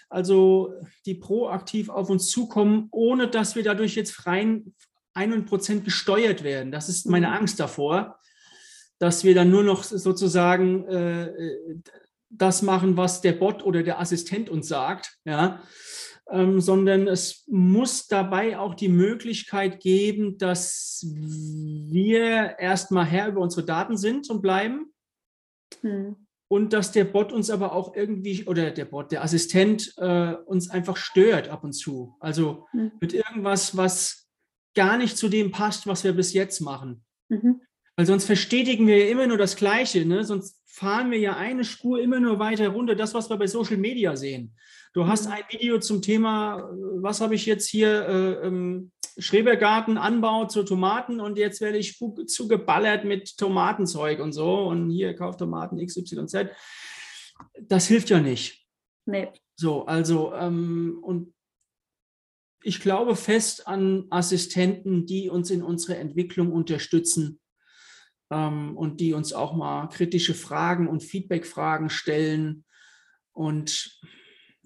Also 0.09 0.73
die 1.05 1.15
proaktiv 1.15 1.89
auf 1.89 2.09
uns 2.11 2.31
zukommen, 2.31 2.89
ohne 2.93 3.29
dass 3.29 3.57
wir 3.57 3.63
dadurch 3.63 3.97
jetzt 3.97 4.27
rein 4.27 4.75
100 5.15 5.85
gesteuert 5.85 6.45
werden. 6.45 6.71
Das 6.71 6.89
ist 6.89 7.07
meine 7.07 7.27
mhm. 7.29 7.35
Angst 7.35 7.59
davor, 7.59 8.19
dass 8.99 9.25
wir 9.25 9.35
dann 9.35 9.51
nur 9.51 9.65
noch 9.65 9.83
sozusagen 9.83 10.85
äh, 10.87 11.33
das 12.31 12.63
machen, 12.63 12.97
was 12.97 13.21
der 13.21 13.33
Bot 13.33 13.65
oder 13.65 13.83
der 13.83 14.01
Assistent 14.01 14.49
uns 14.49 14.69
sagt, 14.69 15.19
ja. 15.25 15.63
Ähm, 16.31 16.61
sondern 16.61 17.09
es 17.09 17.45
muss 17.47 18.07
dabei 18.07 18.59
auch 18.59 18.75
die 18.75 18.89
Möglichkeit 18.89 19.81
geben, 19.81 20.37
dass 20.37 21.07
wir 21.09 22.59
erstmal 22.59 23.07
Herr 23.07 23.29
über 23.29 23.41
unsere 23.41 23.65
Daten 23.65 23.97
sind 23.97 24.29
und 24.29 24.43
bleiben. 24.43 24.93
Hm. 25.81 26.17
Und 26.51 26.73
dass 26.73 26.93
der 26.93 27.05
Bot 27.05 27.33
uns 27.33 27.51
aber 27.51 27.73
auch 27.73 27.95
irgendwie, 27.95 28.45
oder 28.47 28.71
der 28.71 28.85
Bot, 28.87 29.13
der 29.13 29.23
Assistent 29.23 29.95
äh, 29.99 30.35
uns 30.47 30.71
einfach 30.71 30.97
stört 30.97 31.49
ab 31.49 31.65
und 31.65 31.73
zu. 31.73 32.17
Also 32.21 32.67
hm. 32.73 32.93
mit 33.01 33.13
irgendwas, 33.15 33.77
was 33.77 34.29
gar 34.75 34.97
nicht 34.97 35.17
zu 35.17 35.29
dem 35.29 35.51
passt, 35.51 35.87
was 35.87 36.05
wir 36.05 36.13
bis 36.13 36.33
jetzt 36.33 36.61
machen. 36.61 37.05
Mhm. 37.29 37.61
Weil 37.97 38.07
sonst 38.07 38.27
verstetigen 38.27 38.87
wir 38.87 38.97
ja 38.97 39.11
immer 39.11 39.27
nur 39.27 39.37
das 39.37 39.57
Gleiche. 39.57 40.05
Ne? 40.07 40.23
Sonst 40.23 40.63
fahren 40.67 41.11
wir 41.11 41.19
ja 41.19 41.37
eine 41.37 41.65
Spur 41.65 42.01
immer 42.01 42.21
nur 42.21 42.39
weiter 42.39 42.69
runter, 42.69 42.95
das, 42.95 43.13
was 43.13 43.29
wir 43.29 43.37
bei 43.37 43.49
Social 43.49 43.77
Media 43.77 44.15
sehen. 44.15 44.55
Du 44.99 45.07
hast 45.07 45.29
ein 45.29 45.45
Video 45.49 45.79
zum 45.79 46.03
Thema, 46.03 46.69
was 46.73 47.21
habe 47.21 47.37
ich 47.37 47.47
jetzt 47.47 47.69
hier, 47.69 48.09
äh, 48.09 48.49
ähm, 48.49 48.91
Schrebergarten, 49.17 49.97
Anbau 49.97 50.47
zu 50.47 50.65
Tomaten 50.65 51.21
und 51.21 51.39
jetzt 51.39 51.61
werde 51.61 51.79
ich 51.79 52.01
zugeballert 52.27 53.05
mit 53.05 53.39
Tomatenzeug 53.39 54.19
und 54.19 54.33
so 54.33 54.65
und 54.65 54.91
hier 54.91 55.15
kauft 55.15 55.39
Tomaten 55.39 55.79
XYZ. 55.79 56.49
Das 57.61 57.87
hilft 57.87 58.11
ja 58.11 58.19
nicht. 58.19 58.67
Nee. 59.07 59.29
So, 59.55 59.87
also, 59.87 60.35
ähm, 60.35 60.99
und 61.01 61.33
ich 62.65 62.81
glaube 62.81 63.15
fest 63.15 63.69
an 63.69 64.07
Assistenten, 64.11 65.07
die 65.07 65.31
uns 65.31 65.53
in 65.53 65.63
unserer 65.63 65.99
Entwicklung 65.99 66.51
unterstützen 66.51 67.39
ähm, 68.33 68.77
und 68.77 68.99
die 68.99 69.13
uns 69.13 69.33
auch 69.33 69.55
mal 69.55 69.87
kritische 69.91 70.35
Fragen 70.35 70.89
und 70.89 71.05
Feedback-Fragen 71.05 71.89
stellen. 71.89 72.65
Und 73.31 74.01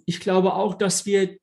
ich 0.06 0.20
glaube 0.20 0.54
auch, 0.54 0.74
dass 0.74 1.06
wir 1.06 1.36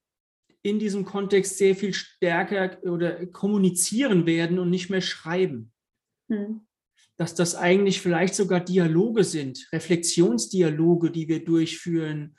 in 0.62 0.80
diesem 0.80 1.05
Kontext 1.05 1.57
sehr 1.57 1.76
viel 1.76 1.93
stärker 1.93 2.78
oder 2.84 3.26
kommunizieren 3.28 4.26
werden 4.26 4.60
und 4.60 4.70
nicht 4.70 4.89
mehr 4.89 5.01
schreiben. 5.01 5.72
Hm. 6.30 6.62
Dass 7.18 7.36
das 7.36 7.55
eigentlich 7.55 8.01
vielleicht 8.01 8.36
sogar 8.36 8.60
Dialoge 8.60 9.24
sind, 9.24 9.68
Reflexionsdialoge, 9.72 11.12
die 11.12 11.28
wir 11.28 11.43
durchführen. 11.43 12.36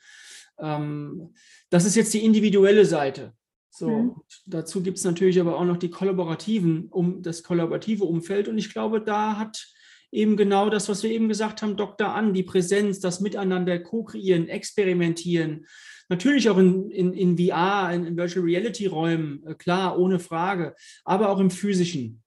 Ähm, 0.58 1.34
das 1.70 1.84
ist 1.84 1.96
jetzt 1.96 2.14
die 2.14 2.24
individuelle 2.24 2.84
Seite. 2.84 3.34
So, 3.70 3.88
mhm. 3.88 4.14
dazu 4.46 4.82
gibt 4.82 4.98
es 4.98 5.04
natürlich 5.04 5.40
aber 5.40 5.56
auch 5.56 5.64
noch 5.64 5.76
die 5.76 5.90
kollaborativen, 5.90 6.88
um 6.88 7.22
das 7.22 7.42
kollaborative 7.42 8.04
Umfeld. 8.04 8.48
Und 8.48 8.58
ich 8.58 8.72
glaube, 8.72 9.00
da 9.00 9.38
hat 9.38 9.72
eben 10.12 10.36
genau 10.36 10.70
das, 10.70 10.88
was 10.88 11.02
wir 11.02 11.10
eben 11.10 11.28
gesagt 11.28 11.62
haben, 11.62 11.76
Doktor 11.76 12.14
an, 12.14 12.34
die 12.34 12.42
Präsenz, 12.42 13.00
das 13.00 13.20
Miteinander 13.20 13.78
co-kreieren, 13.78 14.48
experimentieren. 14.48 15.66
Natürlich 16.08 16.50
auch 16.50 16.58
in, 16.58 16.90
in, 16.90 17.12
in 17.12 17.38
VR, 17.38 17.92
in, 17.92 18.04
in 18.04 18.16
Virtual 18.16 18.44
Reality 18.44 18.86
Räumen, 18.86 19.46
äh, 19.46 19.54
klar, 19.54 19.98
ohne 19.98 20.18
Frage, 20.18 20.74
aber 21.04 21.28
auch 21.28 21.38
im 21.38 21.50
physischen. 21.50 22.22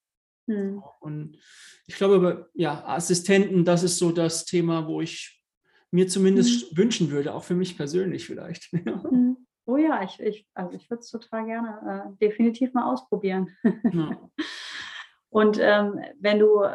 Mhm. 0.47 0.81
Und 1.01 1.37
ich 1.85 1.95
glaube, 1.95 2.49
ja, 2.53 2.85
Assistenten, 2.85 3.65
das 3.65 3.83
ist 3.83 3.97
so 3.97 4.11
das 4.11 4.45
Thema, 4.45 4.87
wo 4.87 5.01
ich 5.01 5.43
mir 5.91 6.07
zumindest 6.07 6.71
mhm. 6.71 6.77
wünschen 6.77 7.11
würde, 7.11 7.33
auch 7.33 7.43
für 7.43 7.55
mich 7.55 7.77
persönlich 7.77 8.25
vielleicht. 8.25 8.71
Mhm. 9.11 9.37
Oh 9.65 9.77
ja, 9.77 10.03
ich, 10.03 10.19
ich, 10.19 10.45
also 10.53 10.75
ich 10.75 10.89
würde 10.89 10.99
es 10.99 11.09
total 11.09 11.45
gerne 11.45 12.13
äh, 12.19 12.25
definitiv 12.27 12.73
mal 12.73 12.91
ausprobieren. 12.91 13.55
Ja. 13.93 14.29
und 15.29 15.57
ähm, 15.57 16.01
wenn 16.19 16.39
du 16.39 16.65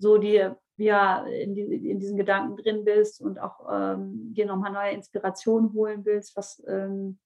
so 0.00 0.18
dir 0.18 0.58
ja, 0.76 1.24
in, 1.26 1.54
die, 1.54 1.90
in, 1.90 1.98
diesen 2.00 2.16
Gedanken 2.16 2.56
drin 2.56 2.84
bist 2.84 3.20
und 3.20 3.38
auch 3.38 3.68
ähm, 3.70 4.32
dir 4.34 4.46
nochmal 4.46 4.72
neue 4.72 4.92
Inspirationen 4.92 5.72
holen 5.74 6.04
willst, 6.04 6.36
was, 6.36 6.62
ähm, 6.66 7.18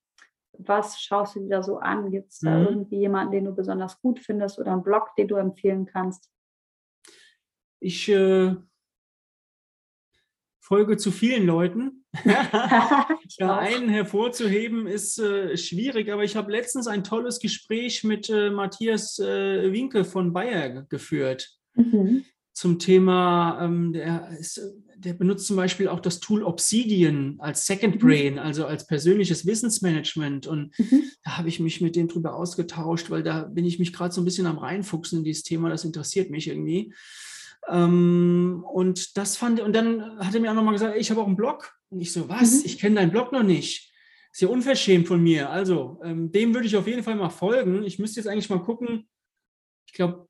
was 0.59 1.01
schaust 1.01 1.37
du 1.37 1.41
dir 1.41 1.49
da 1.49 1.62
so 1.62 1.79
an? 1.79 2.11
Gibt 2.11 2.33
es 2.33 2.41
da 2.41 2.59
mhm. 2.59 2.66
irgendwie 2.66 2.99
jemanden, 2.99 3.33
den 3.33 3.45
du 3.45 3.55
besonders 3.55 4.01
gut 4.01 4.18
findest 4.18 4.59
oder 4.59 4.72
einen 4.72 4.83
Blog, 4.83 5.14
den 5.16 5.29
du 5.29 5.37
empfehlen 5.37 5.87
kannst? 5.87 6.29
Ich 7.81 8.09
äh, 8.09 8.57
folge 10.61 10.97
zu 10.97 11.12
vielen 11.12 11.47
Leuten. 11.47 12.05
ja, 13.39 13.59
einen 13.59 13.89
hervorzuheben 13.89 14.89
ist 14.89 15.18
äh, 15.18 15.57
schwierig, 15.57 16.11
aber 16.11 16.25
ich 16.25 16.35
habe 16.35 16.51
letztens 16.51 16.89
ein 16.89 17.05
tolles 17.05 17.39
Gespräch 17.39 18.03
mit 18.03 18.29
äh, 18.31 18.51
Matthias 18.51 19.20
äh, 19.20 19.72
Winke 19.72 20.05
von 20.05 20.33
Bayer 20.33 20.83
geführt. 20.89 21.57
Mhm. 21.75 22.25
Zum 22.55 22.78
Thema, 22.78 23.59
ähm, 23.61 23.92
der, 23.92 24.28
ist, 24.38 24.61
der 24.96 25.12
benutzt 25.14 25.46
zum 25.46 25.57
Beispiel 25.57 25.88
auch 25.88 25.98
das 25.98 26.20
Tool 26.20 26.44
Obsidian 26.44 27.34
als 27.40 27.66
Second 27.66 27.96
mhm. 27.96 27.98
Brain, 27.98 28.38
also 28.38 28.64
als 28.64 28.86
persönliches 28.86 29.44
Wissensmanagement. 29.44 30.46
Und 30.46 30.78
mhm. 30.78 31.02
da 31.24 31.36
habe 31.36 31.48
ich 31.48 31.59
mich 31.59 31.80
mit 31.80 31.96
dem 31.96 32.07
drüber 32.07 32.34
ausgetauscht, 32.34 33.11
weil 33.11 33.24
da 33.24 33.42
bin 33.42 33.64
ich 33.64 33.80
mich 33.80 33.92
gerade 33.92 34.14
so 34.14 34.20
ein 34.20 34.24
bisschen 34.24 34.46
am 34.46 34.59
reinfuchsen 34.59 35.18
in 35.18 35.24
dieses 35.24 35.42
Thema. 35.42 35.68
Das 35.68 35.84
interessiert 35.84 36.30
mich 36.30 36.46
irgendwie. 36.46 36.94
Ähm, 37.68 38.64
und 38.72 39.16
das 39.16 39.36
fand 39.36 39.61
und 39.61 39.74
dann 39.74 40.18
hat 40.18 40.34
er 40.34 40.40
mir 40.40 40.50
auch 40.50 40.55
nochmal 40.55 40.74
gesagt, 40.74 40.94
ey, 40.94 41.00
ich 41.00 41.11
habe 41.11 41.20
auch 41.20 41.26
einen 41.26 41.36
Blog. 41.36 41.74
Und 41.90 42.00
ich 42.00 42.12
so, 42.12 42.28
was? 42.28 42.61
Mhm. 42.61 42.62
Ich 42.66 42.78
kenne 42.78 42.94
deinen 42.96 43.11
Blog 43.11 43.32
noch 43.32 43.42
nicht. 43.42 43.92
Ist 44.32 44.40
ja 44.40 44.48
unverschämt 44.48 45.09
von 45.09 45.22
mir. 45.22 45.50
Also, 45.50 46.00
ähm, 46.05 46.30
dem 46.30 46.55
würde 46.55 46.66
ich 46.66 46.76
auf 46.76 46.86
jeden 46.86 47.02
Fall 47.02 47.14
mal 47.14 47.30
folgen. 47.30 47.82
Ich 47.84 47.98
müsste 47.98 48.20
jetzt 48.20 48.28
eigentlich 48.28 48.50
mal 48.50 48.62
gucken. 48.62 49.09
Ich 49.86 49.92
glaube, 49.92 50.28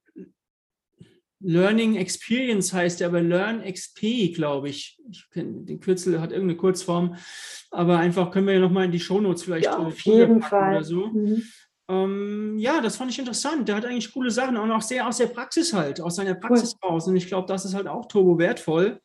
Learning 1.45 1.97
Experience 1.97 2.73
heißt 2.73 3.01
er, 3.01 3.09
aber 3.09 3.21
Learn 3.21 3.63
XP, 3.63 4.35
glaube 4.35 4.71
ich. 4.71 4.99
ich 5.11 5.29
kenn, 5.31 5.67
den 5.67 5.81
Kürzel 5.81 6.21
hat 6.21 6.33
irgendeine 6.33 6.57
Kurzform. 6.57 7.17
Aber 7.71 7.99
einfach 7.99 8.31
können 8.31 8.47
wir 8.47 8.55
ja 8.55 8.61
nochmal 8.61 8.87
in 8.87 8.93
die 8.93 9.01
Shownotes 9.01 9.43
vielleicht 9.43 9.67
ja, 9.67 9.77
auf 9.77 10.01
jeden 10.01 10.41
Fall. 10.43 10.77
oder 10.77 10.85
so. 10.85 11.07
Mhm. 11.09 11.43
Ähm, 11.89 12.59
ja, 12.59 12.81
das 12.81 12.97
fand 12.97 13.11
ich 13.11 13.19
interessant. 13.19 13.69
Der 13.69 13.77
hat 13.77 13.85
eigentlich 13.85 14.13
coole 14.13 14.31
Sachen 14.31 14.57
und 14.57 14.71
auch 14.71 14.81
sehr 14.81 15.07
aus 15.07 15.19
der 15.19 15.27
Praxis 15.27 15.75
halt, 15.75 16.01
aus 16.01 16.17
seiner 16.17 16.35
Praxis 16.35 16.77
cool. 16.83 16.91
raus. 16.91 17.07
Und 17.07 17.17
ich 17.17 17.27
glaube, 17.27 17.47
das 17.47 17.65
ist 17.65 17.75
halt 17.75 17.89
auch 17.89 18.07
turbo 18.07 18.39
wertvoll. 18.39 19.01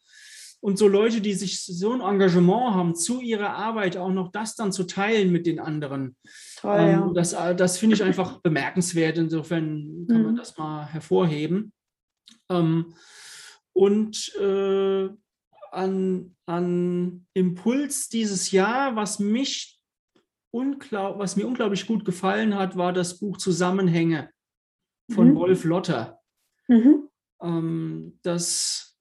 Und 0.61 0.77
so 0.77 0.87
Leute, 0.87 1.21
die 1.21 1.33
sich 1.33 1.63
so 1.63 1.93
ein 1.93 2.01
Engagement 2.01 2.75
haben, 2.75 2.95
zu 2.95 3.21
ihrer 3.21 3.51
Arbeit 3.51 3.95
auch 3.97 4.11
noch 4.11 4.29
das 4.31 4.55
dann 4.55 4.71
zu 4.71 4.83
teilen 4.83 5.31
mit 5.31 5.45
den 5.45 5.59
anderen. 5.59 6.17
Toll, 6.57 6.79
ähm, 6.79 6.89
ja. 6.89 7.11
Das, 7.13 7.33
äh, 7.33 7.55
das 7.55 7.77
finde 7.77 7.95
ich 7.95 8.03
einfach 8.03 8.41
bemerkenswert. 8.41 9.17
Insofern 9.17 10.05
kann 10.09 10.17
mhm. 10.17 10.23
man 10.23 10.35
das 10.35 10.57
mal 10.57 10.85
hervorheben. 10.85 11.71
Ähm, 12.49 12.93
und 13.73 14.35
äh, 14.35 15.09
an, 15.71 16.35
an 16.45 17.27
Impuls 17.33 18.09
dieses 18.09 18.51
Jahr, 18.51 18.95
was 18.95 19.19
mich 19.19 19.79
unglaub, 20.51 21.19
was 21.19 21.35
mir 21.35 21.47
unglaublich 21.47 21.85
gut 21.85 22.05
gefallen 22.05 22.55
hat, 22.55 22.75
war 22.75 22.93
das 22.93 23.19
Buch 23.19 23.37
Zusammenhänge 23.37 24.31
von 25.11 25.29
mhm. 25.31 25.35
Wolf 25.35 25.63
Lotter. 25.63 26.19
Mhm. 26.67 27.09
Ähm, 27.41 28.19
das, 28.21 28.97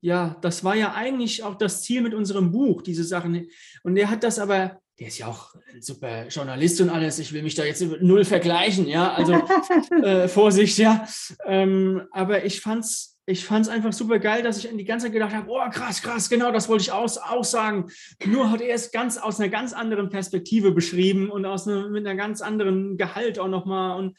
ja, 0.00 0.36
das 0.40 0.64
war 0.64 0.74
ja 0.74 0.94
eigentlich 0.94 1.42
auch 1.42 1.56
das 1.56 1.82
Ziel 1.82 2.02
mit 2.02 2.14
unserem 2.14 2.52
Buch, 2.52 2.82
diese 2.82 3.04
Sachen. 3.04 3.48
Und 3.82 3.96
er 3.96 4.10
hat 4.10 4.24
das 4.24 4.38
aber, 4.38 4.80
der 5.00 5.08
ist 5.08 5.18
ja 5.18 5.26
auch 5.28 5.54
ein 5.72 5.80
super 5.80 6.28
Journalist 6.28 6.80
und 6.82 6.90
alles, 6.90 7.18
ich 7.18 7.32
will 7.32 7.42
mich 7.42 7.54
da 7.54 7.64
jetzt 7.64 7.82
null 7.82 8.24
vergleichen, 8.24 8.86
ja, 8.86 9.14
also 9.14 9.32
äh, 10.04 10.28
Vorsicht, 10.28 10.76
ja. 10.76 11.06
Ähm, 11.46 12.02
aber 12.12 12.44
ich 12.44 12.60
fand 12.60 12.84
es 12.84 13.10
ich 13.26 13.44
fand 13.44 13.66
es 13.66 13.70
einfach 13.70 13.92
super 13.92 14.18
geil, 14.18 14.42
dass 14.42 14.62
ich 14.62 14.68
die 14.76 14.84
ganze 14.84 15.06
Zeit 15.06 15.12
gedacht 15.12 15.32
habe, 15.32 15.48
oh 15.48 15.70
krass, 15.70 16.02
krass, 16.02 16.28
genau, 16.28 16.50
das 16.50 16.68
wollte 16.68 16.82
ich 16.82 16.92
aus, 16.92 17.16
auch 17.16 17.44
sagen. 17.44 17.88
Nur 18.24 18.50
hat 18.50 18.60
er 18.60 18.74
es 18.74 18.90
ganz 18.90 19.18
aus 19.18 19.38
einer 19.38 19.48
ganz 19.48 19.72
anderen 19.72 20.08
Perspektive 20.08 20.72
beschrieben 20.72 21.30
und 21.30 21.46
aus 21.46 21.68
einer, 21.68 21.88
mit 21.88 22.04
einer 22.04 22.16
ganz 22.16 22.40
anderen 22.40 22.96
Gehalt 22.96 23.38
auch 23.38 23.46
nochmal. 23.46 23.98
Und 23.98 24.16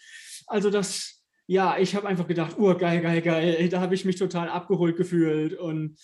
also 0.47 0.69
das, 0.69 1.20
ja, 1.51 1.77
ich 1.77 1.95
habe 1.95 2.07
einfach 2.07 2.27
gedacht, 2.27 2.55
oh 2.57 2.73
geil, 2.75 3.01
geil, 3.01 3.21
geil. 3.21 3.69
Da 3.69 3.81
habe 3.81 3.93
ich 3.93 4.05
mich 4.05 4.15
total 4.15 4.49
abgeholt 4.49 4.95
gefühlt. 4.95 5.57
Und 5.57 5.97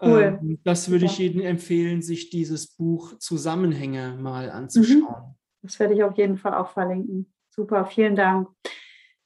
cool. 0.00 0.38
ähm, 0.40 0.60
das 0.64 0.90
würde 0.90 1.06
ich 1.06 1.18
jedem 1.18 1.40
empfehlen, 1.40 2.02
sich 2.02 2.30
dieses 2.30 2.76
Buch 2.76 3.18
Zusammenhänge 3.18 4.16
mal 4.20 4.50
anzuschauen. 4.50 5.02
Mhm. 5.02 5.34
Das 5.62 5.78
werde 5.78 5.94
ich 5.94 6.02
auf 6.02 6.16
jeden 6.16 6.36
Fall 6.36 6.54
auch 6.54 6.68
verlinken. 6.68 7.32
Super, 7.50 7.86
vielen 7.86 8.16
Dank. 8.16 8.48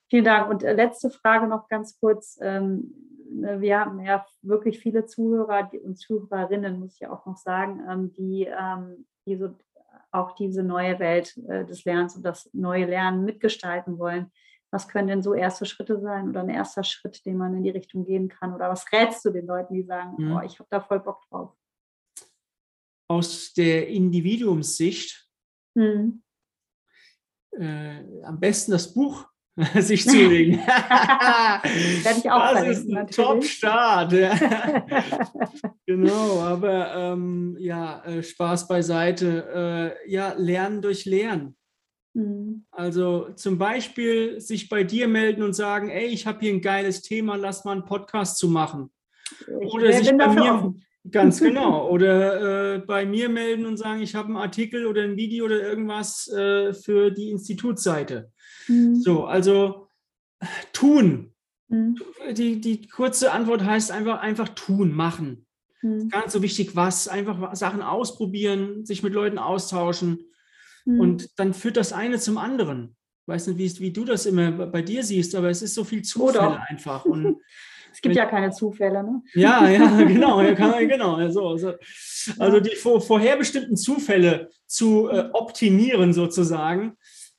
Vielen 0.08 0.24
Dank. 0.24 0.50
Und 0.50 0.62
äh, 0.62 0.72
letzte 0.72 1.10
Frage 1.10 1.46
noch 1.46 1.68
ganz 1.68 1.98
kurz. 1.98 2.38
Ähm, 2.40 2.92
Ne, 3.28 3.60
wir 3.60 3.80
haben 3.80 4.00
ja 4.00 4.24
wirklich 4.42 4.78
viele 4.78 5.06
Zuhörer 5.06 5.70
und 5.84 5.98
Zuhörerinnen, 5.98 6.78
muss 6.78 6.96
ich 7.00 7.08
auch 7.08 7.26
noch 7.26 7.36
sagen, 7.36 7.80
ähm, 7.90 8.12
die, 8.12 8.44
ähm, 8.46 9.06
die 9.26 9.36
so 9.36 9.54
auch 10.12 10.32
diese 10.32 10.62
neue 10.62 10.98
Welt 10.98 11.36
äh, 11.48 11.64
des 11.64 11.84
Lernens 11.84 12.16
und 12.16 12.22
das 12.24 12.48
neue 12.52 12.86
Lernen 12.86 13.24
mitgestalten 13.24 13.98
wollen. 13.98 14.30
Was 14.72 14.88
können 14.88 15.08
denn 15.08 15.22
so 15.22 15.34
erste 15.34 15.64
Schritte 15.64 16.00
sein 16.00 16.28
oder 16.28 16.40
ein 16.40 16.48
erster 16.48 16.84
Schritt, 16.84 17.24
den 17.24 17.36
man 17.36 17.54
in 17.54 17.62
die 17.62 17.70
Richtung 17.70 18.04
gehen 18.04 18.28
kann? 18.28 18.54
Oder 18.54 18.68
was 18.68 18.90
rätst 18.92 19.24
du 19.24 19.30
den 19.30 19.46
Leuten, 19.46 19.74
die 19.74 19.82
sagen, 19.82 20.14
mhm. 20.18 20.32
oh, 20.32 20.40
ich 20.40 20.58
habe 20.58 20.68
da 20.70 20.80
voll 20.80 21.00
Bock 21.00 21.22
drauf? 21.28 21.56
Aus 23.08 23.52
der 23.54 23.88
Individuumssicht 23.88 25.28
mhm. 25.74 26.22
äh, 27.52 28.22
am 28.24 28.40
besten 28.40 28.72
das 28.72 28.92
Buch 28.92 29.28
sich 29.74 30.06
zulegen. 30.06 30.60
Das 32.04 32.66
ist 32.66 32.92
ein 32.92 33.06
Top-Start. 33.08 34.12
genau, 35.86 36.40
aber 36.40 36.94
ähm, 36.94 37.56
ja, 37.58 38.04
äh, 38.04 38.22
Spaß 38.22 38.68
beiseite. 38.68 39.96
Äh, 40.06 40.10
ja, 40.10 40.34
Lernen 40.36 40.82
durch 40.82 41.06
Lernen. 41.06 41.56
Mhm. 42.16 42.64
Also 42.70 43.28
zum 43.36 43.58
Beispiel 43.58 44.40
sich 44.40 44.70
bei 44.70 44.84
dir 44.84 45.06
melden 45.06 45.42
und 45.42 45.52
sagen, 45.52 45.90
ey, 45.90 46.06
ich 46.06 46.26
habe 46.26 46.40
hier 46.40 46.52
ein 46.52 46.62
geiles 46.62 47.02
Thema, 47.02 47.36
lass 47.36 47.64
mal 47.66 47.72
einen 47.72 47.84
Podcast 47.84 48.38
zu 48.38 48.48
machen. 48.48 48.90
Oder 49.48 49.92
sich 49.92 50.16
bei 50.16 50.28
mir, 50.28 50.54
offen. 50.54 50.84
Ganz 51.10 51.40
genau. 51.40 51.90
Oder 51.90 52.76
äh, 52.76 52.78
bei 52.78 53.04
mir 53.04 53.28
melden 53.28 53.66
und 53.66 53.76
sagen, 53.76 54.00
ich 54.00 54.14
habe 54.14 54.28
einen 54.28 54.38
Artikel 54.38 54.86
oder 54.86 55.02
ein 55.02 55.18
Video 55.18 55.44
oder 55.44 55.60
irgendwas 55.60 56.26
äh, 56.28 56.72
für 56.72 57.10
die 57.10 57.28
Institutsseite. 57.28 58.32
Mhm. 58.66 58.94
So, 58.94 59.26
also 59.26 59.88
tun. 60.72 61.34
Mhm. 61.68 61.98
Die, 62.32 62.62
die 62.62 62.88
kurze 62.88 63.32
Antwort 63.32 63.62
heißt 63.62 63.90
einfach, 63.90 64.20
einfach 64.22 64.48
tun, 64.50 64.92
machen. 64.92 65.46
Mhm. 65.82 66.10
Nicht 66.14 66.30
so 66.30 66.40
wichtig, 66.40 66.76
was. 66.76 67.08
Einfach 67.08 67.54
Sachen 67.54 67.82
ausprobieren, 67.82 68.86
sich 68.86 69.02
mit 69.02 69.12
Leuten 69.12 69.38
austauschen. 69.38 70.30
Mhm. 70.86 71.00
Und 71.00 71.38
dann 71.38 71.52
führt 71.52 71.76
das 71.76 71.92
eine 71.92 72.18
zum 72.18 72.38
anderen. 72.38 72.96
Ich 73.22 73.28
weiß 73.28 73.48
nicht, 73.48 73.58
wie, 73.58 73.84
wie 73.86 73.92
du 73.92 74.04
das 74.04 74.24
immer 74.24 74.52
bei 74.52 74.82
dir 74.82 75.02
siehst, 75.02 75.34
aber 75.34 75.50
es 75.50 75.60
ist 75.60 75.74
so 75.74 75.84
viel 75.84 76.02
Zufall 76.02 76.64
einfach. 76.68 77.04
Und 77.04 77.38
es 77.92 78.00
gibt 78.00 78.14
ja 78.14 78.24
keine 78.26 78.52
Zufälle, 78.52 79.02
ne? 79.02 79.22
Ja, 79.34 79.68
ja, 79.68 80.02
genau, 80.04 80.40
ja, 80.40 80.52
genau. 80.54 81.16
Also, 81.16 81.48
also, 81.48 81.74
also 82.38 82.60
die 82.60 82.76
vor, 82.76 83.00
vorherbestimmten 83.00 83.76
Zufälle 83.76 84.48
zu 84.66 85.08
äh, 85.08 85.28
optimieren 85.32 86.12
sozusagen. 86.12 86.96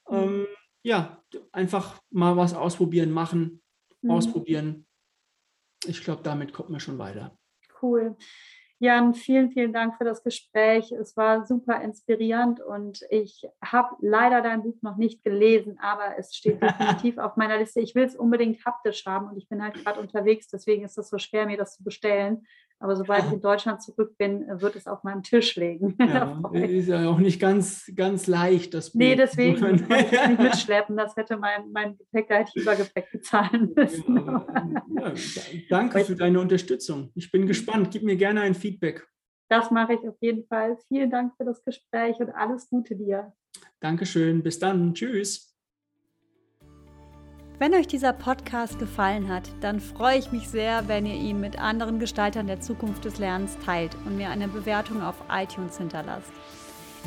Mhm. 0.10 0.18
Ähm, 0.18 0.48
ja, 0.84 1.24
einfach 1.52 2.02
mal 2.12 2.36
was 2.36 2.54
ausprobieren, 2.54 3.12
machen, 3.12 3.62
mhm. 4.02 4.12
ausprobieren. 4.12 4.86
Ich 5.86 6.04
glaube, 6.04 6.22
damit 6.24 6.52
kommt 6.52 6.70
man 6.70 6.82
schon 6.82 6.98
weiter. 6.98 7.38
Cool. 7.82 8.18
Jan, 8.80 9.16
vielen, 9.16 9.50
vielen 9.52 9.74
Dank 9.74 9.98
für 9.98 10.04
das 10.04 10.24
Gespräch. 10.24 10.92
Es 10.92 11.18
war 11.18 11.48
super 11.48 11.82
inspirierend 11.82 12.60
und 12.60 13.02
ich 13.10 13.44
habe 13.60 13.96
leider 14.02 14.44
dein 14.44 14.62
Buch 14.62 14.76
noch 14.84 14.98
nicht 14.98 15.24
gelesen, 15.24 15.80
aber 15.82 16.16
es 16.20 16.36
steht 16.36 16.62
definitiv 16.62 17.18
auf 17.18 17.38
meiner 17.38 17.58
Liste. 17.58 17.80
Ich 17.80 17.96
will 17.96 18.04
es 18.04 18.16
unbedingt 18.16 18.64
haptisch 18.66 19.04
haben 19.08 19.30
und 19.30 19.38
ich 19.38 19.50
bin 19.50 19.64
halt 19.64 19.84
gerade 19.84 20.00
unterwegs, 20.00 20.48
deswegen 20.50 20.86
ist 20.86 20.98
es 21.00 21.10
so 21.10 21.18
schwer, 21.18 21.48
mir 21.48 21.58
das 21.58 21.76
zu 21.76 21.84
bestellen. 21.84 22.46
Aber 22.80 22.96
sobald 22.96 23.26
ich 23.26 23.34
in 23.34 23.42
Deutschland 23.42 23.82
zurück 23.82 24.18
bin, 24.18 24.46
wird 24.62 24.76
es 24.76 24.86
auf 24.86 25.04
meinem 25.04 25.24
Tisch 25.24 25.56
liegen. 25.56 25.96
Ja, 26.08 26.42
ist 26.54 26.88
ja 26.88 27.10
auch 27.10 27.18
nicht 27.18 27.40
ganz, 27.40 27.92
ganz 27.96 28.28
leicht, 28.28 28.74
das 28.74 28.92
Buch. 28.92 29.00
Nee, 29.00 29.16
deswegen 29.16 29.60
muss 29.60 29.82
ich 29.82 30.12
nicht 30.12 30.40
mitschleppen. 30.40 30.96
Das 30.96 31.16
hätte 31.16 31.38
mein, 31.38 31.72
mein 31.72 31.98
Gepäck, 31.98 32.28
da 32.28 32.36
hätte 32.36 32.52
ich 32.56 32.62
Übergepäck 32.62 33.12
bezahlen 33.12 33.74
müssen. 33.76 34.16
Ja, 34.16 34.46
ja, 34.96 35.14
danke 35.70 36.06
für 36.06 36.16
deine 36.16 36.40
Unterstützung. 36.40 37.12
Ich 37.16 37.32
bin 37.32 37.48
gespannt. 37.48 37.90
Gib 37.92 38.04
mir 38.04 38.16
gerne 38.16 38.42
ein 38.42 38.54
Feedback. 38.54 39.08
Das 39.50 39.72
mache 39.72 39.94
ich 39.94 40.08
auf 40.08 40.18
jeden 40.22 40.46
Fall. 40.48 40.78
Vielen 40.88 41.10
Dank 41.10 41.34
für 41.38 41.46
das 41.46 41.64
Gespräch 41.64 42.18
und 42.20 42.30
alles 42.32 42.70
Gute 42.70 42.96
dir. 42.96 43.34
Dankeschön. 43.80 44.44
Bis 44.44 44.60
dann. 44.60 44.94
Tschüss. 44.94 45.57
Wenn 47.60 47.74
euch 47.74 47.88
dieser 47.88 48.14
Podcast 48.14 48.78
gefallen 48.78 49.30
hat, 49.30 49.50
dann 49.62 49.80
freue 49.80 50.20
ich 50.20 50.32
mich 50.32 50.48
sehr, 50.48 50.88
wenn 50.88 51.08
ihr 51.08 51.16
ihn 51.16 51.40
mit 51.40 51.58
anderen 51.58 51.98
Gestaltern 51.98 52.46
der 52.46 52.62
Zukunft 52.62 53.04
des 53.04 53.18
Lernens 53.18 53.58
teilt 53.66 53.98
und 54.06 54.16
mir 54.16 54.30
eine 54.30 54.48
Bewertung 54.48 55.02
auf 55.02 55.16
iTunes 55.32 55.76
hinterlasst. 55.80 56.32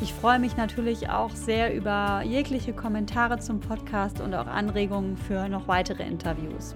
Ich 0.01 0.13
freue 0.13 0.39
mich 0.39 0.57
natürlich 0.57 1.09
auch 1.09 1.29
sehr 1.29 1.73
über 1.73 2.21
jegliche 2.25 2.73
Kommentare 2.73 3.39
zum 3.39 3.61
Podcast 3.61 4.19
und 4.19 4.33
auch 4.33 4.47
Anregungen 4.47 5.15
für 5.15 5.47
noch 5.47 5.69
weitere 5.69 6.03
Interviews. 6.03 6.75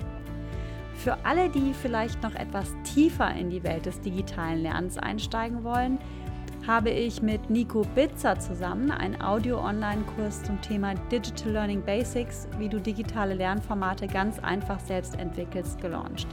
Für 0.95 1.17
alle, 1.25 1.49
die 1.49 1.73
vielleicht 1.73 2.23
noch 2.23 2.35
etwas 2.35 2.73
tiefer 2.85 3.35
in 3.35 3.49
die 3.49 3.63
Welt 3.63 3.87
des 3.87 3.99
digitalen 3.99 4.63
Lernens 4.63 4.97
einsteigen 4.97 5.65
wollen, 5.65 5.99
habe 6.67 6.89
ich 6.89 7.21
mit 7.21 7.49
Nico 7.49 7.83
Bitzer 7.93 8.39
zusammen 8.39 8.89
einen 8.89 9.21
Audio-Online-Kurs 9.21 10.41
zum 10.43 10.59
Thema 10.61 10.95
Digital 11.11 11.51
Learning 11.51 11.83
Basics, 11.83 12.47
wie 12.57 12.69
du 12.69 12.79
digitale 12.79 13.35
Lernformate 13.35 14.07
ganz 14.07 14.39
einfach 14.39 14.79
selbst 14.79 15.19
entwickelst, 15.19 15.79
gelauncht. 15.79 16.27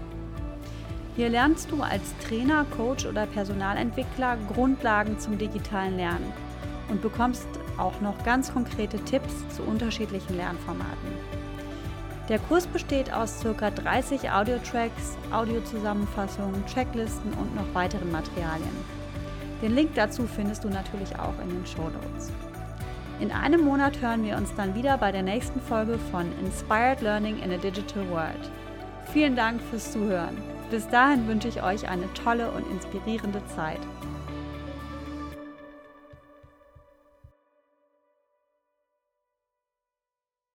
Hier 1.16 1.28
lernst 1.28 1.70
du 1.70 1.82
als 1.82 2.14
Trainer, 2.26 2.64
Coach 2.76 3.04
oder 3.04 3.26
Personalentwickler 3.26 4.38
Grundlagen 4.54 5.18
zum 5.18 5.36
digitalen 5.36 5.96
Lernen 5.98 6.32
und 6.88 7.02
bekommst 7.02 7.46
auch 7.76 8.00
noch 8.00 8.24
ganz 8.24 8.52
konkrete 8.54 8.98
Tipps 9.04 9.34
zu 9.54 9.62
unterschiedlichen 9.62 10.36
Lernformaten. 10.36 11.42
Der 12.30 12.38
Kurs 12.38 12.66
besteht 12.66 13.12
aus 13.12 13.40
ca. 13.42 13.70
30 13.70 14.30
Audiotracks, 14.30 15.18
Audiozusammenfassungen, 15.30 16.64
Checklisten 16.64 17.34
und 17.34 17.54
noch 17.54 17.74
weiteren 17.74 18.10
Materialien. 18.10 19.01
Den 19.62 19.76
Link 19.76 19.92
dazu 19.94 20.26
findest 20.26 20.64
du 20.64 20.68
natürlich 20.68 21.16
auch 21.18 21.34
in 21.42 21.50
den 21.50 21.64
Show 21.64 21.88
Notes. 21.88 22.32
In 23.20 23.30
einem 23.30 23.60
Monat 23.60 24.00
hören 24.02 24.24
wir 24.24 24.36
uns 24.36 24.52
dann 24.56 24.74
wieder 24.74 24.98
bei 24.98 25.12
der 25.12 25.22
nächsten 25.22 25.60
Folge 25.60 25.96
von 26.10 26.26
Inspired 26.44 27.00
Learning 27.00 27.38
in 27.40 27.52
a 27.52 27.56
Digital 27.56 28.08
World. 28.10 28.50
Vielen 29.12 29.36
Dank 29.36 29.60
fürs 29.70 29.92
Zuhören. 29.92 30.36
Bis 30.70 30.88
dahin 30.88 31.28
wünsche 31.28 31.46
ich 31.46 31.62
euch 31.62 31.88
eine 31.88 32.12
tolle 32.14 32.50
und 32.50 32.68
inspirierende 32.72 33.40
Zeit. 33.54 33.78